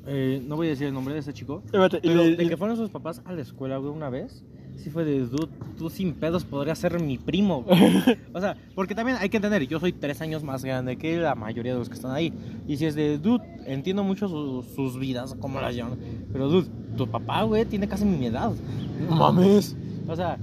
eh, 0.06 0.40
no 0.48 0.56
voy 0.56 0.68
a 0.68 0.70
decir 0.70 0.86
el 0.86 0.94
nombre 0.94 1.16
de 1.16 1.22
ese 1.22 1.34
chico. 1.34 1.64
Pero 1.72 1.90
Pero 1.90 2.24
de 2.26 2.48
que 2.48 2.58
fueron 2.58 2.78
sus 2.78 2.92
papás 2.92 3.24
a 3.26 3.34
la 3.34 3.42
escuela, 3.42 3.78
güey, 3.78 3.92
una 3.92 4.12
vez. 4.12 4.44
Sí 4.78 4.92
fue 4.92 5.04
de, 5.04 5.26
dude, 5.26 5.50
tú 5.80 5.90
sin 5.90 6.14
pedos 6.14 6.46
podrías 6.46 6.78
ser 6.78 7.02
mi 7.02 7.18
primo. 7.18 7.64
güey". 7.64 7.80
o 8.34 8.40
sea, 8.40 8.56
porque 8.76 8.94
también 8.94 9.18
hay 9.20 9.30
que 9.30 9.38
entender, 9.38 9.68
yo 9.68 9.80
soy 9.80 9.92
tres 9.94 10.22
años 10.22 10.44
más 10.44 10.64
grande 10.64 10.96
que 10.96 11.18
la 11.18 11.34
mayoría 11.34 11.74
de 11.74 11.80
los 11.80 11.90
que 11.90 11.96
están 11.96 12.12
ahí. 12.12 12.32
Y 12.68 12.78
si 12.78 12.86
es 12.86 12.94
de, 12.94 13.18
dude, 13.18 13.44
entiendo 13.66 14.04
mucho 14.04 14.28
su- 14.30 14.64
sus 14.76 15.00
vidas, 15.00 15.36
cómo 15.40 15.60
las 15.60 15.74
llevan. 15.74 15.98
Pero, 16.32 16.50
dude, 16.50 16.68
tu 16.96 17.08
papá, 17.08 17.42
güey, 17.42 17.66
tiene 17.66 17.88
casi 17.88 18.06
mi 18.06 18.28
edad. 18.28 18.52
No 19.10 19.16
mames. 19.16 19.76
O 20.08 20.16
sea, 20.16 20.38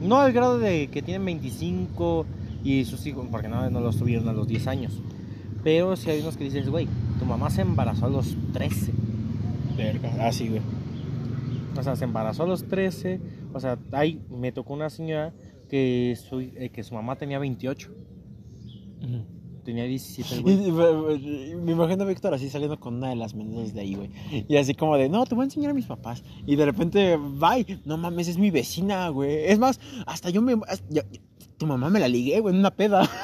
no 0.00 0.20
al 0.20 0.32
grado 0.32 0.58
de 0.58 0.88
que 0.88 1.02
tienen 1.02 1.24
25 1.24 2.26
y 2.62 2.84
sus 2.84 3.06
hijos, 3.06 3.26
porque 3.30 3.48
no, 3.48 3.68
no 3.70 3.80
los 3.80 3.96
tuvieron 3.98 4.28
a 4.28 4.32
los 4.32 4.48
10 4.48 4.66
años. 4.66 5.00
Pero 5.62 5.96
sí 5.96 6.10
hay 6.10 6.20
unos 6.20 6.36
que 6.36 6.44
dices, 6.44 6.68
güey, 6.68 6.86
tu 7.18 7.24
mamá 7.24 7.50
se 7.50 7.62
embarazó 7.62 8.06
a 8.06 8.10
los 8.10 8.36
13. 8.52 8.92
Verga. 9.76 10.12
Ah, 10.20 10.32
sí, 10.32 10.48
güey. 10.48 10.60
O 11.76 11.82
sea, 11.82 11.96
se 11.96 12.04
embarazó 12.04 12.44
a 12.44 12.46
los 12.46 12.64
13. 12.68 13.20
O 13.52 13.60
sea, 13.60 13.78
ahí 13.92 14.20
me 14.30 14.52
tocó 14.52 14.74
una 14.74 14.90
señora 14.90 15.32
que 15.68 16.16
su, 16.16 16.40
eh, 16.40 16.70
que 16.72 16.82
su 16.82 16.94
mamá 16.94 17.16
tenía 17.16 17.38
28. 17.38 17.90
Tenía 19.64 19.84
17 19.84 20.34
el 20.34 20.40
Y, 20.40 20.42
güey. 20.70 21.16
y- 21.16 21.50
y- 21.52 21.54
me 21.56 21.72
imagino 21.72 22.04
a 22.04 22.06
Víctor 22.06 22.34
así 22.34 22.50
saliendo 22.50 22.78
con 22.78 22.94
una 22.96 23.08
de 23.08 23.16
las 23.16 23.34
menores 23.34 23.72
de 23.74 23.80
ahí, 23.80 23.94
güey. 23.94 24.10
Y 24.48 24.56
así 24.56 24.74
como 24.74 24.96
de, 24.96 25.08
no, 25.08 25.24
te 25.24 25.34
voy 25.34 25.42
a 25.42 25.44
enseñar 25.46 25.70
a 25.70 25.74
mis 25.74 25.86
papás. 25.86 26.22
Y 26.46 26.56
de 26.56 26.64
repente, 26.66 27.16
bye, 27.16 27.80
no 27.84 27.96
mames, 27.96 28.28
es 28.28 28.36
mi 28.38 28.50
vecina, 28.50 29.08
güey. 29.08 29.46
Es 29.46 29.58
más, 29.58 29.80
hasta 30.06 30.28
yo 30.30 30.42
me. 30.42 30.54
hasta- 30.68 30.86
ya- 30.90 31.04
tu 31.56 31.66
mamá 31.66 31.88
me 31.88 31.98
la 32.00 32.08
ligué, 32.08 32.40
güey, 32.40 32.52
en 32.54 32.60
una 32.60 32.70
peda. 32.70 33.08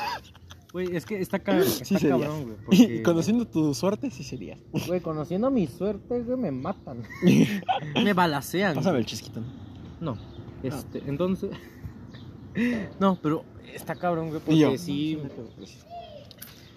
Güey, 0.72 0.94
es 0.94 1.04
que 1.04 1.20
está, 1.20 1.40
ca- 1.40 1.58
está 1.58 1.84
Sí 1.84 1.96
cabrón, 1.96 2.44
güey. 2.44 2.54
Y 2.54 2.82
Porque, 2.86 3.02
conociendo 3.02 3.44
tu 3.44 3.74
suerte, 3.74 4.08
sí 4.12 4.22
sería. 4.22 4.56
güey, 4.86 5.00
conociendo 5.00 5.50
mi 5.50 5.66
suerte, 5.66 6.20
güey, 6.22 6.38
me 6.38 6.52
matan. 6.52 7.02
me 8.04 8.12
balacean. 8.12 8.76
Pásame 8.76 8.98
el 9.00 9.04
chisquito. 9.06 9.40
No, 10.00 10.16
este, 10.62 11.02
entonces. 11.08 11.50
No, 13.00 13.18
pero 13.20 13.44
está 13.74 13.96
cabrón, 13.96 14.28
güey, 14.28 14.40
Y 14.48 14.62
porque 14.62 14.78
sí. 14.78 15.18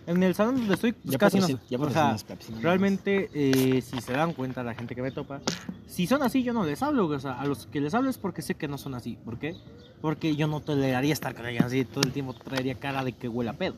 En 0.06 0.22
el 0.22 0.36
salón 0.36 0.58
donde 0.58 0.74
estoy, 0.74 0.92
pues 0.92 1.14
Ya 1.14 1.18
casi 1.18 1.40
no. 1.40 1.48
ya 1.48 1.80
o 1.80 1.90
sea, 1.90 2.18
realmente, 2.62 3.30
eh, 3.34 3.82
si 3.82 4.02
se 4.02 4.12
dan 4.12 4.34
cuenta 4.34 4.62
la 4.64 4.74
gente 4.74 4.96
que 4.96 5.02
me 5.02 5.12
topa, 5.12 5.42
si 5.88 6.08
son 6.08 6.24
así, 6.24 6.44
yo 6.44 6.52
no 6.52 6.66
les 6.66 6.82
hablo. 6.84 7.08
O 7.08 7.20
sea, 7.20 7.40
a 7.40 7.46
los 7.46 7.68
que 7.68 7.80
les 7.80 7.94
hablo 7.94 8.10
es 8.10 8.18
porque 8.18 8.42
sé 8.42 8.56
que 8.56 8.68
no 8.68 8.78
son 8.78 8.96
así. 8.96 9.18
¿Por 9.24 9.40
qué? 9.40 9.56
Porque 10.02 10.36
yo 10.36 10.48
no 10.48 10.60
toleraría 10.60 11.14
estar 11.14 11.34
con 11.34 11.46
ellos 11.46 11.64
así 11.64 11.86
todo 11.86 12.04
el 12.04 12.12
tiempo, 12.12 12.34
traería 12.34 12.76
cara 12.76 13.04
de 13.04 13.14
que 13.14 13.30
huele 13.30 13.52
a 13.52 13.54
pedo. 13.54 13.76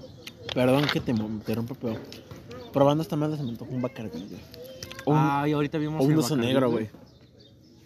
Perdón 0.54 0.86
que 0.92 1.00
te 1.00 1.12
interrumpa, 1.12 1.76
pero 1.80 2.00
probando 2.74 3.04
esta 3.04 3.16
madre 3.16 3.38
se 3.38 3.44
me 3.44 3.50
antojó 3.50 3.72
un 3.72 3.82
bacardí, 3.82 4.26
güey. 4.28 4.42
Ay, 5.08 5.54
ahorita 5.54 5.78
vimos 5.78 6.04
un 6.04 6.12
el 6.12 6.18
oso 6.18 6.36
Bacardí, 6.36 6.48
negro, 6.54 6.72
güey. 6.72 6.90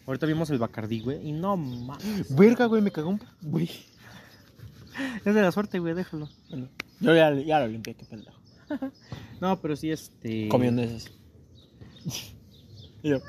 Ahorita 0.08 0.26
vimos 0.26 0.50
el 0.50 0.58
Bacardí, 0.58 1.02
güey, 1.02 1.28
y 1.28 1.32
no 1.34 1.58
mames. 1.58 2.34
Verga, 2.36 2.66
güey, 2.66 2.82
me 2.82 2.92
cagó 2.92 3.10
un... 3.10 3.22
Güey. 3.42 3.70
Es 5.26 5.34
de 5.36 5.42
la 5.42 5.52
suerte, 5.52 5.80
güey, 5.80 5.94
déjalo. 5.94 6.28
Bueno, 6.50 6.68
yo 7.02 7.16
ya, 7.16 7.34
ya 7.34 7.60
lo 7.60 7.68
limpié, 7.68 7.96
qué 7.96 8.06
pendejo. 8.06 8.38
No, 9.42 9.60
pero 9.62 9.76
sí, 9.78 9.90
este. 9.90 10.50
Comió 10.50 10.70
nueces. 10.72 11.10
Y 13.02 13.10
yo, 13.10 13.20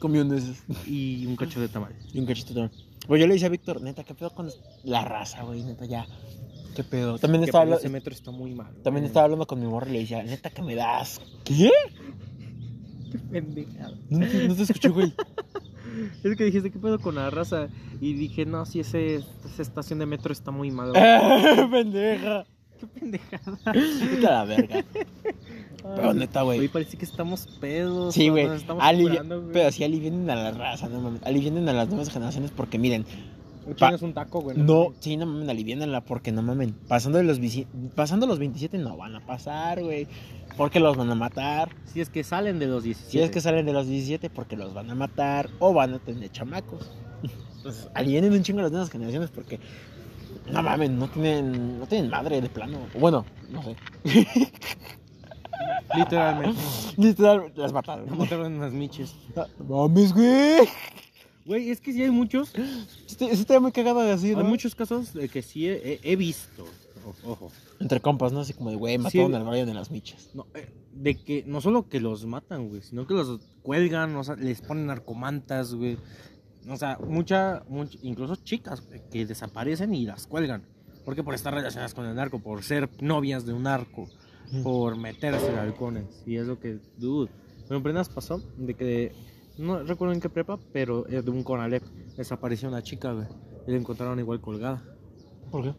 comió 0.00 0.24
nueces. 0.24 0.62
Y 0.86 1.24
un 1.26 1.36
cacho 1.36 1.60
de 1.60 1.68
tamal. 1.68 1.94
Y 2.12 2.18
un 2.18 2.26
cachito 2.26 2.52
también. 2.54 2.72
Pues 3.06 3.20
yo 3.20 3.26
le 3.28 3.34
dije 3.34 3.46
a 3.46 3.50
Víctor, 3.50 3.80
neta, 3.80 4.02
¿qué 4.02 4.14
pedo 4.14 4.30
con 4.34 4.50
la 4.82 5.04
raza, 5.04 5.42
güey? 5.44 5.62
Neta, 5.62 5.84
ya. 5.84 6.06
¿Qué 6.74 6.82
pedo? 6.82 7.18
También 7.20 7.44
estaba, 7.44 7.60
para 7.64 7.74
habla- 7.76 7.76
ese 7.76 7.88
metro 7.88 8.12
está 8.12 8.32
muy 8.32 8.52
mal. 8.52 8.66
también 8.82 9.02
güey. 9.02 9.06
estaba 9.06 9.24
hablando 9.24 9.46
con 9.46 9.60
mi 9.60 9.66
morra 9.66 9.88
y 9.90 9.92
le 9.92 9.98
decía, 10.00 10.22
neta, 10.24 10.50
que 10.50 10.62
me 10.62 10.74
das. 10.74 11.20
¿Qué? 11.44 11.70
No, 14.10 14.26
te- 14.26 14.48
no 14.48 14.54
te 14.56 14.62
escuché, 14.62 14.88
güey. 14.88 15.12
Es 16.24 16.36
que 16.36 16.44
dijiste, 16.44 16.72
¿qué 16.72 16.78
pedo 16.80 16.98
con 16.98 17.14
la 17.14 17.30
raza? 17.30 17.68
Y 18.00 18.14
dije, 18.14 18.44
no, 18.44 18.66
si 18.66 18.80
ese, 18.80 19.16
esa 19.44 19.62
estación 19.62 20.00
de 20.00 20.06
metro 20.06 20.32
está 20.32 20.50
muy 20.50 20.72
mal. 20.72 20.90
Eh, 20.96 21.68
Pendeja. 21.70 22.44
Qué 22.92 23.00
pendejada. 23.00 23.58
Vete 23.72 24.26
a 24.26 24.30
la 24.30 24.44
verga. 24.44 24.84
Pero 25.96 26.14
neta, 26.14 26.42
Güey, 26.42 26.58
güey. 26.58 26.68
parece 26.68 26.96
que 26.96 27.04
estamos 27.04 27.46
pedos. 27.60 28.14
Sí, 28.14 28.28
güey. 28.30 28.48
Pero 29.52 29.70
sí 29.70 29.84
alivienen 29.84 30.28
a 30.30 30.34
la 30.36 30.50
raza, 30.52 30.88
no 30.88 31.00
mames. 31.00 31.22
Alivienen 31.24 31.68
a 31.68 31.72
las 31.72 31.88
nuevas 31.88 32.10
generaciones 32.10 32.50
porque 32.50 32.78
miren, 32.78 33.04
Tienes 33.76 34.02
un 34.02 34.12
taco, 34.12 34.40
güey. 34.42 34.58
no, 34.58 34.92
sí, 35.00 35.16
no 35.16 35.24
mamen, 35.24 35.48
aliviénenla 35.48 36.02
porque 36.02 36.32
no 36.32 36.42
mamen. 36.42 36.74
Pasando 36.86 37.18
de 37.18 37.24
los, 37.24 37.38
pasando 37.94 38.26
los 38.26 38.38
27 38.38 38.76
no 38.78 38.96
van 38.96 39.16
a 39.16 39.20
pasar, 39.24 39.82
güey. 39.82 40.06
Porque 40.56 40.80
los 40.80 40.96
van 40.96 41.10
a 41.10 41.14
matar. 41.14 41.70
Si 41.92 42.00
es 42.00 42.10
que 42.10 42.24
salen 42.24 42.58
de 42.58 42.66
los 42.66 42.84
17. 42.84 43.10
Si 43.10 43.20
es 43.20 43.30
que 43.30 43.40
salen 43.40 43.66
de 43.66 43.72
los 43.72 43.86
17 43.86 44.30
porque 44.30 44.56
los 44.56 44.74
van 44.74 44.90
a 44.90 44.94
matar 44.94 45.48
o 45.58 45.72
van 45.72 45.94
a 45.94 45.98
tener 45.98 46.30
chamacos. 46.30 46.90
Entonces, 47.56 47.88
alivienen 47.94 48.32
un 48.34 48.42
chingo 48.42 48.60
a 48.60 48.64
las 48.64 48.70
nuevas 48.72 48.90
generaciones 48.90 49.30
porque 49.30 49.58
no 50.50 50.62
mamen, 50.62 50.98
no 50.98 51.08
tienen, 51.08 51.78
no 51.78 51.86
tienen 51.86 52.10
madre 52.10 52.40
de 52.40 52.48
plano. 52.48 52.78
Bueno, 52.98 53.24
no 53.50 53.62
sé. 53.62 53.76
Literalmente. 55.96 56.60
Literal, 56.96 57.52
las 57.56 57.72
mataron. 57.72 58.06
No 58.06 58.16
mataron 58.16 58.60
las 58.60 58.72
miches. 58.72 59.14
Mames, 59.68 60.12
güey. 60.12 60.68
Güey, 61.44 61.70
es 61.70 61.80
que 61.80 61.92
sí 61.92 62.02
hay 62.02 62.10
muchos. 62.10 62.52
Sí, 63.06 63.28
está 63.30 63.60
muy 63.60 63.72
cagado 63.72 64.00
de 64.00 64.12
así, 64.12 64.32
¿no? 64.32 64.40
Hay 64.40 64.46
muchos 64.46 64.74
casos 64.74 65.12
de 65.12 65.28
que 65.28 65.42
sí 65.42 65.68
he, 65.68 66.16
visto. 66.16 66.64
Ojo. 67.24 67.50
Entre 67.80 68.00
compas, 68.00 68.32
¿no? 68.32 68.40
Así 68.40 68.54
como 68.54 68.70
de, 68.70 68.76
güey, 68.76 68.96
Sí. 68.96 69.02
mataron 69.02 69.34
al 69.34 69.44
Brian 69.44 69.66
de 69.66 69.74
las 69.74 69.90
michas. 69.90 70.30
No, 70.34 70.46
eh, 70.54 70.72
de 70.92 71.16
que 71.16 71.44
no 71.46 71.60
solo 71.60 71.88
que 71.88 72.00
los 72.00 72.24
matan, 72.24 72.68
güey, 72.68 72.80
sino 72.80 73.06
que 73.06 73.14
los 73.14 73.40
cuelgan, 73.62 74.16
o 74.16 74.24
sea, 74.24 74.36
les 74.36 74.62
ponen 74.62 74.86
narcomantas, 74.86 75.74
güey. 75.74 75.98
O 76.68 76.76
sea, 76.76 76.98
mucha, 77.06 77.62
much- 77.68 77.98
incluso 78.02 78.36
chicas 78.36 78.82
que 79.10 79.26
desaparecen 79.26 79.94
y 79.94 80.06
las 80.06 80.26
cuelgan. 80.26 80.64
Porque 81.04 81.22
por 81.22 81.34
estar 81.34 81.52
relacionadas 81.52 81.92
con 81.92 82.06
el 82.06 82.14
narco, 82.14 82.38
por 82.38 82.62
ser 82.62 82.88
novias 83.02 83.44
de 83.44 83.52
un 83.52 83.64
narco, 83.64 84.08
por 84.62 84.96
meterse 84.96 85.48
en 85.50 85.58
halcones. 85.58 86.22
Y 86.26 86.36
es 86.36 86.46
lo 86.46 86.58
que, 86.58 86.78
dude. 86.96 87.30
Bueno, 87.68 87.80
apenas 87.80 88.08
pasó 88.08 88.40
de 88.56 88.74
que, 88.74 89.12
no 89.58 89.82
recuerdo 89.82 90.14
en 90.14 90.20
qué 90.20 90.30
prepa, 90.30 90.58
pero 90.72 91.06
eh, 91.08 91.20
de 91.22 91.30
un 91.30 91.42
Conalep 91.42 91.82
desapareció 92.16 92.68
una 92.68 92.82
chica, 92.82 93.12
güey. 93.12 93.26
Y 93.66 93.72
la 93.72 93.76
encontraron 93.76 94.18
igual 94.18 94.40
colgada. 94.40 94.82
¿Por 95.50 95.64
qué? 95.64 95.74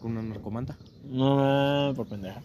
Con 0.00 0.12
una 0.12 0.22
narcomanta. 0.22 0.78
No, 1.04 1.92
por 1.96 2.06
pendeja. 2.08 2.40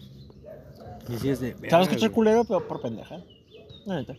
Y 1.08 1.16
sí 1.18 1.28
es 1.28 1.40
de. 1.40 1.56
Sabes 1.70 1.88
güey. 1.88 2.08
culero, 2.10 2.44
pero 2.44 2.66
por 2.66 2.80
pendeja. 2.82 3.18
La 3.86 3.96
neta. 3.96 4.14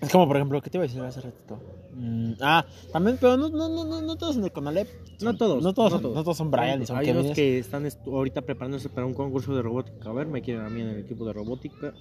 Es 0.00 0.10
como, 0.10 0.26
por 0.26 0.36
ejemplo, 0.36 0.60
¿qué 0.60 0.70
te 0.70 0.78
iba 0.78 0.84
a 0.84 0.88
decir 0.88 1.00
hace 1.02 1.20
ratito? 1.20 1.60
Mm, 1.94 2.32
ah, 2.40 2.64
también, 2.92 3.18
pero 3.20 3.36
no, 3.36 3.48
no, 3.48 3.68
no, 3.68 3.84
no, 3.84 4.02
no 4.02 4.16
todos 4.16 4.36
en 4.36 4.44
el 4.44 4.52
Conalep. 4.52 4.88
No 5.20 5.36
todos. 5.36 5.62
No 5.62 5.72
todos, 5.72 6.02
no 6.02 6.24
todos 6.24 6.36
son 6.36 6.50
Brian 6.50 6.82
y 6.82 6.86
son 6.86 6.96
Hay 6.96 7.10
unos 7.10 7.32
que 7.32 7.58
están 7.58 7.86
ahorita 8.06 8.42
preparándose 8.42 8.88
para 8.88 9.06
un 9.06 9.14
concurso 9.14 9.54
de 9.54 9.62
robótica. 9.62 10.10
A 10.10 10.12
ver, 10.12 10.26
me 10.26 10.42
quieren 10.42 10.64
a 10.64 10.70
mí 10.70 10.80
en 10.80 10.88
el 10.88 10.98
equipo 11.00 11.24
de 11.24 11.32
robótica. 11.32 11.94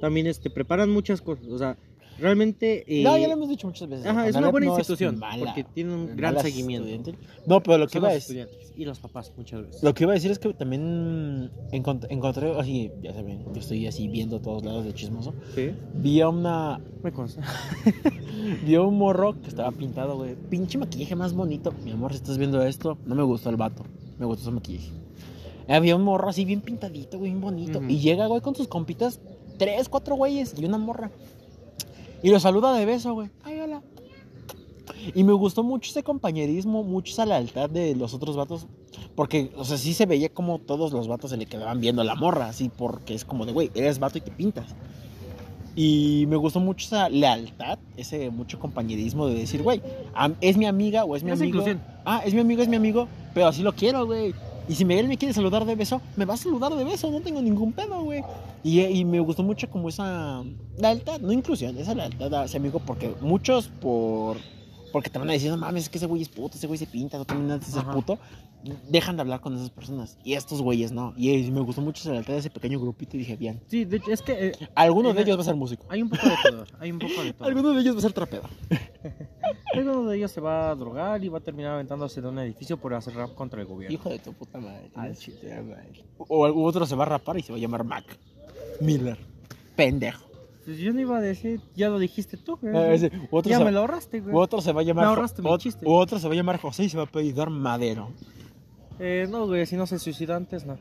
También 0.00 0.26
este, 0.26 0.48
preparan 0.48 0.90
muchas 0.90 1.20
cosas. 1.20 1.46
O 1.48 1.58
sea, 1.58 1.76
realmente. 2.18 2.84
eh, 2.86 3.02
No, 3.02 3.16
ya 3.16 3.26
lo 3.26 3.34
hemos 3.34 3.48
dicho 3.48 3.66
muchas 3.66 3.88
veces. 3.88 4.06
Ajá, 4.06 4.28
es 4.28 4.36
una 4.36 4.50
buena 4.50 4.66
no 4.66 4.72
institución. 4.78 5.20
porque 5.38 5.64
tiene 5.64 5.94
un 5.94 6.16
gran 6.16 6.38
seguimiento. 6.40 7.12
No, 7.46 7.62
pero 7.62 7.78
lo 7.78 7.86
que 7.86 7.92
Son 7.94 8.02
iba 8.02 8.10
a 8.10 8.14
decir. 8.14 8.48
y 8.76 8.84
los 8.84 8.98
papás 9.00 9.32
muchas 9.36 9.62
veces. 9.66 9.82
Lo 9.82 9.92
que 9.94 10.04
iba 10.04 10.12
a 10.12 10.14
decir 10.14 10.30
es 10.30 10.38
que 10.38 10.52
también 10.54 11.50
encont- 11.72 12.06
encontré, 12.10 12.58
así, 12.58 12.90
ya 13.02 13.12
saben, 13.12 13.44
yo 13.52 13.60
estoy 13.60 13.86
así 13.86 14.08
viendo 14.08 14.40
todos 14.40 14.64
lados 14.64 14.84
de 14.84 14.94
chismoso. 14.94 15.34
Sí, 15.54 15.72
Vi 15.94 16.20
a 16.20 16.28
una, 16.28 16.80
me 17.02 17.12
consta. 17.12 17.42
vi 18.64 18.74
a 18.74 18.82
un 18.82 18.96
morro 18.98 19.40
que 19.40 19.48
estaba 19.48 19.70
pintado, 19.72 20.16
güey. 20.16 20.34
Pinche 20.50 20.78
maquillaje 20.78 21.14
más 21.16 21.32
bonito. 21.32 21.72
Mi 21.84 21.90
amor, 21.92 22.12
si 22.12 22.16
estás 22.18 22.38
viendo 22.38 22.62
esto, 22.62 22.98
no 23.06 23.14
me 23.14 23.22
gustó 23.22 23.50
el 23.50 23.56
vato. 23.56 23.84
Me 24.18 24.26
gustó 24.26 24.44
su 24.44 24.52
maquillaje. 24.52 24.90
Había 25.68 25.96
un 25.96 26.02
morro 26.02 26.28
así 26.28 26.44
bien 26.44 26.60
pintadito, 26.60 27.18
güey, 27.18 27.30
bien 27.30 27.40
bonito. 27.40 27.78
Ujú. 27.78 27.88
Y 27.88 27.98
llega, 28.00 28.26
güey, 28.26 28.40
con 28.40 28.54
sus 28.54 28.68
compitas, 28.68 29.20
tres, 29.58 29.88
cuatro 29.88 30.16
güeyes 30.16 30.54
y 30.58 30.64
una 30.64 30.78
morra. 30.78 31.10
Y 32.22 32.30
lo 32.30 32.38
saluda 32.40 32.72
de 32.74 32.84
beso, 32.86 33.14
güey. 33.14 33.30
Ay, 33.44 33.60
hola. 33.60 33.82
Y 35.14 35.24
me 35.24 35.32
gustó 35.32 35.62
mucho 35.62 35.90
ese 35.90 36.02
compañerismo, 36.02 36.84
mucho 36.84 37.12
esa 37.12 37.26
lealtad 37.26 37.68
de 37.68 37.94
los 37.96 38.14
otros 38.14 38.36
vatos. 38.36 38.66
Porque, 39.14 39.50
o 39.56 39.64
sea, 39.64 39.76
sí 39.76 39.94
se 39.94 40.06
veía 40.06 40.28
como 40.28 40.58
todos 40.58 40.92
los 40.92 41.08
vatos 41.08 41.30
se 41.30 41.36
le 41.36 41.46
quedaban 41.46 41.80
viendo 41.80 42.02
a 42.02 42.04
la 42.04 42.14
morra, 42.14 42.46
así, 42.48 42.70
porque 42.76 43.14
es 43.14 43.24
como 43.24 43.44
de, 43.44 43.52
güey, 43.52 43.70
eres 43.74 43.98
vato 43.98 44.18
y 44.18 44.20
te 44.20 44.30
pintas. 44.30 44.66
Y 45.74 46.26
me 46.28 46.36
gustó 46.36 46.60
mucho 46.60 46.86
esa 46.86 47.08
lealtad, 47.08 47.78
ese 47.96 48.30
mucho 48.30 48.58
compañerismo 48.58 49.26
de 49.26 49.34
decir, 49.34 49.62
güey, 49.62 49.80
es 50.40 50.56
mi 50.56 50.66
amiga 50.66 51.04
o 51.04 51.16
es 51.16 51.24
mi 51.24 51.30
Esa 51.30 51.42
amigo. 51.42 51.58
inclusión. 51.58 51.82
Ah, 52.04 52.22
es 52.24 52.34
mi 52.34 52.40
amigo, 52.40 52.62
es 52.62 52.68
mi 52.68 52.76
amigo, 52.76 53.08
pero 53.34 53.46
así 53.48 53.62
lo 53.62 53.72
quiero, 53.74 54.06
güey. 54.06 54.34
Y 54.68 54.74
si 54.74 54.84
Miguel 54.84 55.08
me 55.08 55.18
quiere 55.18 55.34
saludar 55.34 55.64
de 55.64 55.74
beso, 55.74 56.00
me 56.16 56.24
va 56.24 56.34
a 56.34 56.36
saludar 56.36 56.74
de 56.74 56.84
beso, 56.84 57.10
no 57.10 57.20
tengo 57.20 57.42
ningún 57.42 57.72
pedo, 57.72 58.02
güey. 58.02 58.22
Y, 58.62 58.80
y 58.80 59.04
me 59.04 59.18
gustó 59.20 59.42
mucho 59.42 59.68
como 59.68 59.88
esa 59.88 60.42
lealtad, 60.78 61.20
no 61.20 61.32
inclusión, 61.32 61.76
esa 61.78 61.94
lealtad 61.94 62.32
a 62.34 62.44
ese 62.44 62.56
amigo, 62.58 62.78
porque 62.80 63.12
muchos 63.20 63.68
por... 63.68 64.36
Porque 64.92 65.08
te 65.08 65.18
van 65.18 65.30
a 65.30 65.32
decir, 65.32 65.50
no 65.50 65.56
mames, 65.56 65.84
es 65.84 65.88
que 65.88 65.96
ese 65.96 66.06
güey 66.06 66.20
es 66.20 66.28
puto, 66.28 66.56
ese 66.58 66.66
güey 66.66 66.78
se 66.78 66.86
pinta, 66.86 67.16
no 67.16 67.24
antes 67.54 67.72
de 67.72 67.80
ser 67.80 67.90
puto. 67.90 68.18
Dejan 68.90 69.16
de 69.16 69.22
hablar 69.22 69.40
con 69.40 69.56
esas 69.56 69.70
personas. 69.70 70.18
Y 70.22 70.34
estos 70.34 70.60
güeyes 70.60 70.92
no. 70.92 71.14
Y 71.16 71.30
eh, 71.30 71.50
me 71.50 71.60
gustó 71.62 71.80
mucho 71.80 72.02
esa 72.02 72.12
lealtad 72.12 72.34
de 72.34 72.38
ese 72.40 72.50
pequeño 72.50 72.78
grupito 72.78 73.16
y 73.16 73.20
dije, 73.20 73.36
bien. 73.36 73.60
Sí, 73.68 73.86
de 73.86 73.96
hecho, 73.96 74.12
es 74.12 74.20
que 74.22 74.48
eh, 74.48 74.52
Alguno 74.74 75.08
En 75.10 75.16
de 75.16 75.22
el- 75.22 75.28
ellos 75.28 75.38
va 75.38 75.42
a 75.42 75.44
ser 75.46 75.56
músico. 75.56 75.86
hay 75.88 76.02
un 76.02 76.10
poco 76.10 76.28
de 76.28 76.34
todo. 76.50 76.64
Hay 76.78 76.92
un 76.92 76.98
poco 76.98 77.22
de 77.22 77.32
todo. 77.32 77.48
Alguno 77.48 77.70
de 77.72 77.80
ellos 77.80 77.94
va 77.94 77.98
a 78.00 78.02
ser 78.02 78.12
trapero. 78.12 78.42
Alguno 79.74 80.08
de 80.08 80.16
ellos 80.16 80.30
se 80.30 80.40
va 80.40 80.70
a 80.70 80.74
drogar 80.74 81.24
y 81.24 81.28
va 81.28 81.38
a 81.38 81.40
terminar 81.40 81.72
aventándose 81.74 82.20
de 82.20 82.28
un 82.28 82.38
edificio 82.38 82.76
por 82.76 82.94
hacer 82.94 83.14
rap 83.14 83.34
contra 83.34 83.60
el 83.60 83.66
gobierno. 83.66 83.94
Hijo 83.94 84.10
de 84.10 84.18
tu 84.18 84.32
puta 84.32 84.58
madre. 84.58 84.90
Al 84.94 85.16
chiste, 85.16 85.48
madre. 85.62 86.04
O 86.18 86.46
otro 86.64 86.86
se 86.86 86.94
va 86.94 87.04
a 87.04 87.06
rapar 87.06 87.38
y 87.38 87.42
se 87.42 87.52
va 87.52 87.58
a 87.58 87.60
llamar 87.60 87.84
Mac. 87.84 88.04
Miller. 88.80 89.18
Pendejo. 89.76 90.32
Pues 90.64 90.78
yo 90.78 90.92
no 90.92 91.00
iba 91.00 91.18
a 91.18 91.20
decir, 91.20 91.60
ya 91.74 91.88
lo 91.88 91.98
dijiste 91.98 92.36
tú, 92.36 92.56
güey. 92.60 92.72
Otro, 93.30 93.50
ya 93.50 93.58
se, 93.58 93.64
me 93.64 93.72
lo 93.72 93.80
ahorraste, 93.80 94.20
güey. 94.20 94.34
otro 94.36 94.60
se 94.60 94.72
va 94.72 94.82
a 94.82 94.84
llamar. 94.84 95.04
Me 95.04 95.08
ahorraste 95.08 95.42
mi 95.42 95.58
chiste. 95.58 95.84
otro 95.88 96.18
se 96.18 96.28
va 96.28 96.34
a 96.34 96.36
llamar 96.36 96.60
José 96.60 96.84
y 96.84 96.88
se 96.88 96.96
va 96.96 97.02
a 97.04 97.06
apellidar 97.06 97.50
Madero. 97.50 98.10
Eh, 99.00 99.26
no, 99.28 99.46
güey, 99.46 99.66
si 99.66 99.76
no 99.76 99.86
se 99.86 99.98
suicida 99.98 100.36
antes, 100.36 100.64
no. 100.64 100.78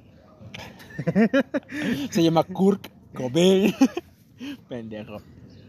Se 2.11 2.21
llama 2.21 2.43
Kurt 2.43 2.87
Cobain. 3.15 3.73
Pendejo. 4.69 5.21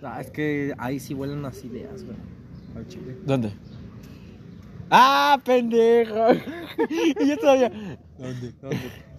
Ah, 0.03 0.21
es 0.21 0.31
que 0.31 0.75
ahí 0.77 0.99
sí 0.99 1.15
vuelan 1.15 1.43
las 1.43 1.65
ideas, 1.65 2.05
güey. 2.05 2.17
Al 2.77 2.87
chile. 2.89 3.17
¿Dónde? 3.25 3.53
¡Ah, 4.91 5.39
pendejo! 5.45 6.33
y 7.21 7.29
yo 7.29 7.39
todavía. 7.39 7.71
¿Dónde? 8.19 8.55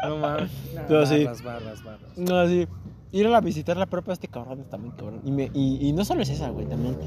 No 0.03 0.17
mames. 0.21 0.51
Pero 0.87 1.05
sí. 1.05 1.23
Barras, 1.23 1.43
barras, 1.43 1.83
barras. 1.83 2.17
No, 2.17 2.37
así. 2.39 2.67
Ir 3.11 3.27
a 3.27 3.29
la 3.29 3.41
visitar 3.41 3.77
la 3.77 3.85
propia 3.85 4.13
este 4.13 4.27
cabrón 4.27 4.59
está 4.61 4.77
muy 4.77 4.91
cabrón. 4.91 5.21
Y, 5.23 5.31
me, 5.31 5.51
y, 5.53 5.87
y 5.87 5.93
no 5.93 6.03
solo 6.03 6.21
es 6.21 6.29
esa, 6.29 6.49
güey, 6.49 6.65
también. 6.65 6.97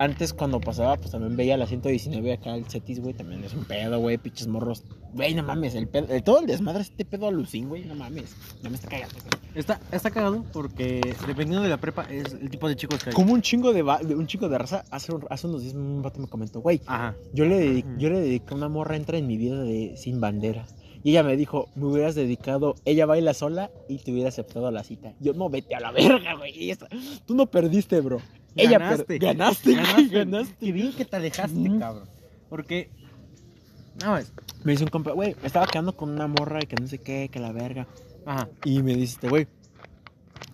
Antes 0.00 0.32
cuando 0.32 0.60
pasaba, 0.60 0.96
pues 0.96 1.10
también 1.10 1.36
veía 1.36 1.56
la 1.56 1.66
119 1.66 2.32
acá, 2.32 2.54
el 2.54 2.64
Cetis, 2.66 3.00
güey, 3.00 3.14
también 3.14 3.42
es 3.42 3.52
un 3.52 3.64
pedo, 3.64 3.98
güey, 3.98 4.16
pinches 4.16 4.46
morros. 4.46 4.84
Güey, 5.12 5.34
no 5.34 5.42
mames, 5.42 5.74
el 5.74 5.88
pedo, 5.88 6.06
el- 6.14 6.22
todo 6.22 6.38
el 6.38 6.46
desmadre, 6.46 6.82
este 6.82 7.04
pedo 7.04 7.26
alucín, 7.26 7.68
güey, 7.68 7.84
no 7.84 7.96
mames. 7.96 8.36
No 8.62 8.70
me 8.70 8.76
está 8.76 8.88
cagando. 8.88 9.14
Está, 9.56 9.80
está 9.90 10.10
cagado 10.10 10.44
porque 10.52 11.00
dependiendo 11.26 11.62
de 11.62 11.68
la 11.68 11.78
prepa 11.78 12.04
es 12.04 12.32
el 12.34 12.48
tipo 12.48 12.68
de 12.68 12.76
chicos 12.76 13.02
que 13.02 13.10
hay. 13.10 13.14
Como 13.16 13.32
un 13.32 13.42
chingo 13.42 13.72
de, 13.72 13.82
va- 13.82 14.00
un 14.02 14.26
chico 14.28 14.48
de 14.48 14.56
raza, 14.56 14.84
hace, 14.90 15.12
un- 15.12 15.26
hace 15.30 15.46
unos 15.48 15.62
días 15.62 15.74
un 15.74 16.00
vato 16.00 16.20
me 16.20 16.28
comentó, 16.28 16.60
güey, 16.60 16.80
Ajá. 16.86 17.16
yo 17.34 17.44
le, 17.46 17.58
dedic- 17.58 17.84
Ujú. 17.90 17.98
yo 17.98 18.10
le 18.10 18.20
dediqué 18.20 18.54
una 18.54 18.68
morra 18.68 18.94
entra 18.94 19.18
en 19.18 19.26
mi 19.26 19.36
vida 19.36 19.60
de 19.62 19.94
sin 19.96 20.20
bandera. 20.20 20.64
Y 21.04 21.10
ella 21.12 21.22
me 21.22 21.36
dijo, 21.36 21.68
me 21.76 21.86
hubieras 21.86 22.14
dedicado, 22.16 22.74
ella 22.84 23.06
baila 23.06 23.32
sola 23.32 23.70
y 23.88 23.98
te 23.98 24.12
hubiera 24.12 24.28
aceptado 24.28 24.70
la 24.72 24.82
cita. 24.82 25.12
Yo, 25.20 25.32
no, 25.32 25.48
vete 25.48 25.74
a 25.76 25.80
la 25.80 25.90
verga, 25.92 26.34
güey. 26.34 26.76
Tú 27.24 27.34
no 27.34 27.46
perdiste, 27.46 28.00
bro. 28.00 28.20
Ella 28.58 28.78
Ganaste. 28.78 29.18
ganaste, 29.18 29.74
Ganaste. 29.74 30.08
ganaste. 30.08 30.54
Qué 30.60 30.72
bien 30.72 30.92
que 30.92 31.04
te 31.04 31.16
alejaste, 31.16 31.78
cabrón. 31.78 32.08
Porque. 32.48 32.90
No, 34.04 34.16
es. 34.16 34.32
Me 34.64 34.72
dice 34.72 34.84
un 34.84 34.90
compa, 34.90 35.12
güey, 35.12 35.34
estaba 35.42 35.66
quedando 35.66 35.92
con 35.96 36.10
una 36.10 36.26
morra 36.26 36.60
y 36.62 36.66
que 36.66 36.76
no 36.76 36.86
sé 36.86 36.98
qué, 36.98 37.28
que 37.32 37.40
la 37.40 37.52
verga. 37.52 37.86
Ajá. 38.26 38.48
Y 38.64 38.82
me 38.82 38.94
dice, 38.94 39.14
este 39.14 39.28
güey. 39.28 39.46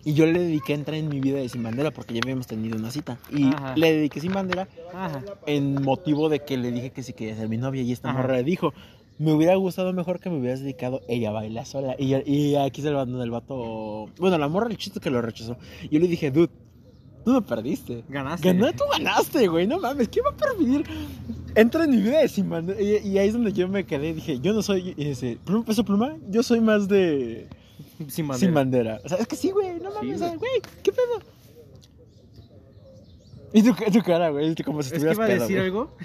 Y 0.03 0.13
yo 0.13 0.25
le 0.27 0.39
dediqué 0.39 0.73
a 0.73 0.75
entrar 0.75 0.97
en 0.97 1.09
mi 1.09 1.19
vida 1.19 1.39
de 1.39 1.49
sin 1.49 1.63
bandera 1.63 1.89
porque 1.91 2.13
ya 2.13 2.19
habíamos 2.23 2.45
tenido 2.47 2.77
una 2.77 2.91
cita. 2.91 3.17
Y 3.31 3.47
Ajá. 3.47 3.75
le 3.75 3.91
dediqué 3.93 4.19
sin 4.19 4.33
bandera 4.33 4.67
Ajá. 4.93 5.21
en 5.47 5.81
motivo 5.81 6.29
de 6.29 6.39
que 6.41 6.57
le 6.57 6.71
dije 6.71 6.91
que 6.91 7.01
si 7.03 7.13
quería 7.13 7.35
ser 7.35 7.49
mi 7.49 7.57
novia. 7.57 7.81
Y 7.81 7.91
esta 7.91 8.09
Ajá. 8.11 8.19
morra 8.21 8.35
le 8.37 8.43
dijo, 8.43 8.71
me 9.17 9.31
hubiera 9.33 9.55
gustado 9.55 9.93
mejor 9.93 10.19
que 10.19 10.29
me 10.29 10.37
hubieras 10.37 10.59
dedicado 10.61 11.01
ella 11.07 11.31
baila 11.31 11.65
sola. 11.65 11.95
Y, 11.97 12.13
y 12.31 12.55
aquí 12.55 12.81
se 12.83 12.89
el 12.89 12.93
vato, 12.95 13.21
el 13.23 13.31
vato. 13.31 14.09
Bueno, 14.19 14.37
la 14.37 14.47
morra, 14.47 14.69
el 14.69 14.77
chiste 14.77 14.99
que 14.99 15.09
lo 15.09 15.21
rechazó. 15.21 15.57
Yo 15.89 15.99
le 15.99 16.07
dije, 16.07 16.29
dude, 16.29 16.51
tú 17.25 17.33
no 17.33 17.41
perdiste. 17.41 18.03
Ganaste. 18.07 18.53
Gané, 18.53 18.71
tú 18.73 18.83
ganaste, 18.91 19.47
güey, 19.47 19.65
no 19.67 19.79
mames, 19.79 20.07
¿qué 20.07 20.21
va 20.21 20.29
a 20.29 20.37
permitir? 20.37 20.85
Entra 21.55 21.83
en 21.83 21.89
mi 21.89 21.97
vida 21.97 22.19
de 22.19 22.29
sin 22.29 22.49
bandera. 22.49 22.79
Y, 22.79 22.97
y 23.07 23.17
ahí 23.17 23.27
es 23.27 23.33
donde 23.33 23.51
yo 23.51 23.67
me 23.67 23.85
quedé. 23.85 24.13
Dije, 24.13 24.39
yo 24.39 24.53
no 24.53 24.61
soy 24.61 24.93
ese. 24.97 25.37
Pluma, 25.43 25.65
peso 25.65 25.83
pluma, 25.83 26.15
yo 26.29 26.43
soy 26.43 26.61
más 26.61 26.87
de. 26.87 27.49
Sin 28.07 28.27
bandera. 28.27 28.45
Sin 28.47 28.53
bandera. 28.53 29.01
O 29.03 29.09
sea, 29.09 29.17
es 29.17 29.27
que 29.27 29.35
sí, 29.35 29.51
güey, 29.51 29.79
no 29.79 29.91
mames, 29.91 30.19
güey, 30.19 30.61
¿qué 30.83 30.91
pedo? 30.91 31.19
Y 33.53 33.63
tu, 33.63 33.73
tu 33.73 34.01
cara, 34.03 34.29
güey, 34.29 34.53
como 34.63 34.83
si 34.83 34.87
Es 34.87 34.91
que 34.91 35.09
estuvieras 35.09 35.17
iba 35.17 35.25
a 35.25 35.27
decir 35.27 35.55
güey. 35.57 35.65
algo. 35.65 35.97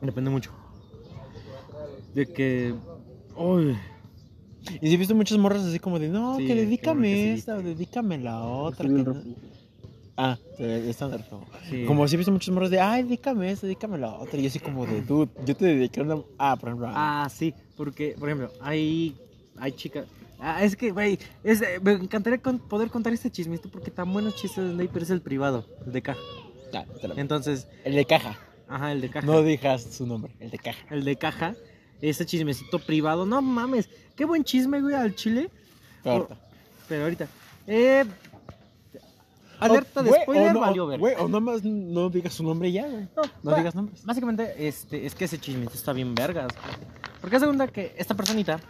Depende 0.00 0.30
mucho. 0.30 0.50
De 2.14 2.26
que. 2.26 2.74
Uy. 3.36 3.76
Y 4.80 4.88
si 4.88 4.94
he 4.94 4.96
visto 4.96 5.14
muchas 5.14 5.38
morras 5.38 5.64
así 5.64 5.78
como 5.78 5.98
de, 5.98 6.08
no, 6.08 6.36
Sí, 6.38 6.46
que 6.46 6.54
dedícame 6.54 7.08
que 7.10 7.16
sí 7.34 7.38
esta, 7.40 7.56
o 7.56 7.62
dedícame 7.62 8.18
la 8.18 8.42
otra. 8.42 8.86
Que 8.86 8.92
no-. 8.94 9.22
Ah, 10.16 10.38
rojo. 10.58 11.44
Sí. 11.68 11.84
Como 11.86 12.06
si 12.06 12.14
he 12.14 12.18
visto 12.18 12.30
muchas 12.30 12.54
morras 12.54 12.70
de, 12.70 12.80
ay, 12.80 13.02
dedícame 13.02 13.50
esta, 13.50 13.66
dedícame 13.66 13.98
la 13.98 14.14
otra. 14.14 14.38
Y 14.38 14.42
yo 14.42 14.48
así 14.48 14.60
como 14.60 14.86
de, 14.86 15.02
tú, 15.02 15.28
yo 15.44 15.56
te 15.56 15.64
dediqué 15.66 16.02
una... 16.02 16.18
Ah, 16.38 16.56
por 16.56 16.68
ejemplo. 16.68 16.88
Ah, 16.90 17.28
sí, 17.34 17.52
porque, 17.76 18.14
por 18.18 18.28
ejemplo, 18.28 18.50
hay, 18.60 19.16
hay 19.58 19.72
chicas. 19.72 20.06
Ah, 20.38 20.62
es 20.62 20.76
que, 20.76 20.90
güey, 20.92 21.18
eh, 21.42 21.56
me 21.82 21.92
encantaría 21.92 22.38
con- 22.38 22.58
poder 22.58 22.90
contar 22.90 23.12
este 23.12 23.30
chismito 23.30 23.68
porque 23.70 23.90
tan 23.90 24.12
buenos 24.12 24.34
chistes 24.36 24.76
de 24.76 24.82
ahí, 24.82 24.88
pero 24.92 25.04
es 25.04 25.10
el 25.10 25.20
privado, 25.20 25.64
el 25.86 25.92
de 25.92 26.02
caja. 26.02 26.20
Ah, 26.72 26.84
te 27.00 27.08
lo- 27.08 27.16
Entonces, 27.16 27.66
el 27.84 27.94
de 27.94 28.04
caja. 28.04 28.38
ajá, 28.68 28.92
el 28.92 29.00
de 29.00 29.10
caja. 29.10 29.26
No 29.26 29.42
digas 29.42 29.82
su 29.82 30.06
nombre, 30.06 30.32
el 30.38 30.50
de 30.50 30.58
caja. 30.58 30.84
El 30.90 31.04
de 31.04 31.16
caja, 31.16 31.54
ese 32.10 32.26
chismecito 32.26 32.78
privado. 32.78 33.24
No 33.26 33.40
mames, 33.42 33.88
qué 34.16 34.24
buen 34.24 34.44
chisme, 34.44 34.80
güey, 34.80 34.94
al 34.94 35.14
chile. 35.14 35.50
Pero 36.02 36.14
Oh, 36.14 36.18
ahorita. 36.18 36.36
Pero 36.88 37.02
ahorita. 37.04 37.28
Eh, 37.66 38.04
alerta 39.60 40.02
de 40.02 40.10
güey, 40.10 40.22
spoiler, 40.22 40.52
no, 40.52 40.60
valió 40.60 40.86
ver. 40.86 40.98
Güey, 41.00 41.14
o 41.18 41.28
nomás 41.28 41.62
no 41.64 42.10
digas 42.10 42.34
su 42.34 42.42
nombre 42.44 42.70
ya, 42.70 42.86
güey. 42.86 43.08
No, 43.16 43.22
No 43.50 43.56
digas 43.56 43.74
nombres. 43.74 44.04
Básicamente, 44.04 44.54
este, 44.68 45.06
es 45.06 45.14
que 45.14 45.24
ese 45.24 45.38
chismito 45.38 45.72
está 45.74 45.92
bien 45.92 46.14
vergas. 46.14 46.48
Porque 47.20 47.38
cuenta 47.38 47.68
que 47.68 47.94
esta 47.96 48.14
personita 48.14 48.60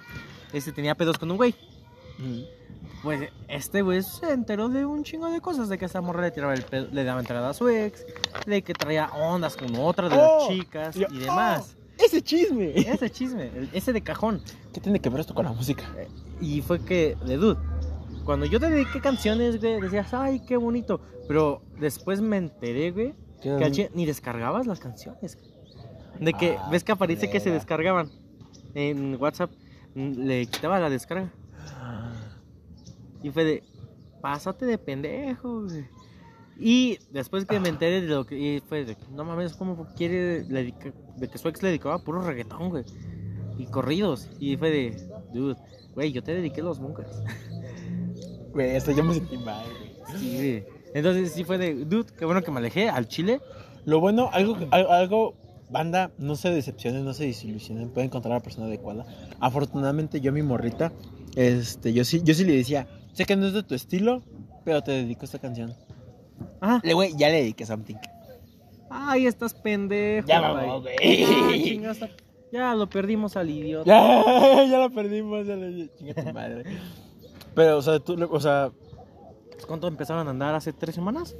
este, 0.52 0.70
tenía 0.72 0.94
pedos 0.94 1.18
con 1.18 1.30
un 1.30 1.36
güey. 1.36 1.54
Pues 3.02 3.28
este 3.48 3.82
güey 3.82 4.02
se 4.02 4.30
enteró 4.32 4.68
de 4.68 4.86
un 4.86 5.02
chingo 5.04 5.28
de 5.30 5.40
cosas, 5.40 5.68
de 5.68 5.76
que 5.76 5.84
esta 5.84 6.00
morra 6.00 6.22
le 6.22 6.30
tiraba 6.30 6.54
el 6.54 6.62
pedo- 6.62 6.88
le 6.92 7.04
daba 7.04 7.20
entrada 7.20 7.50
a 7.50 7.54
su 7.54 7.68
ex, 7.68 8.04
de 8.46 8.62
que 8.62 8.72
traía 8.72 9.10
ondas 9.12 9.56
con 9.56 9.74
otra 9.76 10.08
de 10.08 10.16
Oh, 10.16 10.38
las 10.38 10.48
chicas 10.48 10.94
yo- 10.94 11.08
y 11.10 11.18
demás. 11.18 11.74
oh, 11.76 11.83
ese 12.06 12.22
chisme. 12.22 12.72
Ese 12.76 13.10
chisme, 13.10 13.50
el- 13.54 13.70
ese 13.72 13.92
de 13.92 14.02
cajón. 14.02 14.40
¿Qué 14.72 14.80
tiene 14.80 15.00
que 15.00 15.08
ver 15.10 15.20
esto 15.20 15.34
con 15.34 15.44
la 15.44 15.52
música? 15.52 15.84
Y 16.40 16.62
fue 16.62 16.80
que, 16.84 17.16
de 17.26 17.36
dude, 17.36 17.58
cuando 18.24 18.46
yo 18.46 18.58
te 18.60 18.68
dediqué 18.70 19.00
canciones, 19.00 19.60
güey, 19.60 19.80
decías, 19.80 20.12
ay, 20.14 20.40
qué 20.40 20.56
bonito. 20.56 21.00
Pero 21.28 21.62
después 21.78 22.20
me 22.20 22.36
enteré, 22.36 22.90
güey, 22.90 23.14
que 23.42 23.50
al 23.50 23.72
chile 23.72 23.90
ni 23.94 24.06
descargabas 24.06 24.66
las 24.66 24.80
canciones. 24.80 25.38
De 26.20 26.32
que, 26.32 26.56
Ah, 26.58 26.68
ves 26.70 26.84
que 26.84 26.92
aparece 26.92 27.26
que 27.28 27.38
se 27.40 27.44
culera. 27.44 27.54
descargaban 27.58 28.10
en 28.74 29.16
WhatsApp, 29.20 29.50
mm, 29.94 30.10
le 30.24 30.46
quitaba 30.46 30.78
la 30.80 30.88
descarga. 30.90 31.32
Y 33.22 33.30
fue 33.30 33.44
de, 33.44 33.62
pásate 34.20 34.66
de 34.66 34.78
pendejo, 34.78 35.62
güey. 35.62 35.86
Y 36.58 36.98
después 37.10 37.44
que 37.46 37.58
me 37.60 37.68
enteré 37.68 38.00
de 38.00 38.08
lo 38.08 38.24
que 38.26 38.38
y 38.38 38.60
fue 38.60 38.84
de, 38.84 38.96
no 39.12 39.24
mames, 39.24 39.54
¿cómo 39.54 39.86
quiere 39.96 40.44
dedica- 40.44 40.92
de 41.16 41.28
que 41.28 41.38
su 41.38 41.48
ex 41.48 41.62
le 41.62 41.68
dedicaba 41.70 41.98
puro 41.98 42.22
reggaetón, 42.22 42.70
güey? 42.70 42.84
Y 43.58 43.66
corridos. 43.66 44.28
Y 44.40 44.56
fue 44.56 44.70
de, 44.70 45.08
dude, 45.32 45.56
güey, 45.94 46.12
yo 46.12 46.22
te 46.22 46.34
dediqué 46.34 46.62
los 46.62 46.78
bunkers. 46.78 47.22
Güey, 48.52 48.76
hasta 48.76 48.92
yo 48.92 49.02
me 49.02 49.14
sentí 49.14 49.36
mal, 49.36 49.64
güey. 49.66 50.18
Sí, 50.20 50.36
güey. 50.36 50.64
Entonces 50.94 51.32
sí 51.32 51.42
fue 51.42 51.58
de, 51.58 51.74
dude, 51.84 52.12
qué 52.16 52.24
bueno 52.24 52.40
que 52.42 52.52
me 52.52 52.58
alejé 52.58 52.88
al 52.88 53.08
chile. 53.08 53.40
Lo 53.84 53.98
bueno, 53.98 54.30
algo, 54.32 54.56
al- 54.70 54.86
algo, 54.92 55.34
banda, 55.70 56.12
no 56.18 56.36
se 56.36 56.50
decepcionen, 56.50 57.04
no 57.04 57.14
se 57.14 57.24
desilusionen, 57.26 57.88
pueden 57.90 58.10
encontrar 58.10 58.32
a 58.32 58.36
la 58.36 58.42
persona 58.44 58.66
adecuada. 58.66 59.04
Afortunadamente, 59.40 60.20
yo 60.20 60.30
a 60.30 60.34
mi 60.34 60.42
morrita, 60.42 60.92
este, 61.34 61.92
yo 61.92 62.04
sí, 62.04 62.20
yo 62.22 62.32
sí 62.32 62.44
le 62.44 62.54
decía, 62.56 62.86
sé 63.12 63.24
que 63.24 63.34
no 63.34 63.46
es 63.48 63.54
de 63.54 63.64
tu 63.64 63.74
estilo, 63.74 64.22
pero 64.64 64.82
te 64.82 64.92
dedico 64.92 65.24
esta 65.24 65.40
canción. 65.40 65.74
Ah, 66.60 66.80
Le, 66.82 66.94
güey, 66.94 67.14
ya 67.16 67.28
le 67.28 67.36
dediqué 67.42 67.66
something. 67.66 67.96
ay, 68.90 69.26
estás 69.26 69.54
pendejo. 69.54 70.26
Ya 70.26 70.40
vamos, 70.40 70.82
güey. 70.82 70.96
Ah, 71.24 71.50
chinga, 71.62 71.90
está- 71.92 72.10
Ya 72.52 72.74
lo 72.74 72.88
perdimos 72.88 73.36
al 73.36 73.50
idiota. 73.50 73.84
Ya, 73.86 74.64
ya 74.70 74.78
la 74.78 74.88
perdimos, 74.88 75.46
ya 75.46 75.56
la 75.56 75.88
chinga 75.98 76.14
tu 76.14 76.32
madre. 76.32 76.64
Pero, 77.54 77.78
o 77.78 77.82
sea, 77.82 77.98
tú, 78.00 78.16
le- 78.16 78.24
o 78.26 78.40
sea, 78.40 78.70
¿Cuánto 79.66 79.86
empezaron 79.88 80.26
a 80.26 80.30
andar 80.30 80.54
hace 80.54 80.72
tres 80.72 80.94
semanas? 80.94 81.34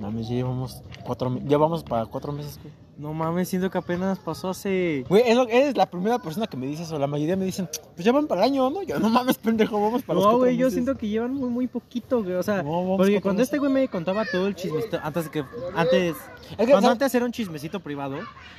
mames, 0.00 0.26
ya 0.28 0.34
llevamos 0.34 0.82
cuatro, 1.04 1.38
ya 1.44 1.56
vamos 1.58 1.84
para 1.84 2.06
cuatro 2.06 2.32
meses, 2.32 2.58
güey. 2.60 2.74
No 2.98 3.14
mames, 3.14 3.48
siento 3.48 3.70
que 3.70 3.78
apenas 3.78 4.18
pasó 4.18 4.50
hace. 4.50 5.04
Güey, 5.08 5.22
es 5.26 5.38
eres 5.48 5.76
la 5.76 5.86
primera 5.90 6.18
persona 6.18 6.46
que 6.46 6.56
me 6.58 6.66
dice 6.66 6.82
eso. 6.82 6.98
La 6.98 7.06
mayoría 7.06 7.36
me 7.36 7.44
dicen, 7.46 7.68
pues 7.94 8.04
ya 8.04 8.12
van 8.12 8.26
para 8.26 8.42
el 8.44 8.52
año, 8.52 8.68
¿no? 8.70 8.82
Yo, 8.82 8.98
no 8.98 9.08
mames, 9.08 9.38
pendejo, 9.38 9.80
vamos 9.80 10.02
para 10.02 10.16
los 10.16 10.24
No, 10.24 10.30
cuatro 10.32 10.38
güey, 10.40 10.56
yo 10.58 10.66
meses". 10.66 10.74
siento 10.74 10.96
que 10.98 11.08
llevan 11.08 11.32
muy, 11.34 11.48
muy 11.48 11.66
poquito, 11.66 12.22
güey. 12.22 12.34
O 12.34 12.42
sea, 12.42 12.62
No, 12.62 12.94
porque 12.98 13.20
cuando 13.22 13.42
este 13.42 13.58
güey 13.58 13.72
me 13.72 13.88
contaba 13.88 14.24
todo 14.30 14.46
el 14.46 14.54
chismecito, 14.54 14.98
antes 15.02 15.24
de 15.24 15.30
que. 15.30 15.44
Antes. 15.74 16.16
Es 16.16 16.48
que, 16.50 16.56
Cuando 16.56 16.74
¿sabes? 16.82 16.90
antes 16.90 17.14
era 17.14 17.24
un 17.24 17.32
chismecito 17.32 17.80
privado, 17.80 18.16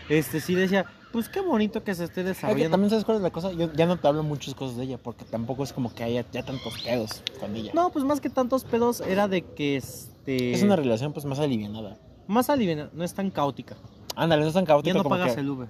este 0.09 0.41
sí 0.41 0.55
decía, 0.55 0.86
pues 1.11 1.29
qué 1.29 1.39
bonito 1.41 1.84
que 1.84 1.93
se 1.93 2.05
esté 2.05 2.21
Es 2.21 2.25
que 2.25 2.29
desarrollando. 2.29 2.71
también 2.71 2.89
sabes 2.89 3.05
cuál 3.05 3.17
es 3.17 3.23
la 3.23 3.29
cosa, 3.29 3.51
yo 3.51 3.71
ya 3.73 3.86
no 3.86 3.97
te 3.97 4.07
hablo 4.07 4.23
muchas 4.23 4.55
cosas 4.55 4.77
de 4.77 4.84
ella, 4.86 4.97
porque 4.97 5.25
tampoco 5.25 5.63
es 5.63 5.71
como 5.73 5.93
que 5.93 6.03
haya 6.03 6.25
ya 6.31 6.43
tantos 6.43 6.73
pedos 6.81 7.21
con 7.39 7.55
ella. 7.55 7.71
No, 7.75 7.91
pues 7.91 8.03
más 8.03 8.19
que 8.19 8.31
tantos 8.31 8.63
pedos 8.63 8.99
era 9.01 9.27
de 9.27 9.43
que 9.43 9.75
este. 9.77 10.53
Es 10.53 10.63
una 10.63 10.75
relación 10.75 11.13
pues 11.13 11.23
más 11.25 11.38
alivianada. 11.39 11.97
Más 12.27 12.49
aliviada, 12.49 12.89
no 12.93 13.03
es 13.03 13.13
tan 13.13 13.29
caótica. 13.29 13.75
Ándale, 14.16 14.41
no 14.43 14.47
es 14.47 14.53
tan 14.53 14.64
Ya 14.64 14.68
caótico 14.68 14.97
no 14.97 15.03
como 15.03 15.16
pagas 15.16 15.36
que... 15.36 15.41
el 15.41 15.49
Uber. 15.49 15.68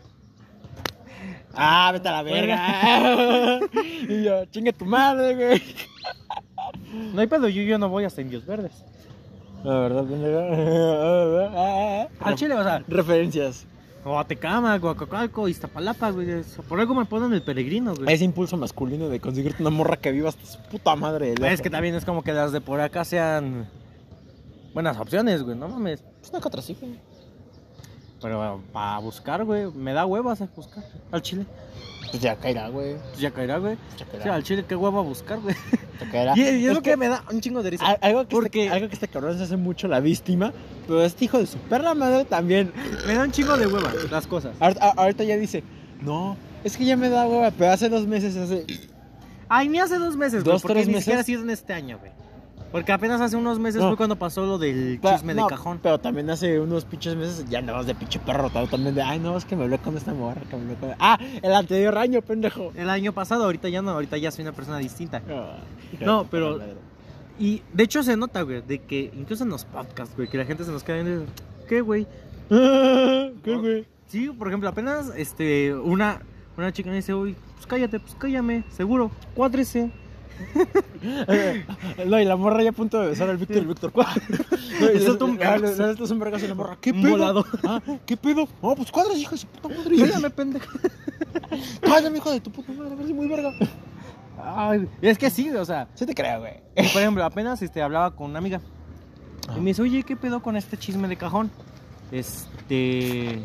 Ah, 1.56 1.92
vete 1.94 2.10
a 2.10 2.12
la 2.12 2.24
verga. 2.24 3.60
y 4.10 4.24
yo, 4.24 4.46
chinga 4.46 4.72
tu 4.72 4.86
madre, 4.86 5.36
güey. 5.36 5.62
No 7.14 7.22
hay 7.22 7.28
pedo, 7.28 7.48
yo, 7.48 7.62
yo 7.62 7.78
no 7.78 7.90
voy 7.90 8.06
hasta 8.06 8.22
Indios 8.22 8.46
Verdes. 8.46 8.84
La 9.64 9.76
verdad, 9.80 10.04
pendejo. 10.04 10.40
Al 12.26 12.36
Chile, 12.36 12.56
o 12.56 12.64
sea, 12.64 12.84
Referencias. 12.88 13.66
o 14.04 14.20
Atecama, 14.20 14.78
Guacacalco, 14.78 15.48
Iztapalapa, 15.48 16.10
güey. 16.10 16.42
Por 16.68 16.80
algo 16.80 16.96
me 16.96 17.06
ponen 17.06 17.34
el 17.34 17.44
peregrino, 17.44 17.96
güey. 17.96 18.12
Ese 18.12 18.26
impulso 18.26 18.58
masculino 18.58 19.08
de 19.08 19.20
conseguirte 19.20 19.62
una 19.62 19.70
morra 19.70 19.98
que 19.98 20.12
viva 20.12 20.30
hasta 20.30 20.46
su 20.46 20.60
puta 20.64 20.96
madre. 20.96 21.36
Es 21.42 21.62
que 21.62 21.70
también 21.70 21.96
es 21.96 22.04
como 22.04 22.24
que 22.24 22.34
las 22.34 22.52
de 22.52 22.62
por 22.62 22.82
acá 22.82 23.06
sean 23.06 23.70
buenas 24.74 24.98
opciones, 24.98 25.44
güey, 25.44 25.56
no 25.56 25.68
mames. 25.70 26.04
Pues 26.20 26.32
una 26.32 26.42
que 26.42 26.48
otra 26.48 26.62
sí, 26.62 26.76
güey. 26.80 27.00
Pero 28.24 28.62
para 28.72 28.98
buscar, 29.00 29.44
güey, 29.44 29.72
me 29.72 29.94
da 29.94 30.06
huevas 30.06 30.42
a 30.42 30.48
buscar 30.56 30.84
al 31.12 31.22
chile. 31.22 31.46
Pues 32.10 32.22
ya 32.22 32.36
caerá, 32.36 32.70
güey. 32.70 32.96
Pues 33.10 33.20
ya 33.20 33.32
caerá, 33.32 33.58
güey. 33.58 33.76
Ya 33.98 34.06
O 34.06 34.10
caerá. 34.10 34.24
sea, 34.24 34.36
al 34.36 34.44
chile, 34.44 34.66
qué 34.68 34.76
hueva 34.76 35.02
buscar, 35.02 35.40
güey. 35.40 35.56
ya 36.00 36.12
caerá. 36.12 36.34
Y, 36.38 36.42
y 36.42 36.66
es, 36.68 36.74
lo 36.74 36.82
que, 36.82 36.92
que 36.92 36.98
me 36.98 37.08
da 37.08 37.24
un 37.32 37.42
chingo 37.42 37.62
de 37.64 37.72
risa. 37.72 37.86
Al- 37.86 37.98
Algo 38.02 38.28
que, 38.28 38.36
Porque- 38.36 38.64
este, 38.66 38.74
algo 38.76 38.88
que 38.88 38.94
este 38.94 39.08
cabrón 39.08 39.38
se 39.38 39.44
hace 39.44 39.58
mucho 39.58 39.88
la 39.88 40.00
víctima, 40.00 40.54
pero 40.88 41.04
este 41.04 41.26
hijo 41.26 41.40
de 41.40 41.48
su 41.48 41.58
perra 41.58 41.94
madre 41.96 42.26
también. 42.26 42.72
Me 43.08 43.16
da 43.16 43.24
un 43.24 43.32
chingo 43.32 43.58
de 43.58 43.68
hueva 43.68 43.92
las 44.12 44.28
cosas. 44.28 44.56
Ahorita, 44.60 45.24
ya 45.24 45.38
dice, 45.38 45.64
no, 46.02 46.38
es 46.64 46.78
que 46.78 46.86
ya 46.86 46.96
me 46.98 47.10
da 47.10 47.28
hueva, 47.28 47.52
pero 47.52 47.72
hace 47.72 47.90
dos 47.90 48.06
meses 48.08 48.36
hace... 48.38 48.66
Ay, 49.50 49.68
ni 49.70 49.80
hace 49.80 49.98
dos 49.98 50.16
meses, 50.16 50.44
güey. 50.44 50.54
¿Dos, 50.54 50.62
Porque 50.62 50.76
tres 50.76 50.88
ni 50.88 50.94
meses? 50.94 51.06
siquiera 51.06 51.22
ha 51.22 51.26
sido 51.26 51.42
en 51.44 51.50
este 51.50 51.74
año, 51.74 52.00
güey. 52.00 52.12
Porque 52.74 52.92
apenas 52.92 53.22
hace 53.22 53.38
unos 53.38 53.60
meses 53.60 53.82
No. 53.82 53.88
fue 53.90 53.98
cuando 53.98 54.16
pasó 54.18 54.46
lo 54.46 54.58
del 54.58 55.00
chisme 55.00 55.34
no, 55.34 55.44
de 55.44 55.50
cajón. 55.50 55.80
Pero 55.82 56.00
también 56.00 56.30
hace 56.30 56.60
unos 56.60 56.84
pinches 56.86 57.16
meses 57.16 57.46
ya 57.48 57.60
andabas 57.60 57.86
de 57.86 57.94
pinche 57.96 58.20
perro 58.20 58.42
rotado 58.42 58.68
también 58.68 58.96
de, 58.96 59.02
ay, 59.04 59.20
no, 59.20 59.38
es 59.38 59.46
que 59.46 59.56
me 59.56 59.64
hablé 59.64 59.78
con 59.78 59.96
esta 59.96 60.12
morra, 60.14 60.42
que 60.50 60.58
me 60.58 60.74
con... 60.74 60.90
Ah, 61.00 61.18
el 61.42 61.54
anterior 61.54 61.96
año, 61.98 62.22
pendejo. 62.22 62.74
El 62.76 62.90
año 62.90 63.14
pasado, 63.14 63.46
ahorita 63.46 63.70
ya 63.70 63.82
no, 63.82 63.92
ahorita 63.92 64.18
ya 64.18 64.32
soy 64.32 64.42
una 64.42 64.52
persona 64.54 64.80
distinta. 64.80 65.22
Ah, 65.30 65.58
No, 66.02 66.26
pero- 66.30 66.60
Y 67.40 67.62
de 67.72 67.84
hecho 67.84 68.02
se 68.04 68.18
nota, 68.18 68.42
güey, 68.42 68.62
de 68.64 68.80
que 68.80 69.12
incluso 69.16 69.44
en 69.44 69.52
los 69.52 69.66
podcasts, 69.66 70.16
güey, 70.16 70.28
que 70.28 70.38
la 70.40 70.46
gente 70.46 70.64
se 70.66 70.72
nos 70.72 70.84
queda 70.84 71.02
viendo, 71.04 71.26
¿qué, 71.70 71.80
güey? 71.82 72.08
¿Qué, 72.50 73.56
güey? 73.56 73.86
Sí, 74.08 74.30
por 74.30 74.48
ejemplo, 74.48 74.68
apenas 74.70 75.12
este, 75.16 75.74
una, 75.76 76.22
una 76.58 76.72
chica 76.74 76.90
me 76.90 76.96
dice, 76.98 77.14
uy, 77.14 77.36
pues 77.56 77.66
cállate, 77.68 78.00
pues 78.00 78.16
cállame, 78.16 78.64
seguro, 78.70 79.10
cuádrese. 79.36 79.92
No, 82.06 82.20
y 82.20 82.26
la 82.26 82.36
morra 82.36 82.64
ya 82.64 82.70
a 82.70 82.74
punto 82.74 83.00
de 83.00 83.10
besar 83.10 83.30
al 83.30 83.38
Víctor, 83.38 83.58
el 83.58 83.68
Víctor, 83.68 83.92
¿cuál? 83.92 84.08
No, 84.80 84.92
y 84.92 84.98
Eso 84.98 85.14
le- 85.14 85.18
tú 85.18 85.26
un 85.26 85.38
vergazo. 85.38 85.84
un 86.14 86.44
y 86.44 86.48
la 86.48 86.56
morra, 86.56 86.78
¿qué 86.82 86.94
pedo? 86.94 87.10
volado. 87.12 87.46
Ah, 87.64 87.82
¿qué 88.06 88.18
pedo? 88.18 88.48
No, 88.62 88.76
pues 88.76 88.92
cuadras, 88.92 89.18
hija 89.18 89.32
de 89.32 89.38
su 89.38 89.48
puta 89.48 89.70
madre. 89.70 89.98
Cállame, 89.98 90.30
pendejo. 90.30 90.66
Cállame, 91.82 92.18
hijo 92.18 92.32
de 92.32 92.40
tu 92.40 92.52
puta 92.52 92.72
madre, 92.74 92.94
eres 92.96 93.12
muy 93.12 93.28
verga. 93.28 93.52
Ay, 94.42 94.88
es 95.02 95.18
que 95.18 95.30
sí, 95.30 95.50
o 95.52 95.64
sea, 95.66 95.88
Sí 95.94 96.06
te 96.06 96.14
creo, 96.16 96.40
güey. 96.40 96.54
por 96.92 97.02
ejemplo, 97.02 97.24
apenas 97.24 97.62
este, 97.62 97.82
hablaba 97.82 98.12
con 98.16 98.30
una 98.30 98.40
amiga 98.40 98.60
y 99.56 99.60
me 99.60 99.68
dice, 99.72 99.82
oye, 99.82 100.04
¿qué 100.04 100.16
pedo 100.16 100.42
con 100.42 100.56
este 100.56 100.78
chisme 100.78 101.08
de 101.08 101.16
cajón? 101.18 101.52
Este. 102.12 103.42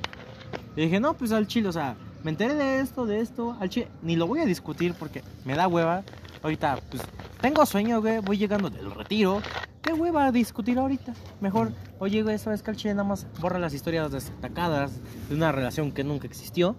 Le 0.77 0.83
dije, 0.85 1.01
no, 1.01 1.15
pues 1.15 1.33
al 1.33 1.47
chile, 1.47 1.69
o 1.69 1.73
sea, 1.73 1.97
me 2.23 2.31
enteré 2.31 2.55
de 2.55 2.81
esto, 2.81 3.05
de 3.07 3.21
esto, 3.21 3.57
al 3.61 3.69
chile, 3.69 3.89
ni 4.03 4.17
lo 4.17 4.27
voy 4.27 4.41
a 4.41 4.45
discutir 4.45 4.95
porque 4.95 5.23
me 5.45 5.55
da 5.55 5.67
hueva. 5.69 6.03
Ahorita, 6.43 6.79
pues, 6.91 7.03
tengo 7.41 7.65
sueño, 7.67 8.01
güey, 8.01 8.19
voy 8.21 8.39
llegando 8.39 8.71
del 8.71 8.91
retiro. 8.93 9.41
¿Qué 9.83 9.93
hueva 9.93 10.31
discutir 10.33 10.79
ahorita? 10.79 11.15
Mejor, 11.41 11.73
oye, 11.99 12.23
güey, 12.23 12.39
sabes 12.39 12.63
que 12.63 12.71
al 12.71 12.77
chile 12.77 12.95
nada 12.95 13.09
más 13.09 13.27
borra 13.41 13.59
las 13.59 13.73
historias 13.75 14.11
destacadas 14.13 14.93
de 15.29 15.35
una 15.35 15.51
relación 15.53 15.93
que 15.93 16.05
nunca 16.05 16.27
existió. 16.27 16.77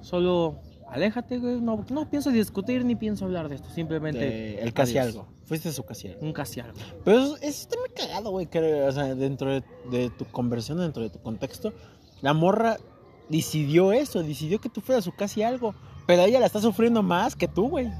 Solo 0.00 0.56
aléjate, 0.90 1.38
güey, 1.38 1.60
no, 1.60 1.84
no 1.90 2.08
pienso 2.08 2.30
discutir 2.30 2.84
ni 2.84 2.94
pienso 2.96 3.24
hablar 3.24 3.48
de 3.48 3.56
esto, 3.56 3.68
simplemente. 3.70 4.18
De- 4.20 4.60
el 4.62 4.72
casi 4.72 4.96
adiós. 4.98 5.14
algo. 5.14 5.28
Fuiste 5.44 5.72
su 5.72 5.82
casi 5.84 6.08
algo. 6.08 6.20
Un 6.26 6.32
casi 6.32 6.60
algo. 6.60 6.78
Pero 7.04 7.18
eso, 7.18 7.36
eso 7.36 7.46
está 7.62 7.76
muy 7.78 7.88
cagado, 7.90 8.30
güey. 8.30 8.46
que, 8.46 8.82
O 8.82 8.92
sea, 8.92 9.14
dentro 9.14 9.50
de, 9.50 9.62
de 9.90 10.10
tu 10.10 10.24
conversión, 10.26 10.78
dentro 10.78 11.02
de 11.02 11.10
tu 11.10 11.20
contexto, 11.20 11.72
la 12.22 12.32
morra 12.34 12.76
decidió 13.28 13.92
eso, 13.92 14.22
decidió 14.22 14.60
que 14.60 14.68
tú 14.68 14.80
fueras 14.80 15.04
su 15.04 15.12
casi 15.12 15.42
algo. 15.42 15.74
Pero 16.06 16.22
ella 16.22 16.40
la 16.40 16.46
está 16.46 16.60
sufriendo 16.60 17.02
más 17.02 17.34
que 17.36 17.48
tú, 17.48 17.68
güey. 17.68 17.90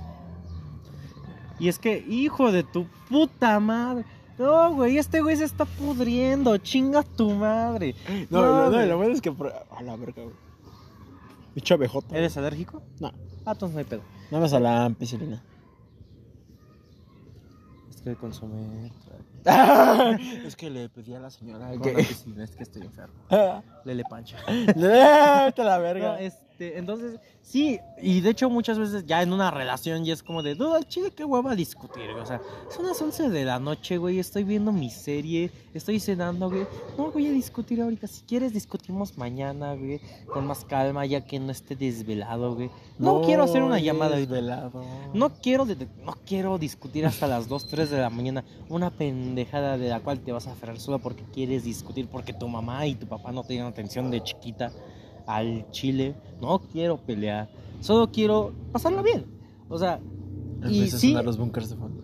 Y 1.58 1.68
es 1.68 1.78
que, 1.78 1.98
hijo 2.08 2.52
de 2.52 2.62
tu 2.62 2.86
puta 3.08 3.58
madre. 3.60 4.04
No, 4.38 4.72
güey, 4.74 4.98
este 4.98 5.20
güey 5.20 5.36
se 5.36 5.44
está 5.44 5.64
pudriendo. 5.64 6.56
Chinga 6.58 7.02
tu 7.02 7.30
madre. 7.30 7.94
No, 8.30 8.42
no, 8.42 8.70
no, 8.70 8.86
lo 8.86 8.96
bueno 8.96 9.12
es 9.14 9.20
que. 9.20 9.30
A 9.76 9.82
la 9.82 9.96
verga, 9.96 10.22
güey. 10.22 10.34
Bicho 11.54 11.74
abejota. 11.74 12.16
¿Eres 12.16 12.36
alérgico? 12.36 12.82
No, 13.00 13.08
Ah, 13.44 13.52
entonces 13.52 13.74
no 13.74 13.78
hay 13.80 13.84
pedo. 13.86 14.02
nada 14.30 14.42
más 14.42 14.52
a 14.52 14.60
la 14.60 14.84
ampicilina. 14.84 15.42
Es 17.90 18.02
que 18.02 18.14
consume. 18.14 18.92
es 20.46 20.54
que 20.56 20.68
le 20.70 20.88
pedí 20.90 21.14
a 21.14 21.20
la 21.20 21.30
señora 21.30 21.70
Con 21.70 21.80
que. 21.80 21.90
ampicilina, 21.90 22.44
es 22.44 22.54
que 22.54 22.62
estoy 22.62 22.82
enfermo. 22.82 23.14
Lele 23.84 24.04
pancha. 24.08 24.36
Vete 24.46 25.64
la 25.64 25.78
verga. 25.78 26.12
No, 26.12 26.18
este, 26.58 26.76
entonces, 26.76 27.20
sí, 27.40 27.78
y 28.02 28.20
de 28.20 28.30
hecho 28.30 28.50
muchas 28.50 28.78
veces 28.80 29.06
ya 29.06 29.22
en 29.22 29.32
una 29.32 29.50
relación 29.52 30.04
ya 30.04 30.12
es 30.12 30.24
como 30.24 30.42
de, 30.42 30.56
duda, 30.56 30.82
chile, 30.82 31.12
qué 31.14 31.24
hueva 31.24 31.54
discutir. 31.54 32.10
O 32.10 32.26
sea, 32.26 32.40
son 32.74 32.86
las 32.86 33.00
11 33.00 33.30
de 33.30 33.44
la 33.44 33.60
noche, 33.60 33.96
güey, 33.96 34.18
estoy 34.18 34.42
viendo 34.42 34.72
mi 34.72 34.90
serie, 34.90 35.52
estoy 35.72 36.00
cenando, 36.00 36.50
güey. 36.50 36.66
No 36.96 37.12
voy 37.12 37.28
a 37.28 37.30
discutir 37.30 37.80
ahorita, 37.80 38.08
si 38.08 38.22
quieres 38.22 38.52
discutimos 38.52 39.16
mañana, 39.16 39.74
güey, 39.74 40.00
con 40.26 40.46
más 40.48 40.64
calma, 40.64 41.06
ya 41.06 41.24
que 41.24 41.38
no 41.38 41.52
esté 41.52 41.76
desvelado, 41.76 42.56
güey. 42.56 42.70
No, 42.98 43.22
quiero 43.22 43.44
hacer 43.44 43.62
una 43.62 43.78
llamada 43.78 44.16
desvelado. 44.16 44.82
No 45.14 45.30
quiero, 45.40 45.64
de- 45.64 45.86
no 46.04 46.16
quiero 46.26 46.58
discutir 46.58 47.06
hasta 47.06 47.28
las 47.28 47.46
2, 47.48 47.66
3 47.68 47.88
de 47.90 47.98
la 48.00 48.10
mañana 48.10 48.44
una 48.68 48.90
pendejada 48.90 49.78
de 49.78 49.88
la 49.90 50.00
cual 50.00 50.18
te 50.18 50.32
vas 50.32 50.48
a 50.48 50.52
aferrar 50.52 50.80
solo 50.80 50.98
porque 50.98 51.22
quieres 51.32 51.62
discutir, 51.62 52.08
porque 52.08 52.32
tu 52.32 52.48
mamá 52.48 52.84
y 52.86 52.96
tu 52.96 53.06
papá 53.06 53.30
no 53.30 53.44
te 53.44 53.52
dieron 53.52 53.70
atención 53.70 54.10
de 54.10 54.22
chiquita 54.24 54.72
al 55.28 55.70
chile. 55.70 56.14
No 56.40 56.58
quiero 56.60 56.96
pelear, 56.96 57.48
solo 57.80 58.10
quiero 58.10 58.52
pasarla 58.72 59.02
bien. 59.02 59.24
O 59.68 59.78
sea, 59.78 60.00
y 60.68 60.84
a 60.84 60.86
sí, 60.90 61.10
sonar 61.10 61.24
los 61.24 61.36
bunkers 61.38 61.70
de 61.70 61.76
fondo. 61.76 62.02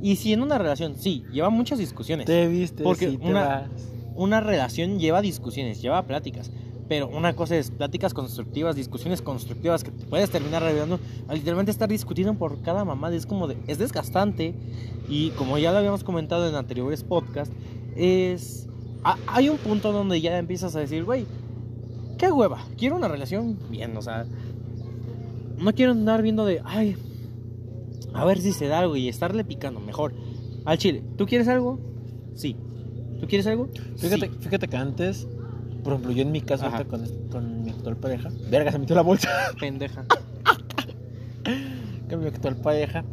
y 0.00 0.16
si 0.16 0.32
en 0.32 0.40
una 0.42 0.56
relación, 0.58 0.96
sí, 0.96 1.24
lleva 1.32 1.50
muchas 1.50 1.78
discusiones. 1.78 2.24
Te 2.26 2.46
viste, 2.48 2.82
Porque 2.82 3.10
sí, 3.10 3.18
te 3.18 3.26
una- 3.30 3.44
vas. 3.44 3.70
Una 4.14 4.40
relación 4.40 4.98
lleva 4.98 5.20
discusiones, 5.22 5.80
lleva 5.82 6.02
pláticas. 6.06 6.50
Pero 6.88 7.08
una 7.08 7.34
cosa 7.34 7.56
es 7.56 7.70
pláticas 7.70 8.12
constructivas, 8.12 8.76
discusiones 8.76 9.22
constructivas 9.22 9.82
que 9.82 9.90
te 9.90 10.04
puedes 10.04 10.28
terminar 10.30 10.62
arreglando. 10.62 10.98
a 11.28 11.34
Literalmente 11.34 11.70
estar 11.70 11.88
discutiendo 11.88 12.34
por 12.34 12.60
cada 12.60 12.84
mamada 12.84 13.14
es 13.16 13.24
como 13.24 13.46
de, 13.48 13.56
es 13.66 13.78
desgastante. 13.78 14.54
Y 15.08 15.30
como 15.30 15.56
ya 15.56 15.72
lo 15.72 15.78
habíamos 15.78 16.04
comentado 16.04 16.46
en 16.48 16.54
anteriores 16.56 17.02
podcasts, 17.04 17.54
es. 17.96 18.68
ha- 19.04 19.16
hay 19.26 19.48
un 19.48 19.56
punto 19.56 19.92
donde 19.92 20.20
ya 20.20 20.36
empiezas 20.38 20.76
a 20.76 20.80
decir, 20.80 21.04
güey, 21.04 21.24
qué 22.22 22.30
hueva. 22.30 22.64
Quiero 22.78 22.94
una 22.96 23.08
relación 23.08 23.58
bien, 23.68 23.96
o 23.96 24.02
sea. 24.02 24.24
No 25.58 25.72
quiero 25.74 25.92
andar 25.92 26.22
viendo 26.22 26.44
de, 26.44 26.62
ay, 26.64 26.96
a 28.14 28.24
ver 28.24 28.40
si 28.40 28.52
se 28.52 28.68
da 28.68 28.78
algo 28.78 28.94
y 28.96 29.08
estarle 29.08 29.44
picando. 29.44 29.80
Mejor. 29.80 30.14
Al 30.64 30.78
chile, 30.78 31.02
¿tú 31.18 31.26
quieres 31.26 31.48
algo? 31.48 31.80
Sí. 32.34 32.56
¿Tú 33.20 33.26
quieres 33.26 33.46
algo? 33.48 33.68
Fíjate, 33.96 34.28
Sí. 34.28 34.32
fíjate 34.40 34.68
que 34.68 34.76
antes, 34.76 35.26
por 35.82 35.94
ejemplo, 35.94 36.12
yo 36.12 36.22
en 36.22 36.30
mi 36.30 36.40
caso 36.40 36.66
con, 36.88 37.04
con 37.30 37.64
mi 37.64 37.70
actual 37.70 37.96
pareja, 37.96 38.30
verga, 38.50 38.70
se 38.70 38.78
metió 38.78 38.94
la 38.94 39.02
bolsa. 39.02 39.28
Pendeja. 39.58 40.04
con 42.08 42.20
mi 42.20 42.26
actual 42.26 42.56
pareja, 42.56 43.04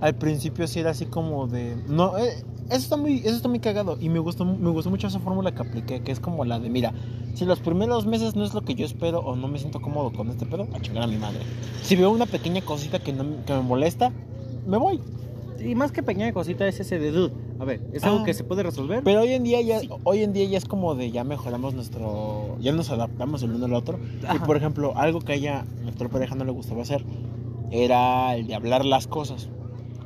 al 0.00 0.16
principio 0.16 0.66
sí 0.66 0.80
era 0.80 0.90
así 0.90 1.06
como 1.06 1.46
de. 1.46 1.76
No, 1.88 2.18
eh, 2.18 2.42
eso 2.66 2.76
está 2.76 2.96
muy, 2.96 3.18
eso 3.18 3.36
está 3.36 3.48
muy 3.48 3.58
cagado. 3.60 3.96
Y 4.00 4.08
me 4.08 4.18
gustó, 4.18 4.44
me 4.44 4.70
gustó 4.70 4.90
mucho 4.90 5.06
esa 5.08 5.18
fórmula 5.20 5.54
que 5.54 5.62
apliqué, 5.62 6.00
que 6.02 6.12
es 6.12 6.20
como 6.20 6.44
la 6.44 6.58
de, 6.58 6.68
mira, 6.70 6.92
si 7.34 7.44
los 7.44 7.60
primeros 7.60 8.06
meses 8.06 8.34
no 8.36 8.44
es 8.44 8.54
lo 8.54 8.62
que 8.62 8.74
yo 8.74 8.84
espero 8.86 9.20
o 9.20 9.36
no 9.36 9.48
me 9.48 9.58
siento 9.58 9.80
cómodo 9.80 10.12
con 10.12 10.28
este 10.30 10.46
pedo, 10.46 10.66
a 10.74 10.80
chingar 10.80 11.02
a 11.04 11.06
mi 11.06 11.16
madre. 11.16 11.40
Si 11.82 11.96
veo 11.96 12.10
una 12.10 12.26
pequeña 12.26 12.62
cosita 12.62 12.98
que, 12.98 13.12
no, 13.12 13.24
que 13.44 13.52
me 13.52 13.62
molesta, 13.62 14.12
me 14.66 14.76
voy. 14.78 15.00
Y 15.58 15.74
más 15.74 15.90
que 15.90 16.02
pequeña 16.02 16.32
cosita 16.32 16.68
es 16.68 16.78
ese 16.80 16.98
de 16.98 17.10
dude. 17.10 17.32
A 17.58 17.64
ver, 17.64 17.80
¿es 17.94 18.04
algo 18.04 18.18
Ah. 18.20 18.24
que 18.24 18.34
se 18.34 18.44
puede 18.44 18.62
resolver? 18.62 19.02
Pero 19.02 19.22
hoy 19.22 19.32
en 19.32 19.42
día 19.42 19.60
ya, 19.62 19.80
Sí. 19.80 19.88
hoy 20.04 20.22
en 20.22 20.34
día 20.34 20.44
ya 20.46 20.58
es 20.58 20.66
como 20.66 20.94
de 20.94 21.10
ya 21.10 21.24
mejoramos 21.24 21.72
nuestro, 21.72 22.56
ya 22.60 22.72
nos 22.72 22.90
adaptamos 22.90 23.42
el 23.42 23.52
uno 23.52 23.64
al 23.64 23.72
otro. 23.72 23.98
Y 24.22 24.26
Ajá. 24.26 24.44
por 24.44 24.56
ejemplo, 24.58 24.92
algo 24.96 25.20
que 25.20 25.32
a 25.32 25.34
ella, 25.36 25.64
a 25.84 25.88
actual 25.88 26.10
pareja 26.10 26.34
no 26.34 26.44
le 26.44 26.52
gustaba 26.52 26.82
hacer, 26.82 27.04
era 27.70 28.34
el 28.36 28.46
de 28.46 28.54
hablar 28.54 28.84
las 28.84 29.06
cosas. 29.06 29.48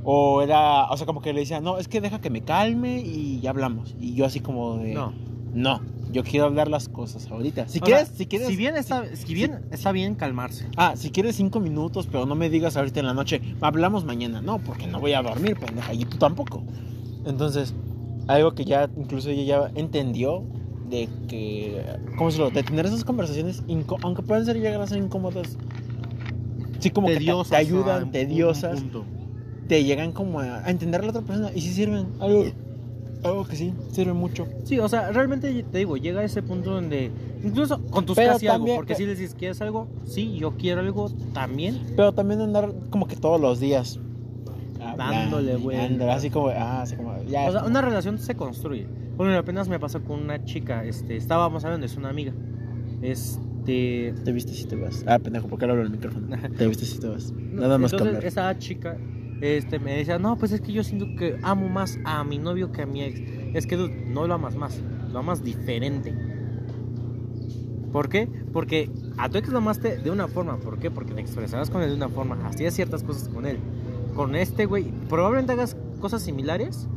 O 0.04 0.40
era, 0.42 0.84
o 0.90 0.96
sea, 0.96 1.06
como 1.06 1.20
que 1.20 1.32
le 1.32 1.40
decía, 1.40 1.60
no, 1.60 1.78
es 1.78 1.86
que 1.88 2.00
deja 2.00 2.20
que 2.20 2.30
me 2.30 2.42
calme 2.42 3.00
y 3.00 3.40
ya 3.40 3.50
hablamos. 3.50 3.94
Y 4.00 4.14
yo 4.14 4.24
así 4.24 4.40
como 4.40 4.78
de, 4.78 4.94
No. 4.94 5.12
no, 5.52 5.80
yo 6.10 6.24
quiero 6.24 6.46
hablar 6.46 6.68
las 6.68 6.88
cosas 6.88 7.30
ahorita. 7.30 7.68
Si 7.68 7.78
O 7.78 7.82
quieres, 7.82 8.08
sea, 8.08 8.16
si 8.16 8.26
quieres, 8.26 8.48
Si 8.48 8.56
bien 8.56 8.76
está, 8.76 9.04
si 9.14 9.34
bien 9.34 9.60
está 9.70 9.92
bien 9.92 10.14
calmarse. 10.14 10.66
ah, 10.76 10.94
si 10.96 11.10
quieres 11.10 11.36
cinco 11.36 11.60
minutos, 11.60 12.08
pero 12.10 12.24
no 12.26 12.34
me 12.34 12.48
digas 12.48 12.76
ahorita 12.76 13.00
en 13.00 13.06
la 13.06 13.14
noche, 13.14 13.42
hablamos 13.60 14.04
mañana. 14.04 14.40
No, 14.40 14.58
porque 14.58 14.86
no 14.86 15.00
voy 15.00 15.12
a 15.12 15.22
dormir, 15.22 15.56
pendeja, 15.58 15.92
y 15.92 16.04
tú 16.06 16.16
tampoco. 16.16 16.62
Entonces, 17.26 17.74
algo 18.26 18.52
que 18.54 18.64
ya 18.64 18.88
incluso 18.96 19.28
ella 19.28 19.44
ya 19.44 19.70
entendió 19.74 20.42
de 20.88 21.08
que, 21.28 21.84
¿cómo 22.16 22.30
se 22.30 22.38
lo? 22.38 22.50
De 22.50 22.62
tener 22.62 22.86
esas 22.86 23.04
conversaciones, 23.04 23.62
aunque 24.02 24.22
pueden 24.22 24.44
ser 24.46 24.56
llegar 24.56 24.80
a 24.80 24.86
ser 24.86 24.98
incómodas, 24.98 25.56
sí 26.80 26.90
como 26.90 27.06
que 27.08 27.18
te- 27.18 27.56
ayudan, 27.56 28.04
un 28.04 28.10
tediosas, 28.12 28.80
punto. 28.80 29.04
Te 29.70 29.84
llegan 29.84 30.10
como 30.10 30.40
a, 30.40 30.66
a 30.66 30.70
entender 30.70 31.00
a 31.00 31.04
la 31.04 31.10
otra 31.10 31.22
persona 31.22 31.52
y 31.54 31.60
sí 31.60 31.72
sirven, 31.72 32.08
algo, 32.18 32.44
algo 33.22 33.44
que 33.46 33.54
sí, 33.54 33.72
sirve 33.92 34.12
mucho. 34.12 34.48
Sí, 34.64 34.80
o 34.80 34.88
sea, 34.88 35.12
realmente 35.12 35.62
te 35.62 35.78
digo, 35.78 35.96
llega 35.96 36.22
a 36.22 36.24
ese 36.24 36.42
punto 36.42 36.72
donde 36.72 37.12
incluso 37.44 37.80
con 37.86 38.04
tus 38.04 38.16
Pero 38.16 38.32
casi 38.32 38.48
algo, 38.48 38.58
también- 38.64 38.76
porque 38.78 38.96
si 38.96 39.06
les 39.06 39.16
dices, 39.16 39.36
¿quieres 39.38 39.60
algo? 39.60 39.86
Sí, 40.04 40.36
yo 40.36 40.56
quiero 40.56 40.80
algo 40.80 41.08
también. 41.32 41.78
Pero 41.94 42.10
también 42.10 42.40
andar 42.40 42.72
como 42.90 43.06
que 43.06 43.14
todos 43.14 43.40
los 43.40 43.60
días. 43.60 44.00
Dándole 44.96 45.52
dándole, 45.52 46.10
Así 46.10 46.30
como, 46.30 46.48
ah, 46.48 46.82
así 46.82 46.96
como, 46.96 47.12
ya. 47.28 47.46
O 47.48 47.52
sea, 47.52 47.60
como- 47.60 47.70
una 47.70 47.80
relación 47.80 48.18
se 48.18 48.34
construye. 48.34 48.88
Bueno, 49.16 49.38
apenas 49.38 49.68
me 49.68 49.78
pasó 49.78 50.02
con 50.02 50.18
una 50.20 50.44
chica, 50.44 50.84
este, 50.84 51.16
estábamos 51.16 51.64
hablando, 51.64 51.86
es 51.86 51.96
una 51.96 52.08
amiga. 52.08 52.32
Este, 53.02 54.14
Te 54.24 54.32
viste 54.32 54.52
si 54.52 54.64
te 54.64 54.74
vas. 54.74 55.04
Ah, 55.06 55.20
pendejo, 55.20 55.46
¿por 55.46 55.60
qué 55.60 55.66
le 55.66 55.72
hablo 55.72 55.84
al 55.84 55.90
micrófono? 55.90 56.26
Te 56.58 56.66
viste 56.66 56.86
si 56.86 56.98
te 56.98 57.06
vas. 57.06 57.30
Nada 57.32 57.78
más 57.78 57.92
Entonces, 57.92 58.16
hablar. 58.16 58.24
esa 58.26 58.58
chica 58.58 58.96
este, 59.40 59.78
me 59.78 59.96
decía, 59.96 60.18
no, 60.18 60.36
pues 60.36 60.52
es 60.52 60.60
que 60.60 60.72
yo 60.72 60.84
siento 60.84 61.06
que 61.16 61.38
amo 61.42 61.68
más 61.68 61.98
a 62.04 62.22
mi 62.24 62.38
novio 62.38 62.72
que 62.72 62.82
a 62.82 62.86
mi 62.86 63.02
ex. 63.02 63.20
Es 63.54 63.66
que, 63.66 63.76
dude, 63.76 64.04
no 64.06 64.26
lo 64.26 64.34
amas 64.34 64.56
más, 64.56 64.80
lo 65.12 65.18
amas 65.18 65.42
diferente. 65.42 66.14
¿Por 67.92 68.08
qué? 68.08 68.28
Porque 68.52 68.90
a 69.18 69.28
tu 69.28 69.38
ex 69.38 69.48
lo 69.48 69.58
amaste 69.58 69.98
de 69.98 70.10
una 70.10 70.28
forma. 70.28 70.58
¿Por 70.58 70.78
qué? 70.78 70.90
Porque 70.90 71.12
te 71.12 71.20
expresabas 71.20 71.70
con 71.70 71.82
él 71.82 71.90
de 71.90 71.96
una 71.96 72.08
forma, 72.08 72.38
hacías 72.46 72.74
ciertas 72.74 73.02
cosas 73.02 73.28
con 73.28 73.46
él. 73.46 73.58
Con 74.14 74.36
este 74.36 74.66
güey, 74.66 74.92
probablemente 75.08 75.52
hagas 75.52 75.76
cosas 76.00 76.22
similares, 76.22 76.88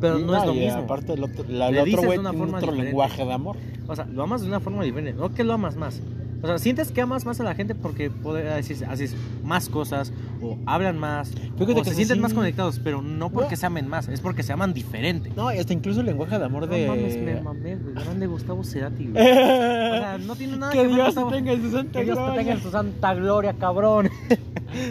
pero 0.00 0.18
no, 0.18 0.36
es 0.36 0.46
lo 0.46 0.54
mismo. 0.54 0.80
Aparte, 0.80 1.14
el 1.14 1.24
otro, 1.24 1.44
la, 1.48 1.68
el 1.68 1.80
güey 1.80 1.96
tiene 1.96 2.28
otro 2.28 2.46
diferente. 2.46 2.82
lenguaje 2.84 3.24
de 3.24 3.32
amor. 3.32 3.56
O 3.86 3.96
sea, 3.96 4.06
lo 4.06 4.22
amas 4.22 4.42
de 4.42 4.48
una 4.48 4.60
forma 4.60 4.84
diferente, 4.84 5.18
no 5.18 5.34
que 5.34 5.44
lo 5.44 5.54
amas 5.54 5.76
más. 5.76 6.00
O 6.40 6.46
sea, 6.46 6.58
sientes 6.58 6.92
que 6.92 7.00
amas 7.00 7.24
más 7.26 7.40
a 7.40 7.42
la 7.44 7.54
gente 7.54 7.74
porque 7.74 8.10
puede 8.10 8.44
decir, 8.44 8.84
haces 8.88 9.16
más 9.42 9.68
cosas 9.68 10.12
o 10.40 10.56
hablan 10.66 10.96
más 10.98 11.30
Fíjate 11.30 11.72
o 11.80 11.82
que 11.82 11.90
se 11.90 11.96
sienten 11.96 12.18
sí. 12.18 12.22
más 12.22 12.32
conectados, 12.32 12.80
pero 12.82 13.02
no 13.02 13.30
porque 13.30 13.54
No. 13.54 13.56
se 13.56 13.66
amen 13.66 13.88
más, 13.88 14.06
es 14.08 14.20
porque 14.20 14.42
se 14.44 14.52
aman 14.52 14.72
diferente. 14.72 15.32
No, 15.34 15.52
y 15.52 15.58
hasta 15.58 15.72
incluso 15.72 16.00
el 16.00 16.06
lenguaje 16.06 16.38
de 16.38 16.44
amor 16.44 16.66
No 16.68 16.74
de. 16.74 16.86
mames, 16.86 17.16
me 17.20 17.40
mamé, 17.40 17.76
güey. 17.76 17.94
Grande 17.94 18.26
Gustavo 18.28 18.62
Cerati, 18.62 19.08
güey. 19.08 19.14
O 19.28 20.00
sea, 20.00 20.18
no 20.18 20.36
tiene 20.36 20.56
nada 20.58 20.72
que, 20.72 20.82
que 20.82 20.88
Dios 20.88 21.06
Gustavo. 21.06 21.30
te 21.30 21.36
tenga 21.36 21.52
en 21.52 21.62
su 21.62 21.70
santa 21.72 21.98
Que 21.98 22.04
Dios 22.04 22.16
te 22.16 22.22
gloria. 22.22 22.40
tenga 22.40 22.52
en 22.54 22.62
su 22.62 22.70
santa 22.70 23.14
gloria, 23.14 23.52
cabrón. 23.54 24.10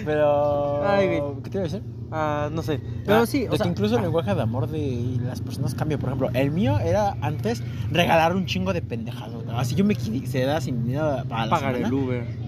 Pero. 0.05 0.83
Ay, 0.85 1.07
güey. 1.07 1.21
¿Qué 1.43 1.49
te 1.49 1.57
iba 1.57 1.61
a 1.61 1.69
decir? 1.69 1.81
Ah, 2.11 2.49
no 2.51 2.61
sé. 2.63 2.79
Pero 3.05 3.19
Ah, 3.19 3.25
sí, 3.25 3.41
de 3.41 3.47
o 3.47 3.51
que 3.51 3.57
sea, 3.57 3.67
incluso 3.67 3.95
el 3.95 3.99
ah, 3.99 4.03
lenguaje 4.03 4.33
de 4.33 4.41
amor 4.41 4.67
de 4.69 5.17
las 5.25 5.41
personas 5.41 5.75
cambia. 5.75 5.97
Por 5.97 6.09
ejemplo, 6.09 6.29
el 6.33 6.51
mío 6.51 6.79
era 6.79 7.17
antes 7.21 7.61
regalar 7.91 8.35
un 8.35 8.45
chingo 8.45 8.71
de 8.73 8.81
pendejados. 8.81 9.45
¿no? 9.45 9.57
Así 9.59 9.75
yo 9.75 9.83
me 9.83 9.95
quedé 9.95 10.61
sin 10.61 10.85
dinero 10.85 11.23
para 11.27 11.45
la 11.45 11.49
pagar 11.51 11.75
semana. 11.75 11.87
el 11.87 11.93
Uber. 11.93 12.47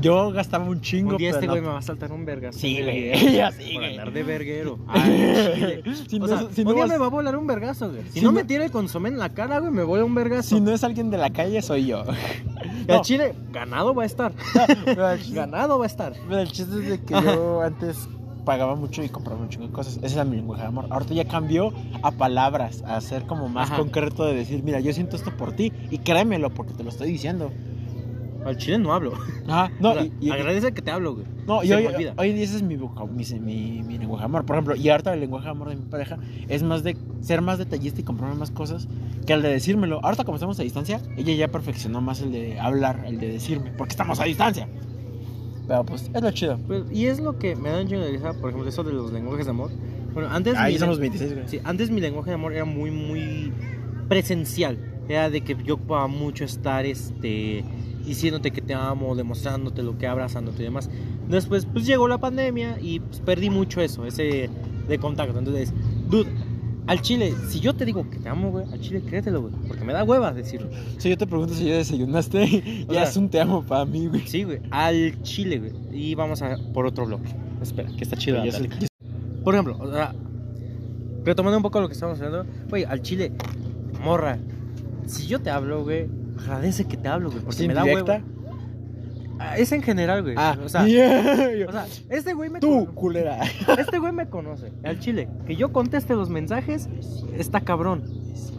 Yo 0.00 0.32
gastaba 0.32 0.64
un 0.66 0.80
chingo. 0.82 1.12
Un 1.12 1.16
día 1.16 1.30
este 1.30 1.46
no- 1.46 1.52
güey 1.52 1.62
me 1.62 1.68
va 1.68 1.78
a 1.78 1.82
saltar 1.82 2.12
un 2.12 2.26
vergas. 2.26 2.56
Sí, 2.56 2.82
güey. 2.82 3.12
Sí, 3.58 3.74
Por 3.74 3.84
andar 3.84 4.12
de 4.12 4.22
verguero. 4.24 4.78
Ay, 4.88 5.02
chile. 5.84 5.94
Si 6.08 6.16
o 6.16 6.18
no 6.18 6.26
sea, 6.26 6.40
es- 6.40 6.54
si 6.54 6.60
un 6.62 6.66
no 6.68 6.74
día 6.74 6.82
vas- 6.82 6.90
me 6.90 6.98
va 6.98 7.06
a 7.06 7.10
volar 7.10 7.36
un 7.36 7.46
vergazo, 7.46 7.88
güey. 7.90 8.02
Si, 8.10 8.18
Si 8.18 8.20
no, 8.24 8.32
me 8.32 8.44
tira 8.44 8.64
el 8.64 8.70
consomé 8.72 9.08
en 9.08 9.18
la 9.18 9.28
cara, 9.30 9.60
güey, 9.60 9.70
me 9.72 9.82
voy 9.84 10.00
a 10.00 10.04
un 10.04 10.14
vergazo. 10.14 10.56
Si 10.56 10.60
no 10.60 10.72
es 10.72 10.82
alguien 10.84 11.10
de 11.10 11.16
la 11.16 11.30
calle, 11.30 11.62
soy 11.62 11.86
yo. 11.86 12.02
Y 12.86 12.90
al 12.92 13.00
chile, 13.02 13.34
ganado 13.52 13.94
va 13.94 14.02
a 14.02 14.06
estar. 14.06 14.32
Ganado 15.32 15.78
va 15.78 15.84
a 15.84 15.86
estar. 15.86 16.12
pero 16.28 16.40
el 16.40 16.48
chiste 16.50 16.74
es 16.82 16.88
de 16.88 17.00
que 17.02 17.14
yo 17.14 17.62
antes 17.62 18.08
pagaba 18.44 18.74
mucho 18.76 19.02
y 19.02 19.08
compraba 19.08 19.40
un 19.40 19.48
chingo 19.48 19.66
de 19.66 19.72
cosas. 19.72 19.98
Ese 20.02 20.14
era 20.14 20.24
mi 20.24 20.36
lenguaje 20.36 20.62
de 20.62 20.68
amor. 20.68 20.86
Ahorita 20.90 21.14
ya 21.14 21.24
cambió 21.26 21.72
a 22.02 22.10
palabras, 22.12 22.82
a 22.86 23.00
ser 23.00 23.24
como 23.26 23.48
más 23.48 23.68
Ajá. 23.70 23.78
concreto 23.80 24.24
de 24.24 24.34
decir, 24.34 24.62
mira, 24.62 24.80
yo 24.80 24.92
siento 24.92 25.16
esto 25.16 25.30
por 25.36 25.52
ti 25.52 25.72
y 25.90 25.98
créemelo 25.98 26.50
porque 26.50 26.74
te 26.74 26.82
lo 26.84 26.90
estoy 26.90 27.08
diciendo. 27.10 27.50
Al 28.44 28.58
chile 28.58 28.76
no 28.78 28.92
hablo. 28.92 29.14
Ajá, 29.48 29.72
no, 29.80 29.92
O 29.92 29.94
sea, 29.94 30.04
y, 30.04 30.12
y- 30.20 30.30
agradece 30.30 30.72
que 30.72 30.82
te 30.82 30.90
hablo, 30.90 31.14
güey. 31.14 31.26
no, 31.46 31.64
y 31.64 31.72
hoy, 31.72 31.86
hoy 31.86 32.28
en 32.28 32.34
día 32.36 32.44
ese 32.44 32.56
es 32.56 32.62
mi, 32.62 32.76
mi, 32.76 33.40
mi, 33.40 33.82
mi 33.82 33.96
lenguaje 33.98 34.20
de 34.20 34.24
amor. 34.26 34.44
Por 34.44 34.56
ejemplo, 34.56 34.76
y 34.76 34.86
ahorita 34.90 35.14
el 35.14 35.20
lenguaje 35.20 35.46
de 35.46 35.50
amor 35.52 35.70
de 35.70 35.76
mi 35.76 35.86
pareja 35.86 36.18
es 36.46 36.62
más 36.62 36.82
de 36.84 36.94
ser 37.22 37.40
más 37.40 37.56
detallista 37.56 38.02
y 38.02 38.04
comprarme 38.04 38.36
más 38.36 38.50
cosas 38.50 38.86
que 39.26 39.32
el 39.32 39.40
de 39.40 39.48
decírmelo. 39.48 39.98
Ahorita 40.04 40.24
como 40.24 40.36
estamos 40.36 40.60
a 40.60 40.62
distancia, 40.62 41.00
ella 41.16 41.32
ya 41.32 41.48
perfeccionó 41.48 42.02
más 42.02 42.20
el 42.20 42.32
de 42.32 42.60
hablar, 42.60 43.04
el 43.06 43.18
de 43.18 43.28
decirme, 43.32 43.70
porque 43.78 43.92
estamos 43.92 44.20
a 44.20 44.24
distancia. 44.24 44.68
Pero 45.66 45.84
pues 45.84 46.10
es 46.12 46.22
lo 46.22 46.30
chido. 46.30 46.58
Pues, 46.66 46.84
y 46.92 47.06
es 47.06 47.20
lo 47.20 47.38
que 47.38 47.56
me 47.56 47.70
da 47.70 47.82
mucho 47.82 47.98
de 47.98 48.10
risa, 48.10 48.34
por 48.34 48.50
ejemplo, 48.50 48.68
eso 48.68 48.84
de 48.84 48.92
los 48.92 49.12
lenguajes 49.12 49.46
de 49.46 49.50
amor. 49.50 49.70
Bueno, 50.12 50.28
antes 50.30 50.54
Ahí 50.56 50.78
somos 50.78 50.98
26, 50.98 51.34
güey. 51.34 51.48
sí, 51.48 51.60
antes 51.64 51.90
mi 51.90 52.00
lenguaje 52.00 52.30
de 52.30 52.34
amor 52.34 52.52
era 52.52 52.64
muy, 52.64 52.90
muy 52.90 53.52
presencial. 54.08 54.78
Era 55.08 55.28
de 55.30 55.40
que 55.42 55.56
yo 55.64 55.74
ocupaba 55.74 56.06
mucho 56.06 56.44
estar 56.44 56.86
este, 56.86 57.64
diciéndote 58.06 58.50
que 58.50 58.60
te 58.62 58.74
amo, 58.74 59.14
demostrándote 59.16 59.82
lo 59.82 59.98
que 59.98 60.06
abrazándote 60.06 60.62
y 60.62 60.64
demás. 60.64 60.88
Después, 61.28 61.66
pues 61.66 61.86
llegó 61.86 62.08
la 62.08 62.18
pandemia 62.18 62.78
y 62.80 63.00
pues, 63.00 63.20
perdí 63.20 63.50
mucho 63.50 63.80
eso, 63.80 64.06
ese 64.06 64.48
de 64.88 64.98
contacto. 64.98 65.38
Entonces, 65.38 65.72
dude, 66.08 66.28
al 66.86 67.00
chile, 67.02 67.34
si 67.48 67.60
yo 67.60 67.74
te 67.74 67.84
digo 67.84 68.08
que 68.10 68.18
te 68.18 68.28
amo, 68.28 68.50
güey, 68.50 68.66
al 68.72 68.80
chile 68.80 69.00
créetelo, 69.02 69.42
güey. 69.42 69.54
Porque 69.68 69.84
me 69.84 69.92
da 69.92 70.04
hueva 70.04 70.32
decirlo. 70.32 70.68
Si 70.98 71.08
yo 71.08 71.16
te 71.16 71.26
pregunto 71.26 71.54
si 71.54 71.64
ya 71.64 71.76
desayunaste, 71.76 72.84
ya 72.88 72.94
sea- 72.94 73.02
es 73.04 73.16
un 73.16 73.28
te 73.28 73.40
amo 73.40 73.62
para 73.62 73.84
mí, 73.84 74.06
güey. 74.06 74.26
Sí, 74.26 74.44
güey, 74.44 74.60
al 74.70 75.20
chile, 75.22 75.58
güey. 75.58 75.72
Y 75.92 76.14
vamos 76.14 76.42
a 76.42 76.56
por 76.72 76.86
otro 76.86 77.06
bloque. 77.06 77.30
Espera, 77.62 77.88
que 77.96 78.04
está 78.04 78.16
chido. 78.16 78.42
Sé- 78.50 78.68
Por 79.42 79.54
ejemplo, 79.54 79.76
o 79.80 79.90
sea, 79.90 80.14
retomando 81.24 81.56
un 81.58 81.62
poco 81.62 81.80
lo 81.80 81.88
que 81.88 81.94
estamos 81.94 82.20
hablando, 82.20 82.50
güey, 82.68 82.84
al 82.84 83.00
chile, 83.02 83.32
morra, 84.02 84.38
si 85.06 85.26
yo 85.26 85.40
te 85.40 85.50
hablo, 85.50 85.82
güey, 85.84 86.06
agradece 86.38 86.84
que 86.84 86.96
te 86.96 87.08
hablo, 87.08 87.30
güey, 87.30 87.42
porque 87.42 87.58
¿Sí, 87.62 87.68
me 87.68 87.74
da 87.74 87.80
indirecta? 87.80 88.12
huevo. 88.14 88.33
Ah, 89.38 89.58
Es 89.58 89.72
en 89.72 89.82
general, 89.82 90.22
güey. 90.22 90.34
Ah, 90.38 90.56
o 90.62 90.68
sea, 90.68 90.86
yeah. 90.86 91.66
o 91.68 91.72
sea, 91.72 91.86
este 92.08 92.34
güey 92.34 92.50
me 92.50 92.60
tú, 92.60 92.86
culera. 92.94 93.40
este 93.78 93.98
güey 93.98 94.12
me 94.12 94.28
conoce. 94.28 94.72
Al 94.84 94.98
chile, 95.00 95.28
que 95.46 95.56
yo 95.56 95.72
conteste 95.72 96.14
los 96.14 96.28
mensajes, 96.30 96.88
está 97.36 97.60
cabrón. 97.60 98.04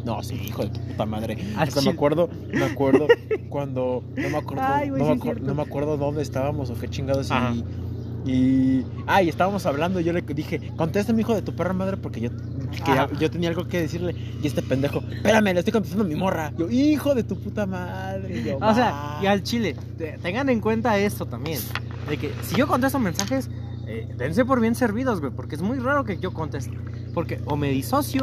No, 0.03 0.21
sí, 0.21 0.35
hijo 0.35 0.63
de 0.65 0.79
puta 0.79 1.05
madre. 1.05 1.37
Hasta 1.57 1.81
me 1.81 1.89
acuerdo, 1.91 2.29
me 2.51 2.63
acuerdo 2.63 3.07
cuando 3.49 4.03
no 4.15 4.29
me 4.29 4.37
acuerdo, 4.37 4.63
Ay, 4.65 4.89
güey, 4.89 5.01
no, 5.01 5.13
sí 5.15 5.29
me 5.41 5.53
no 5.53 5.61
acuerdo 5.61 5.97
dónde 5.97 6.21
estábamos 6.21 6.69
o 6.69 6.75
qué 6.75 6.87
chingados 6.87 7.31
Ajá. 7.31 7.53
y 7.53 7.63
y 8.27 8.85
ah, 9.05 9.21
y 9.21 9.29
estábamos 9.29 9.65
hablando 9.67 9.99
y 9.99 10.03
yo 10.03 10.11
le 10.11 10.21
dije, 10.21 10.71
"Contéstame, 10.75 11.21
hijo 11.21 11.35
de 11.35 11.43
tu 11.43 11.55
perra 11.55 11.73
madre 11.73 11.97
porque 11.97 12.21
yo 12.21 12.29
que 12.69 12.77
ya- 12.93 13.09
yo 13.19 13.29
tenía 13.31 13.49
algo 13.49 13.67
que 13.67 13.81
decirle 13.81 14.15
y 14.41 14.47
este 14.47 14.61
pendejo, 14.61 14.99
espérame, 15.11 15.53
le 15.53 15.59
estoy 15.59 15.73
contestando 15.73 16.03
a 16.05 16.07
mi 16.07 16.15
morra. 16.15 16.51
Yo, 16.57 16.69
hijo 16.69 17.13
de 17.15 17.23
tu 17.23 17.39
puta 17.39 17.65
madre. 17.65 18.43
Yo, 18.43 18.57
O 18.57 18.73
sea, 18.73 19.19
y 19.21 19.25
al 19.25 19.43
chile, 19.43 19.75
te- 19.97 20.17
tengan 20.21 20.49
en 20.49 20.59
cuenta 20.61 20.97
esto 20.97 21.25
también. 21.25 21.59
De 22.09 22.17
que 22.17 22.31
si 22.43 22.55
yo 22.55 22.67
contesto 22.67 22.99
mensajes, 22.99 23.49
eh, 23.87 24.07
dense 24.17 24.45
por 24.45 24.59
bien 24.59 24.75
servidos, 24.75 25.19
güey. 25.21 25.31
Porque 25.31 25.55
es 25.55 25.61
muy 25.61 25.79
raro 25.79 26.03
que 26.05 26.17
yo 26.17 26.33
conteste. 26.33 26.77
Porque 27.13 27.39
o 27.45 27.55
me 27.55 27.69
disocio, 27.69 28.21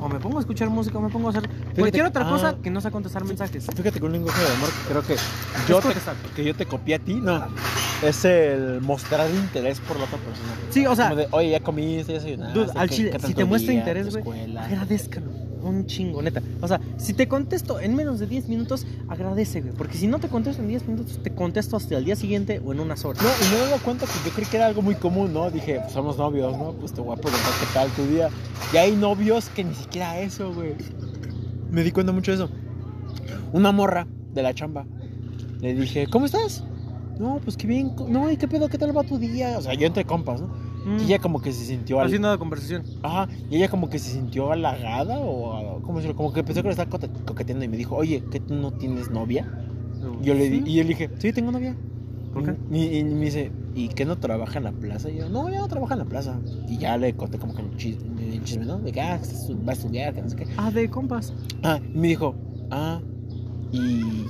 o 0.00 0.08
me 0.08 0.18
pongo 0.18 0.38
a 0.38 0.40
escuchar 0.40 0.68
música, 0.70 0.98
o 0.98 1.00
me 1.00 1.08
pongo 1.10 1.28
a 1.28 1.30
hacer 1.30 1.48
cualquier 1.78 2.06
otra 2.06 2.26
ah, 2.26 2.30
cosa 2.30 2.56
que 2.62 2.70
no 2.70 2.80
sea 2.80 2.90
contestar 2.90 3.24
mensajes. 3.24 3.66
Fíjate 3.76 4.00
que 4.00 4.06
un 4.06 4.12
lenguaje 4.12 4.40
de 4.42 4.48
amor 4.52 4.68
que 4.70 4.88
creo 4.88 5.02
que 5.02 5.16
yo 5.68 5.80
te, 5.80 5.94
que 6.34 6.44
yo 6.44 6.54
te 6.56 6.66
copié 6.66 6.96
a 6.96 6.98
ti, 6.98 7.14
no. 7.14 7.46
Es 8.02 8.24
el 8.24 8.80
mostrar 8.80 9.30
interés 9.30 9.78
por 9.80 9.96
la 9.96 10.04
otra 10.04 10.18
persona. 10.18 10.52
Sí, 10.70 10.86
o 10.86 10.94
sea, 10.96 11.10
Como 11.10 11.20
de, 11.20 11.28
oye, 11.30 11.50
ya 11.50 11.60
comiste, 11.60 12.12
ya 12.12 12.18
desayunaste. 12.18 12.58
Dude, 12.58 12.72
al 12.74 12.88
¿qué- 12.88 12.94
chile, 12.96 13.12
si 13.24 13.34
te 13.34 13.44
muestra 13.44 13.70
día, 13.70 13.80
interés, 13.80 14.08
güey, 14.10 14.18
escuela?" 14.20 14.64
agradezcanlo. 14.64 15.30
Un 15.62 15.86
chingo, 15.86 16.20
neta. 16.20 16.42
O 16.60 16.66
sea, 16.66 16.80
si 16.96 17.14
te 17.14 17.28
contesto 17.28 17.78
en 17.78 17.94
menos 17.94 18.18
de 18.18 18.26
10 18.26 18.48
minutos, 18.48 18.84
agradece, 19.08 19.60
güey. 19.60 19.72
Porque 19.74 19.96
si 19.96 20.08
no 20.08 20.18
te 20.18 20.26
contesto 20.26 20.60
en 20.60 20.66
10 20.66 20.88
minutos, 20.88 21.20
te 21.22 21.30
contesto 21.32 21.76
hasta 21.76 21.96
el 21.96 22.04
día 22.04 22.16
siguiente 22.16 22.60
o 22.64 22.72
en 22.72 22.80
unas 22.80 23.04
horas. 23.04 23.22
No, 23.22 23.28
y 23.28 23.48
me 23.50 23.56
he 23.56 23.64
dado 23.68 23.78
cuenta 23.84 24.06
que 24.06 24.28
yo 24.28 24.34
creí 24.34 24.46
que 24.48 24.56
era 24.56 24.66
algo 24.66 24.82
muy 24.82 24.96
común, 24.96 25.32
¿no? 25.32 25.48
Dije, 25.52 25.78
pues 25.80 25.92
somos 25.92 26.18
novios, 26.18 26.58
¿no? 26.58 26.72
Pues 26.72 26.92
te 26.92 27.00
voy 27.00 27.16
a 27.16 27.20
preguntar 27.20 27.52
qué 27.60 27.66
tal 27.72 27.88
tu 27.90 28.04
día. 28.12 28.28
Y 28.72 28.76
hay 28.78 28.96
novios 28.96 29.48
que 29.50 29.62
ni 29.62 29.74
siquiera 29.76 30.18
eso, 30.18 30.52
güey. 30.52 30.74
Me 31.70 31.84
di 31.84 31.92
cuenta 31.92 32.10
mucho 32.10 32.32
de 32.32 32.38
eso. 32.38 32.50
Una 33.52 33.70
morra 33.70 34.08
de 34.34 34.42
la 34.42 34.52
chamba. 34.54 34.84
Le 35.60 35.74
dije, 35.74 36.08
¿cómo 36.08 36.26
estás? 36.26 36.64
No, 37.18 37.40
pues 37.44 37.56
qué 37.56 37.66
bien. 37.66 37.92
No, 38.08 38.30
¿y 38.30 38.36
qué 38.36 38.48
pedo? 38.48 38.68
¿Qué 38.68 38.78
tal 38.78 38.96
va 38.96 39.02
tu 39.04 39.18
día? 39.18 39.56
O 39.58 39.62
sea, 39.62 39.74
yo 39.74 39.86
entre 39.86 40.04
compas, 40.04 40.40
¿no? 40.40 40.48
Mm, 40.84 40.98
Y 41.00 41.04
ella 41.04 41.18
como 41.20 41.40
que 41.40 41.52
se 41.52 41.64
sintió... 41.64 42.00
al- 42.00 42.06
Haciendo 42.06 42.28
la 42.30 42.38
conversación. 42.38 42.82
Ajá, 43.02 43.28
y 43.50 43.56
ella 43.56 43.68
como 43.68 43.88
que 43.88 43.98
se 43.98 44.10
sintió 44.10 44.50
halagada 44.50 45.18
o... 45.20 45.80
¿Cómo 45.82 45.98
decirlo? 45.98 46.16
Como 46.16 46.32
que 46.32 46.42
pensó 46.42 46.62
que 46.62 46.68
le 46.68 46.72
estaba 46.74 46.90
coqueteando 47.24 47.64
y 47.64 47.68
me 47.68 47.76
dijo, 47.76 47.94
oye, 47.96 48.22
¿que 48.30 48.40
tú 48.40 48.54
no 48.54 48.72
tienes 48.72 49.10
novia? 49.10 49.46
Yo 50.22 50.34
le, 50.34 50.50
di- 50.50 50.58
Sí. 50.58 50.62
y 50.66 50.74
yo 50.76 50.82
le 50.82 50.88
dije, 50.88 51.10
sí, 51.18 51.32
tengo 51.32 51.52
novia. 51.52 51.76
¿Por 52.32 52.44
qué? 52.44 52.56
Y, 52.72 52.98
y 52.98 53.04
me 53.04 53.26
dice, 53.26 53.52
¿y 53.74 53.88
qué 53.88 54.04
no 54.06 54.16
trabaja 54.18 54.58
en 54.58 54.64
la 54.64 54.72
plaza? 54.72 55.10
Y 55.10 55.18
yo, 55.18 55.28
no, 55.28 55.48
ya 55.50 55.60
no 55.60 55.68
trabaja 55.68 55.94
en 55.94 55.98
la 56.00 56.06
plaza. 56.06 56.40
Y 56.68 56.78
ya 56.78 56.96
le 56.96 57.14
conté 57.14 57.38
como 57.38 57.54
que 57.54 57.62
el 57.62 57.70
chis- 57.76 57.98
el 58.18 58.42
chisme, 58.42 58.64
¿no? 58.64 58.78
De 58.78 58.90
que 58.90 59.00
ah, 59.02 59.20
va 59.68 59.70
a 59.70 59.74
estudiar, 59.74 60.14
que 60.14 60.22
no 60.22 60.30
sé 60.30 60.36
qué. 60.36 60.46
Ah, 60.56 60.70
de 60.70 60.88
compas. 60.88 61.32
Ah, 61.62 61.78
y 61.94 61.98
me 61.98 62.08
dijo, 62.08 62.34
ah, 62.70 63.00
¿y 63.70 64.24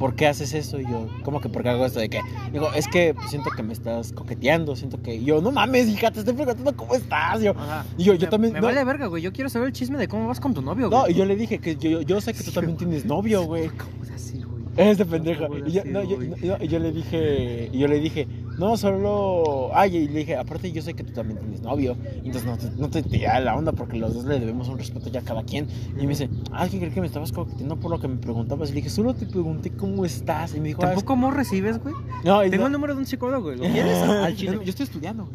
por 0.00 0.16
qué 0.16 0.26
haces 0.26 0.52
eso? 0.54 0.80
Y 0.80 0.84
yo, 0.84 1.06
¿cómo 1.22 1.40
que 1.40 1.48
por 1.48 1.62
qué 1.62 1.68
hago 1.68 1.86
esto? 1.86 2.00
De 2.00 2.08
que, 2.08 2.20
digo, 2.52 2.72
es 2.74 2.88
que 2.88 3.14
siento 3.28 3.50
que 3.54 3.62
me 3.62 3.72
estás 3.72 4.12
coqueteando, 4.12 4.74
siento 4.74 5.00
que. 5.00 5.14
Y 5.14 5.24
yo, 5.26 5.40
no 5.40 5.52
mames, 5.52 5.86
hija, 5.88 6.10
te 6.10 6.18
estoy 6.20 6.34
preguntando 6.34 6.74
cómo 6.74 6.94
estás. 6.96 7.40
Y 7.40 7.44
yo, 7.44 7.54
y 7.98 8.02
yo, 8.04 8.14
yo 8.14 8.20
Me- 8.26 8.26
también. 8.30 8.52
Me 8.54 8.60
no, 8.60 8.66
vale 8.66 8.82
verga, 8.82 9.06
güey. 9.06 9.22
Yo 9.22 9.32
quiero 9.32 9.48
saber 9.50 9.68
el 9.68 9.72
chisme 9.74 9.98
de 9.98 10.08
cómo 10.08 10.26
vas 10.26 10.40
con 10.40 10.54
tu 10.54 10.62
novio, 10.62 10.88
güey. 10.90 11.00
no, 11.02 11.08
y 11.08 11.14
yo 11.14 11.24
le 11.24 11.36
dije 11.36 11.58
que 11.60 11.76
yo, 11.76 12.00
yo 12.00 12.20
sé 12.20 12.32
que 12.34 12.42
tú 12.42 12.50
también 12.50 12.76
güey. 12.76 12.88
tienes 12.88 13.04
novio, 13.04 13.44
güey. 13.44 13.68
¿Cómo 13.68 14.02
es 14.02 14.10
así, 14.10 14.42
güey? 14.42 14.64
Este 14.76 15.04
pendejo. 15.04 15.46
Y 15.66 15.72
yo, 15.72 15.84
no, 15.84 16.02
yo, 16.02 16.16
no, 16.18 16.58
yo 16.64 16.78
le 16.78 16.92
dije, 16.92 17.70
yo 17.72 17.86
le 17.86 18.00
dije, 18.00 18.26
no, 18.60 18.76
solo. 18.76 19.70
Ay, 19.74 19.96
y 19.96 20.08
le 20.08 20.20
dije, 20.20 20.36
aparte 20.36 20.70
yo 20.70 20.82
sé 20.82 20.94
que 20.94 21.02
tú 21.02 21.12
también 21.12 21.38
tienes 21.40 21.62
novio. 21.62 21.96
Entonces 22.24 22.44
no, 22.44 22.56
te- 22.56 22.70
no 22.76 22.88
te 22.90 23.40
la 23.40 23.56
onda 23.56 23.72
porque 23.72 23.96
los 23.98 24.14
dos 24.14 24.24
le 24.26 24.38
debemos 24.38 24.68
un 24.68 24.78
respeto 24.78 25.08
ya 25.10 25.20
a 25.20 25.22
cada 25.24 25.42
quien. 25.42 25.66
Y 25.98 26.02
me 26.02 26.08
dice, 26.10 26.28
ah, 26.52 26.64
es 26.66 26.70
que 26.70 26.78
creí 26.78 26.90
que 26.90 27.00
me 27.00 27.06
estabas 27.06 27.32
coqueteando 27.32 27.76
por 27.76 27.90
lo 27.90 27.98
que 27.98 28.06
me 28.08 28.16
preguntabas. 28.16 28.68
Y 28.70 28.72
le 28.72 28.76
dije, 28.76 28.90
solo 28.90 29.14
te 29.14 29.26
pregunté 29.26 29.70
cómo 29.70 30.04
estás. 30.04 30.54
Y 30.54 30.60
me 30.60 30.68
dijo, 30.68 30.82
ah, 30.84 30.88
¿Tampoco 30.88 31.14
amor 31.14 31.34
recibes, 31.36 31.82
güey? 31.82 31.94
no, 32.24 32.40
Tengo 32.42 32.56
no- 32.58 32.66
el 32.66 32.72
número 32.72 32.94
de 32.94 33.00
un 33.00 33.06
psicólogo, 33.06 33.44
güey. 33.54 33.56
¿Lo 33.58 33.64
quieres? 33.72 33.96
Al 34.02 34.36
chile. 34.36 34.58
Yo 34.62 34.70
estoy 34.70 34.84
estudiando. 34.84 35.28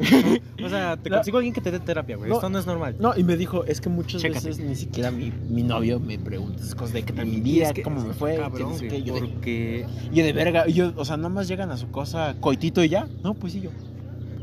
O 0.63 0.69
sea, 0.69 0.95
te 0.97 1.09
No. 1.09 1.17
consigo 1.17 1.38
a 1.38 1.39
alguien 1.39 1.53
que 1.53 1.61
te 1.61 1.71
dé 1.71 1.80
terapia, 1.80 2.15
güey. 2.17 2.30
No. 2.30 2.36
Esto 2.36 2.49
no 2.49 2.59
es 2.59 2.65
normal. 2.65 2.95
No, 2.99 3.17
y 3.17 3.23
me 3.23 3.36
dijo, 3.38 3.63
es 3.65 3.82
que 3.82 3.89
muchas 3.89 4.21
Chécate. 4.21 4.47
veces 4.47 4.63
ni 4.63 4.76
siquiera 4.76 5.11
mi, 5.11 5.32
mi 5.49 5.63
novio 5.63 5.99
me 5.99 6.17
pregunta 6.19 6.61
esas 6.61 6.76
cosas 6.76 6.93
de 6.93 7.03
qué 7.03 7.13
tal 7.13 7.26
mi 7.26 7.59
es 7.59 7.73
que- 7.73 7.82
cómo 7.84 8.01
me 8.01 8.13
fue, 8.13 8.36
Cabrón, 8.38 8.78
que. 8.80 9.01
Yo 9.03 9.15
de, 9.15 9.21
porque... 9.21 9.86
y 10.11 10.15
yo 10.15 10.23
de 10.23 10.34
verga, 10.34 10.67
yo, 10.67 10.93
o 10.95 11.05
sea, 11.05 11.17
nomás 11.17 11.47
llegan 11.47 11.71
a 11.71 11.78
su 11.78 11.89
cosa 11.91 12.36
coitito 12.39 12.84
y 12.84 12.89
ya. 12.89 13.07
No, 13.24 13.34
pues 13.34 13.53
sí, 13.53 13.61
yo. 13.61 13.70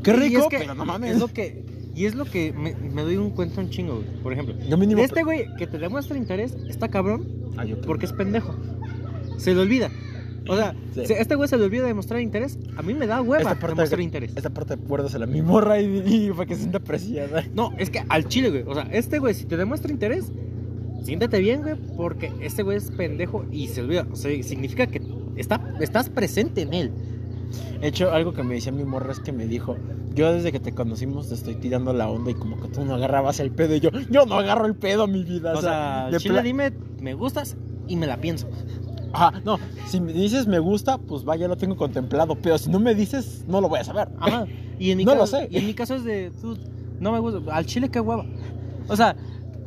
Qué 0.03 0.13
rico, 0.13 0.41
es 0.41 0.47
que- 0.47 0.57
pero 0.59 0.75
no 0.75 0.85
mames. 0.85 1.13
Es 1.15 1.19
lo 1.19 1.27
que... 1.27 1.63
Y 1.95 2.05
es 2.05 2.15
lo 2.15 2.25
que 2.25 2.51
me, 2.53 2.73
me 2.73 3.03
doy 3.03 3.17
un 3.17 3.29
cuenta 3.29 3.61
un 3.61 3.69
chingo, 3.69 3.95
güey. 3.97 4.07
Por 4.23 4.33
ejemplo, 4.33 4.55
Yo 4.67 4.77
mínimo. 4.77 4.99
de 4.99 5.05
este 5.05 5.21
güey 5.23 5.45
que 5.57 5.67
te 5.67 5.77
demuestra 5.77 6.17
interés, 6.17 6.55
está 6.67 6.87
cabrón 6.87 7.27
Ah, 7.55 7.65
yo 7.65 7.79
porque 7.81 8.07
es 8.07 8.13
pendejo. 8.13 8.55
Se 9.37 9.53
le 9.53 9.61
olvida. 9.61 9.91
O 10.47 10.55
sea, 10.57 10.75
Sí. 10.95 11.05
si 11.05 11.13
a 11.13 11.19
este 11.19 11.35
güey 11.35 11.47
se 11.47 11.55
le 11.55 11.65
olvida 11.65 11.85
demostrar 11.85 12.19
interés. 12.19 12.57
A 12.75 12.81
mí 12.81 12.95
me 12.95 13.05
da 13.05 13.21
hueva 13.21 13.53
demostrar 13.55 14.01
interés. 14.01 14.33
Esta 14.35 14.49
parte 14.49 14.75
guárdasela 14.75 15.25
a 15.25 15.27
mi 15.27 15.43
morra 15.43 15.79
y, 15.79 16.01
y 16.05 16.31
para 16.31 16.47
que 16.47 16.55
se 16.55 16.61
sienta 16.61 16.79
apreciada. 16.79 17.43
No, 17.53 17.71
es 17.77 17.91
que 17.91 18.03
al 18.09 18.27
chile, 18.27 18.49
güey. 18.49 18.63
O 18.65 18.73
sea, 18.73 18.87
este 18.91 19.19
güey, 19.19 19.35
si 19.35 19.45
te 19.45 19.55
demuestra 19.55 19.91
interés, 19.91 20.31
siéntete 21.03 21.39
bien, 21.39 21.61
güey, 21.61 21.75
porque 21.95 22.31
este 22.41 22.63
güey 22.63 22.77
es 22.77 22.89
pendejo 22.89 23.45
y 23.51 23.67
se 23.67 23.81
olvida. 23.81 24.07
O 24.11 24.15
sea, 24.15 24.31
significa 24.43 24.87
que 24.87 24.99
está, 25.37 25.75
estás 25.79 26.09
presente 26.09 26.63
en 26.63 26.73
él. 26.73 26.91
De 27.79 27.87
hecho, 27.87 28.11
algo 28.11 28.33
que 28.33 28.43
me 28.43 28.55
decía 28.55 28.71
mi 28.71 28.83
morra 28.83 29.11
es 29.11 29.19
que 29.19 29.31
me 29.31 29.45
dijo, 29.45 29.75
yo 30.13 30.31
desde 30.33 30.51
que 30.51 30.59
te 30.59 30.73
conocimos 30.73 31.29
te 31.29 31.35
estoy 31.35 31.55
tirando 31.55 31.93
la 31.93 32.09
onda 32.09 32.31
y 32.31 32.33
como 32.35 32.59
que 32.59 32.67
tú 32.67 32.85
no 32.85 32.95
agarrabas 32.95 33.39
el 33.39 33.51
pedo 33.51 33.75
y 33.75 33.79
yo, 33.79 33.89
yo 34.09 34.25
no 34.25 34.35
agarro 34.35 34.65
el 34.65 34.75
pedo, 34.75 35.07
mi 35.07 35.23
vida. 35.23 35.53
O 35.53 35.61
sea, 35.61 36.07
de 36.09 36.15
al 36.15 36.21
chile 36.21 36.41
dime, 36.41 36.73
me 36.99 37.13
gustas 37.13 37.57
y 37.87 37.95
me 37.95 38.07
la 38.07 38.17
pienso. 38.17 38.47
Ajá, 39.13 39.41
no, 39.45 39.59
si 39.85 39.99
me 39.99 40.11
dices 40.11 40.47
me 40.47 40.59
gusta, 40.59 40.97
pues 40.97 41.23
vaya, 41.23 41.47
lo 41.47 41.55
tengo 41.55 41.75
contemplado, 41.75 42.35
pero 42.35 42.57
si 42.57 42.69
no 42.69 42.79
me 42.79 42.95
dices, 42.95 43.45
no 43.47 43.61
lo 43.61 43.69
voy 43.69 43.79
a 43.79 43.83
saber. 43.83 44.09
Ajá. 44.19 44.45
Y 44.79 44.91
en 44.91 44.97
mi 44.99 45.05
No 45.05 45.15
lo 45.15 45.27
sé. 45.27 45.47
Y 45.51 45.57
en 45.57 45.67
mi 45.67 45.73
caso 45.73 45.95
es 45.95 46.03
de, 46.03 46.31
tú, 46.41 46.57
no 46.99 47.11
me 47.11 47.19
gusta. 47.19 47.39
Al 47.55 47.65
chile, 47.65 47.89
qué 47.89 47.99
hueva. 47.99 48.25
O 48.87 48.95
sea, 48.95 49.15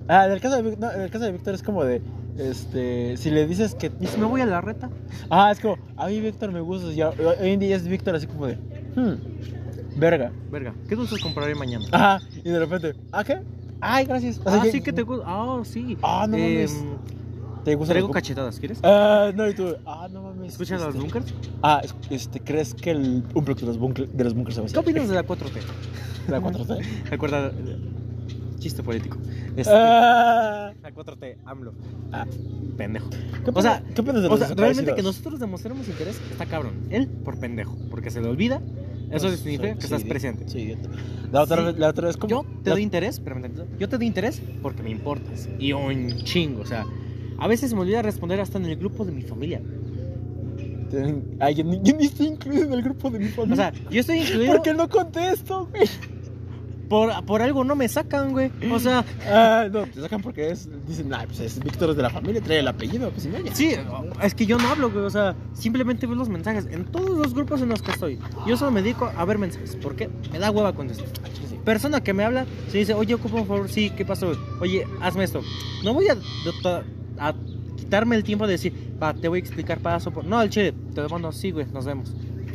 Ah, 0.08 0.26
en 0.26 0.32
el 0.32 0.40
caso 0.40 0.62
de, 0.62 0.76
no, 0.76 0.92
en 0.92 1.00
el 1.00 1.10
caso 1.10 1.24
de 1.24 1.32
Víctor 1.32 1.54
es 1.54 1.62
como 1.62 1.84
de, 1.84 2.00
este, 2.38 3.16
si 3.16 3.30
le 3.30 3.46
dices 3.46 3.74
que... 3.74 3.90
¿y 4.00 4.06
si 4.06 4.18
me 4.18 4.26
voy 4.26 4.40
a 4.40 4.46
la 4.46 4.60
reta? 4.60 4.90
Ah, 5.30 5.50
es 5.52 5.60
como, 5.60 5.78
a 5.96 6.06
mí 6.08 6.20
Víctor 6.20 6.52
me 6.52 6.60
gusta, 6.60 6.92
y 6.92 7.02
hoy 7.02 7.12
en 7.40 7.60
día 7.60 7.76
es 7.76 7.86
Víctor 7.86 8.14
así 8.14 8.26
como 8.26 8.46
de, 8.46 8.56
hmm, 8.56 9.98
verga. 9.98 10.32
Verga, 10.50 10.74
¿qué 10.88 10.96
dulces 10.96 11.20
compraré 11.22 11.54
mañana? 11.54 11.84
Ajá, 11.92 12.20
y 12.44 12.48
de 12.50 12.58
repente, 12.58 12.94
¿ah, 13.12 13.24
qué? 13.24 13.40
Ay, 13.80 14.04
gracias. 14.06 14.38
O 14.38 14.50
sea, 14.50 14.60
ah, 14.60 14.62
que- 14.62 14.72
sí 14.72 14.80
que 14.80 14.92
te 14.92 15.02
gusta. 15.02 15.24
Ah, 15.26 15.60
sí. 15.64 15.96
Ah, 16.02 16.26
no 16.28 16.36
Em, 16.36 16.42
mames. 16.54 16.84
¿Te 17.64 17.74
gusta 17.74 17.92
Traigo 17.92 18.08
los- 18.08 18.14
cachetadas, 18.14 18.58
¿quieres? 18.60 18.78
Ah, 18.82 19.32
no, 19.34 19.48
y 19.48 19.54
tú, 19.54 19.74
ah, 19.84 20.08
no 20.10 20.22
mames. 20.22 20.52
¿Escuchas 20.52 20.80
los 20.80 20.90
este- 20.94 21.00
bunkers? 21.00 21.34
Ah, 21.62 21.80
es- 21.84 21.94
este, 22.10 22.40
¿crees 22.40 22.74
que 22.74 22.92
el 22.92 23.24
Unplug 23.34 23.58
de 23.58 23.66
los, 23.66 23.76
bunkers, 23.78 24.16
de 24.16 24.24
los 24.24 24.34
bunkers 24.34 24.54
se 24.54 24.60
va 24.60 24.66
a 24.66 24.68
¿Qué 24.68 24.78
hacer? 24.78 24.90
opinas 24.90 25.08
de 25.08 25.14
la 25.14 25.24
4T? 25.24 25.60
¿La 26.28 26.40
4T? 26.40 26.78
Recuerda, 27.10 27.52
chiste 28.58 28.82
político. 28.82 29.18
Este, 29.56 29.72
Ah, 29.74 30.72
la 30.82 30.90
4T, 30.92 31.36
AMLO. 31.44 31.72
Ah. 32.12 32.26
pendejo. 32.76 33.08
¿Qué 33.10 33.50
O 33.54 33.62
sea, 33.62 33.82
¿qué 33.94 34.02
de 34.02 34.28
O 34.28 34.36
sea, 34.36 34.48
realmente 34.54 34.94
que 34.94 35.02
nosotros 35.02 35.40
demostremos 35.40 35.88
interés 35.88 36.20
está 36.30 36.46
cabrón. 36.46 36.74
Él 36.90 37.08
por 37.08 37.38
pendejo, 37.38 37.76
porque 37.90 38.10
se 38.10 38.20
le 38.20 38.28
olvida. 38.28 38.60
Eso 39.10 39.28
Pues, 39.28 39.38
significa 39.40 39.72
sí, 39.72 39.78
que 39.78 39.84
estás 39.84 40.02
sí, 40.02 40.08
presente. 40.08 40.48
Sí. 40.48 40.74
La 41.32 41.42
otra, 41.42 41.58
Sí. 41.58 41.64
vez, 41.64 41.78
la 41.78 41.88
otra 41.90 42.06
vez 42.08 42.16
como... 42.16 42.28
Yo 42.30 42.44
te 42.64 42.70
la- 42.70 42.74
doy 42.76 42.82
interés, 42.82 43.20
tantito. 43.42 43.66
Yo 43.78 43.88
te 43.88 43.98
doy 43.98 44.06
interés 44.06 44.42
porque 44.62 44.82
me 44.82 44.90
importas. 44.90 45.48
Y 45.58 45.72
un 45.72 46.08
chingo, 46.24 46.62
o 46.62 46.66
sea. 46.66 46.84
A 47.38 47.46
veces 47.48 47.72
me 47.74 47.80
olvida 47.80 48.02
responder 48.02 48.40
hasta 48.40 48.58
en 48.58 48.64
el 48.66 48.76
grupo 48.76 49.04
de 49.04 49.12
mi 49.12 49.22
familia. 49.22 49.60
Ay, 51.40 51.54
yo 51.56 51.64
ni, 51.64 51.80
yo 51.82 51.96
ni 51.96 52.06
estoy 52.06 52.28
incluido 52.28 52.64
en 52.64 52.72
el 52.72 52.82
grupo 52.82 53.10
de 53.10 53.18
mi 53.18 53.26
familia. 53.28 53.52
O 53.52 53.56
sea, 53.56 53.72
yo 53.90 54.00
estoy 54.00 54.18
incluido. 54.22 54.54
¿Por 54.54 54.62
qué 54.62 54.74
no 54.74 54.88
contesto, 54.88 55.66
güey? 55.70 55.88
Por, 56.88 57.24
por 57.24 57.42
algo 57.42 57.64
no 57.64 57.74
me 57.74 57.88
sacan, 57.88 58.32
güey. 58.32 58.50
O 58.70 58.78
sea, 58.78 59.04
Ah, 59.26 59.66
no, 59.72 59.86
te 59.86 60.00
sacan 60.00 60.22
porque 60.22 60.50
es... 60.50 60.68
Dicen, 60.86 61.12
ay, 61.12 61.26
pues 61.26 61.40
es 61.40 61.58
Víctor 61.58 61.94
de 61.94 62.02
la 62.02 62.10
familia, 62.10 62.40
trae 62.40 62.60
el 62.60 62.68
apellido, 62.68 63.10
pues 63.10 63.26
no, 63.26 63.38
ya. 63.40 63.54
sí, 63.54 63.74
es 64.22 64.34
que 64.34 64.46
yo 64.46 64.58
no 64.58 64.68
hablo, 64.68 64.90
güey. 64.90 65.04
O 65.04 65.10
sea, 65.10 65.34
simplemente 65.52 66.06
veo 66.06 66.16
los 66.16 66.28
mensajes. 66.28 66.66
En 66.70 66.84
todos 66.84 67.10
los 67.10 67.34
grupos 67.34 67.60
en 67.62 67.68
los 67.70 67.82
que 67.82 67.90
estoy, 67.90 68.18
yo 68.46 68.56
solo 68.56 68.70
me 68.70 68.82
dedico 68.82 69.10
a 69.16 69.24
ver 69.24 69.38
mensajes. 69.38 69.76
¿Por 69.76 69.96
qué? 69.96 70.08
Me 70.32 70.38
da 70.38 70.50
hueva 70.50 70.72
contestar. 70.74 71.06
Persona 71.64 72.00
que 72.00 72.12
me 72.14 72.22
habla, 72.22 72.46
se 72.70 72.78
dice, 72.78 72.94
oye, 72.94 73.14
ocupo 73.14 73.38
un 73.38 73.46
favor, 73.46 73.68
sí, 73.68 73.90
¿qué 73.90 74.04
pasó? 74.04 74.32
Oye, 74.60 74.86
hazme 75.00 75.24
esto. 75.24 75.40
No 75.82 75.94
voy 75.94 76.06
a, 76.08 76.16
a 77.18 77.34
quitarme 77.76 78.14
el 78.14 78.22
tiempo 78.22 78.46
de 78.46 78.52
decir, 78.52 78.72
va, 79.02 79.12
te 79.14 79.26
voy 79.26 79.38
a 79.38 79.40
explicar 79.40 79.78
paso 79.80 80.12
por. 80.12 80.24
No, 80.24 80.38
al 80.38 80.48
chile, 80.50 80.72
te 80.94 81.00
lo 81.02 81.08
mando, 81.08 81.32
sí, 81.32 81.50
güey, 81.50 81.66
nos 81.72 81.84
vemos. 81.84 82.14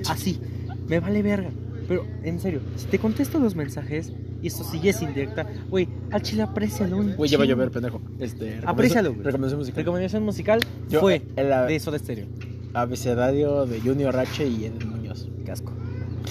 Así, 0.10 0.40
me 0.88 1.02
vale 1.02 1.22
verga. 1.22 1.50
Pero, 1.92 2.06
en 2.24 2.40
serio, 2.40 2.62
si 2.78 2.86
te 2.86 2.98
contesto 3.00 3.38
los 3.38 3.54
mensajes, 3.54 4.14
y 4.42 4.48
esto 4.48 4.64
sí 4.64 4.80
es 4.88 5.02
indirecta, 5.02 5.46
güey, 5.70 5.90
al 6.12 6.22
chile 6.22 6.42
aprécialo 6.44 6.96
un 6.96 7.18
Güey, 7.18 7.30
ya 7.30 7.38
va 7.38 7.44
a 7.44 7.48
llover, 7.48 7.70
pendejo. 7.70 8.00
Este, 8.18 8.62
Aprécialo, 8.66 9.10
güey. 9.12 9.24
Recomendación 9.26 9.60
musical. 9.60 9.78
Recomendación 9.84 10.24
musical 10.24 10.60
Yo, 10.88 11.02
fue 11.02 11.22
el 11.36 11.52
a- 11.52 11.66
de 11.66 11.76
eso 11.76 11.92
de 11.92 11.98
estéreo. 11.98 12.28
abecedario 12.74 13.66
de 13.66 13.82
Junior 13.82 14.16
H 14.16 14.48
y 14.48 14.64
Eden 14.64 14.90
Muñoz. 14.90 15.28
Casco. 15.46 15.74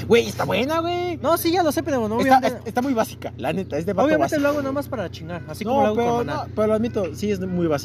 Güey, 0.09 0.29
está 0.29 0.45
buena, 0.45 0.81
güey. 0.81 1.19
No, 1.19 1.37
sí, 1.37 1.53
ya 1.53 1.63
lo 1.63 1.73
sé, 1.73 1.83
pero 1.83 2.09
no, 2.09 2.21
está, 2.21 2.39
obviamente, 2.39 2.69
está 2.69 2.81
muy 2.81 2.95
básica, 2.95 3.35
la 3.37 3.53
neta, 3.53 3.77
es 3.77 3.85
de 3.85 3.93
vato 3.93 4.07
obviamente 4.07 4.37
básico. 4.37 4.41
lo 4.41 4.49
hago 4.49 4.63
nomás 4.63 4.89
para 4.89 5.11
chingar, 5.11 5.43
así 5.47 5.65
como 5.65 5.83
lo 5.83 5.87
hago 5.89 5.97
pero, 5.97 6.17
con 6.19 6.27
no, 6.27 6.47
pero 6.55 6.69
lo 6.69 6.75
admito, 6.75 7.15
sí 7.15 7.31
es 7.31 7.41
muy 7.41 7.67
básica. 7.67 7.77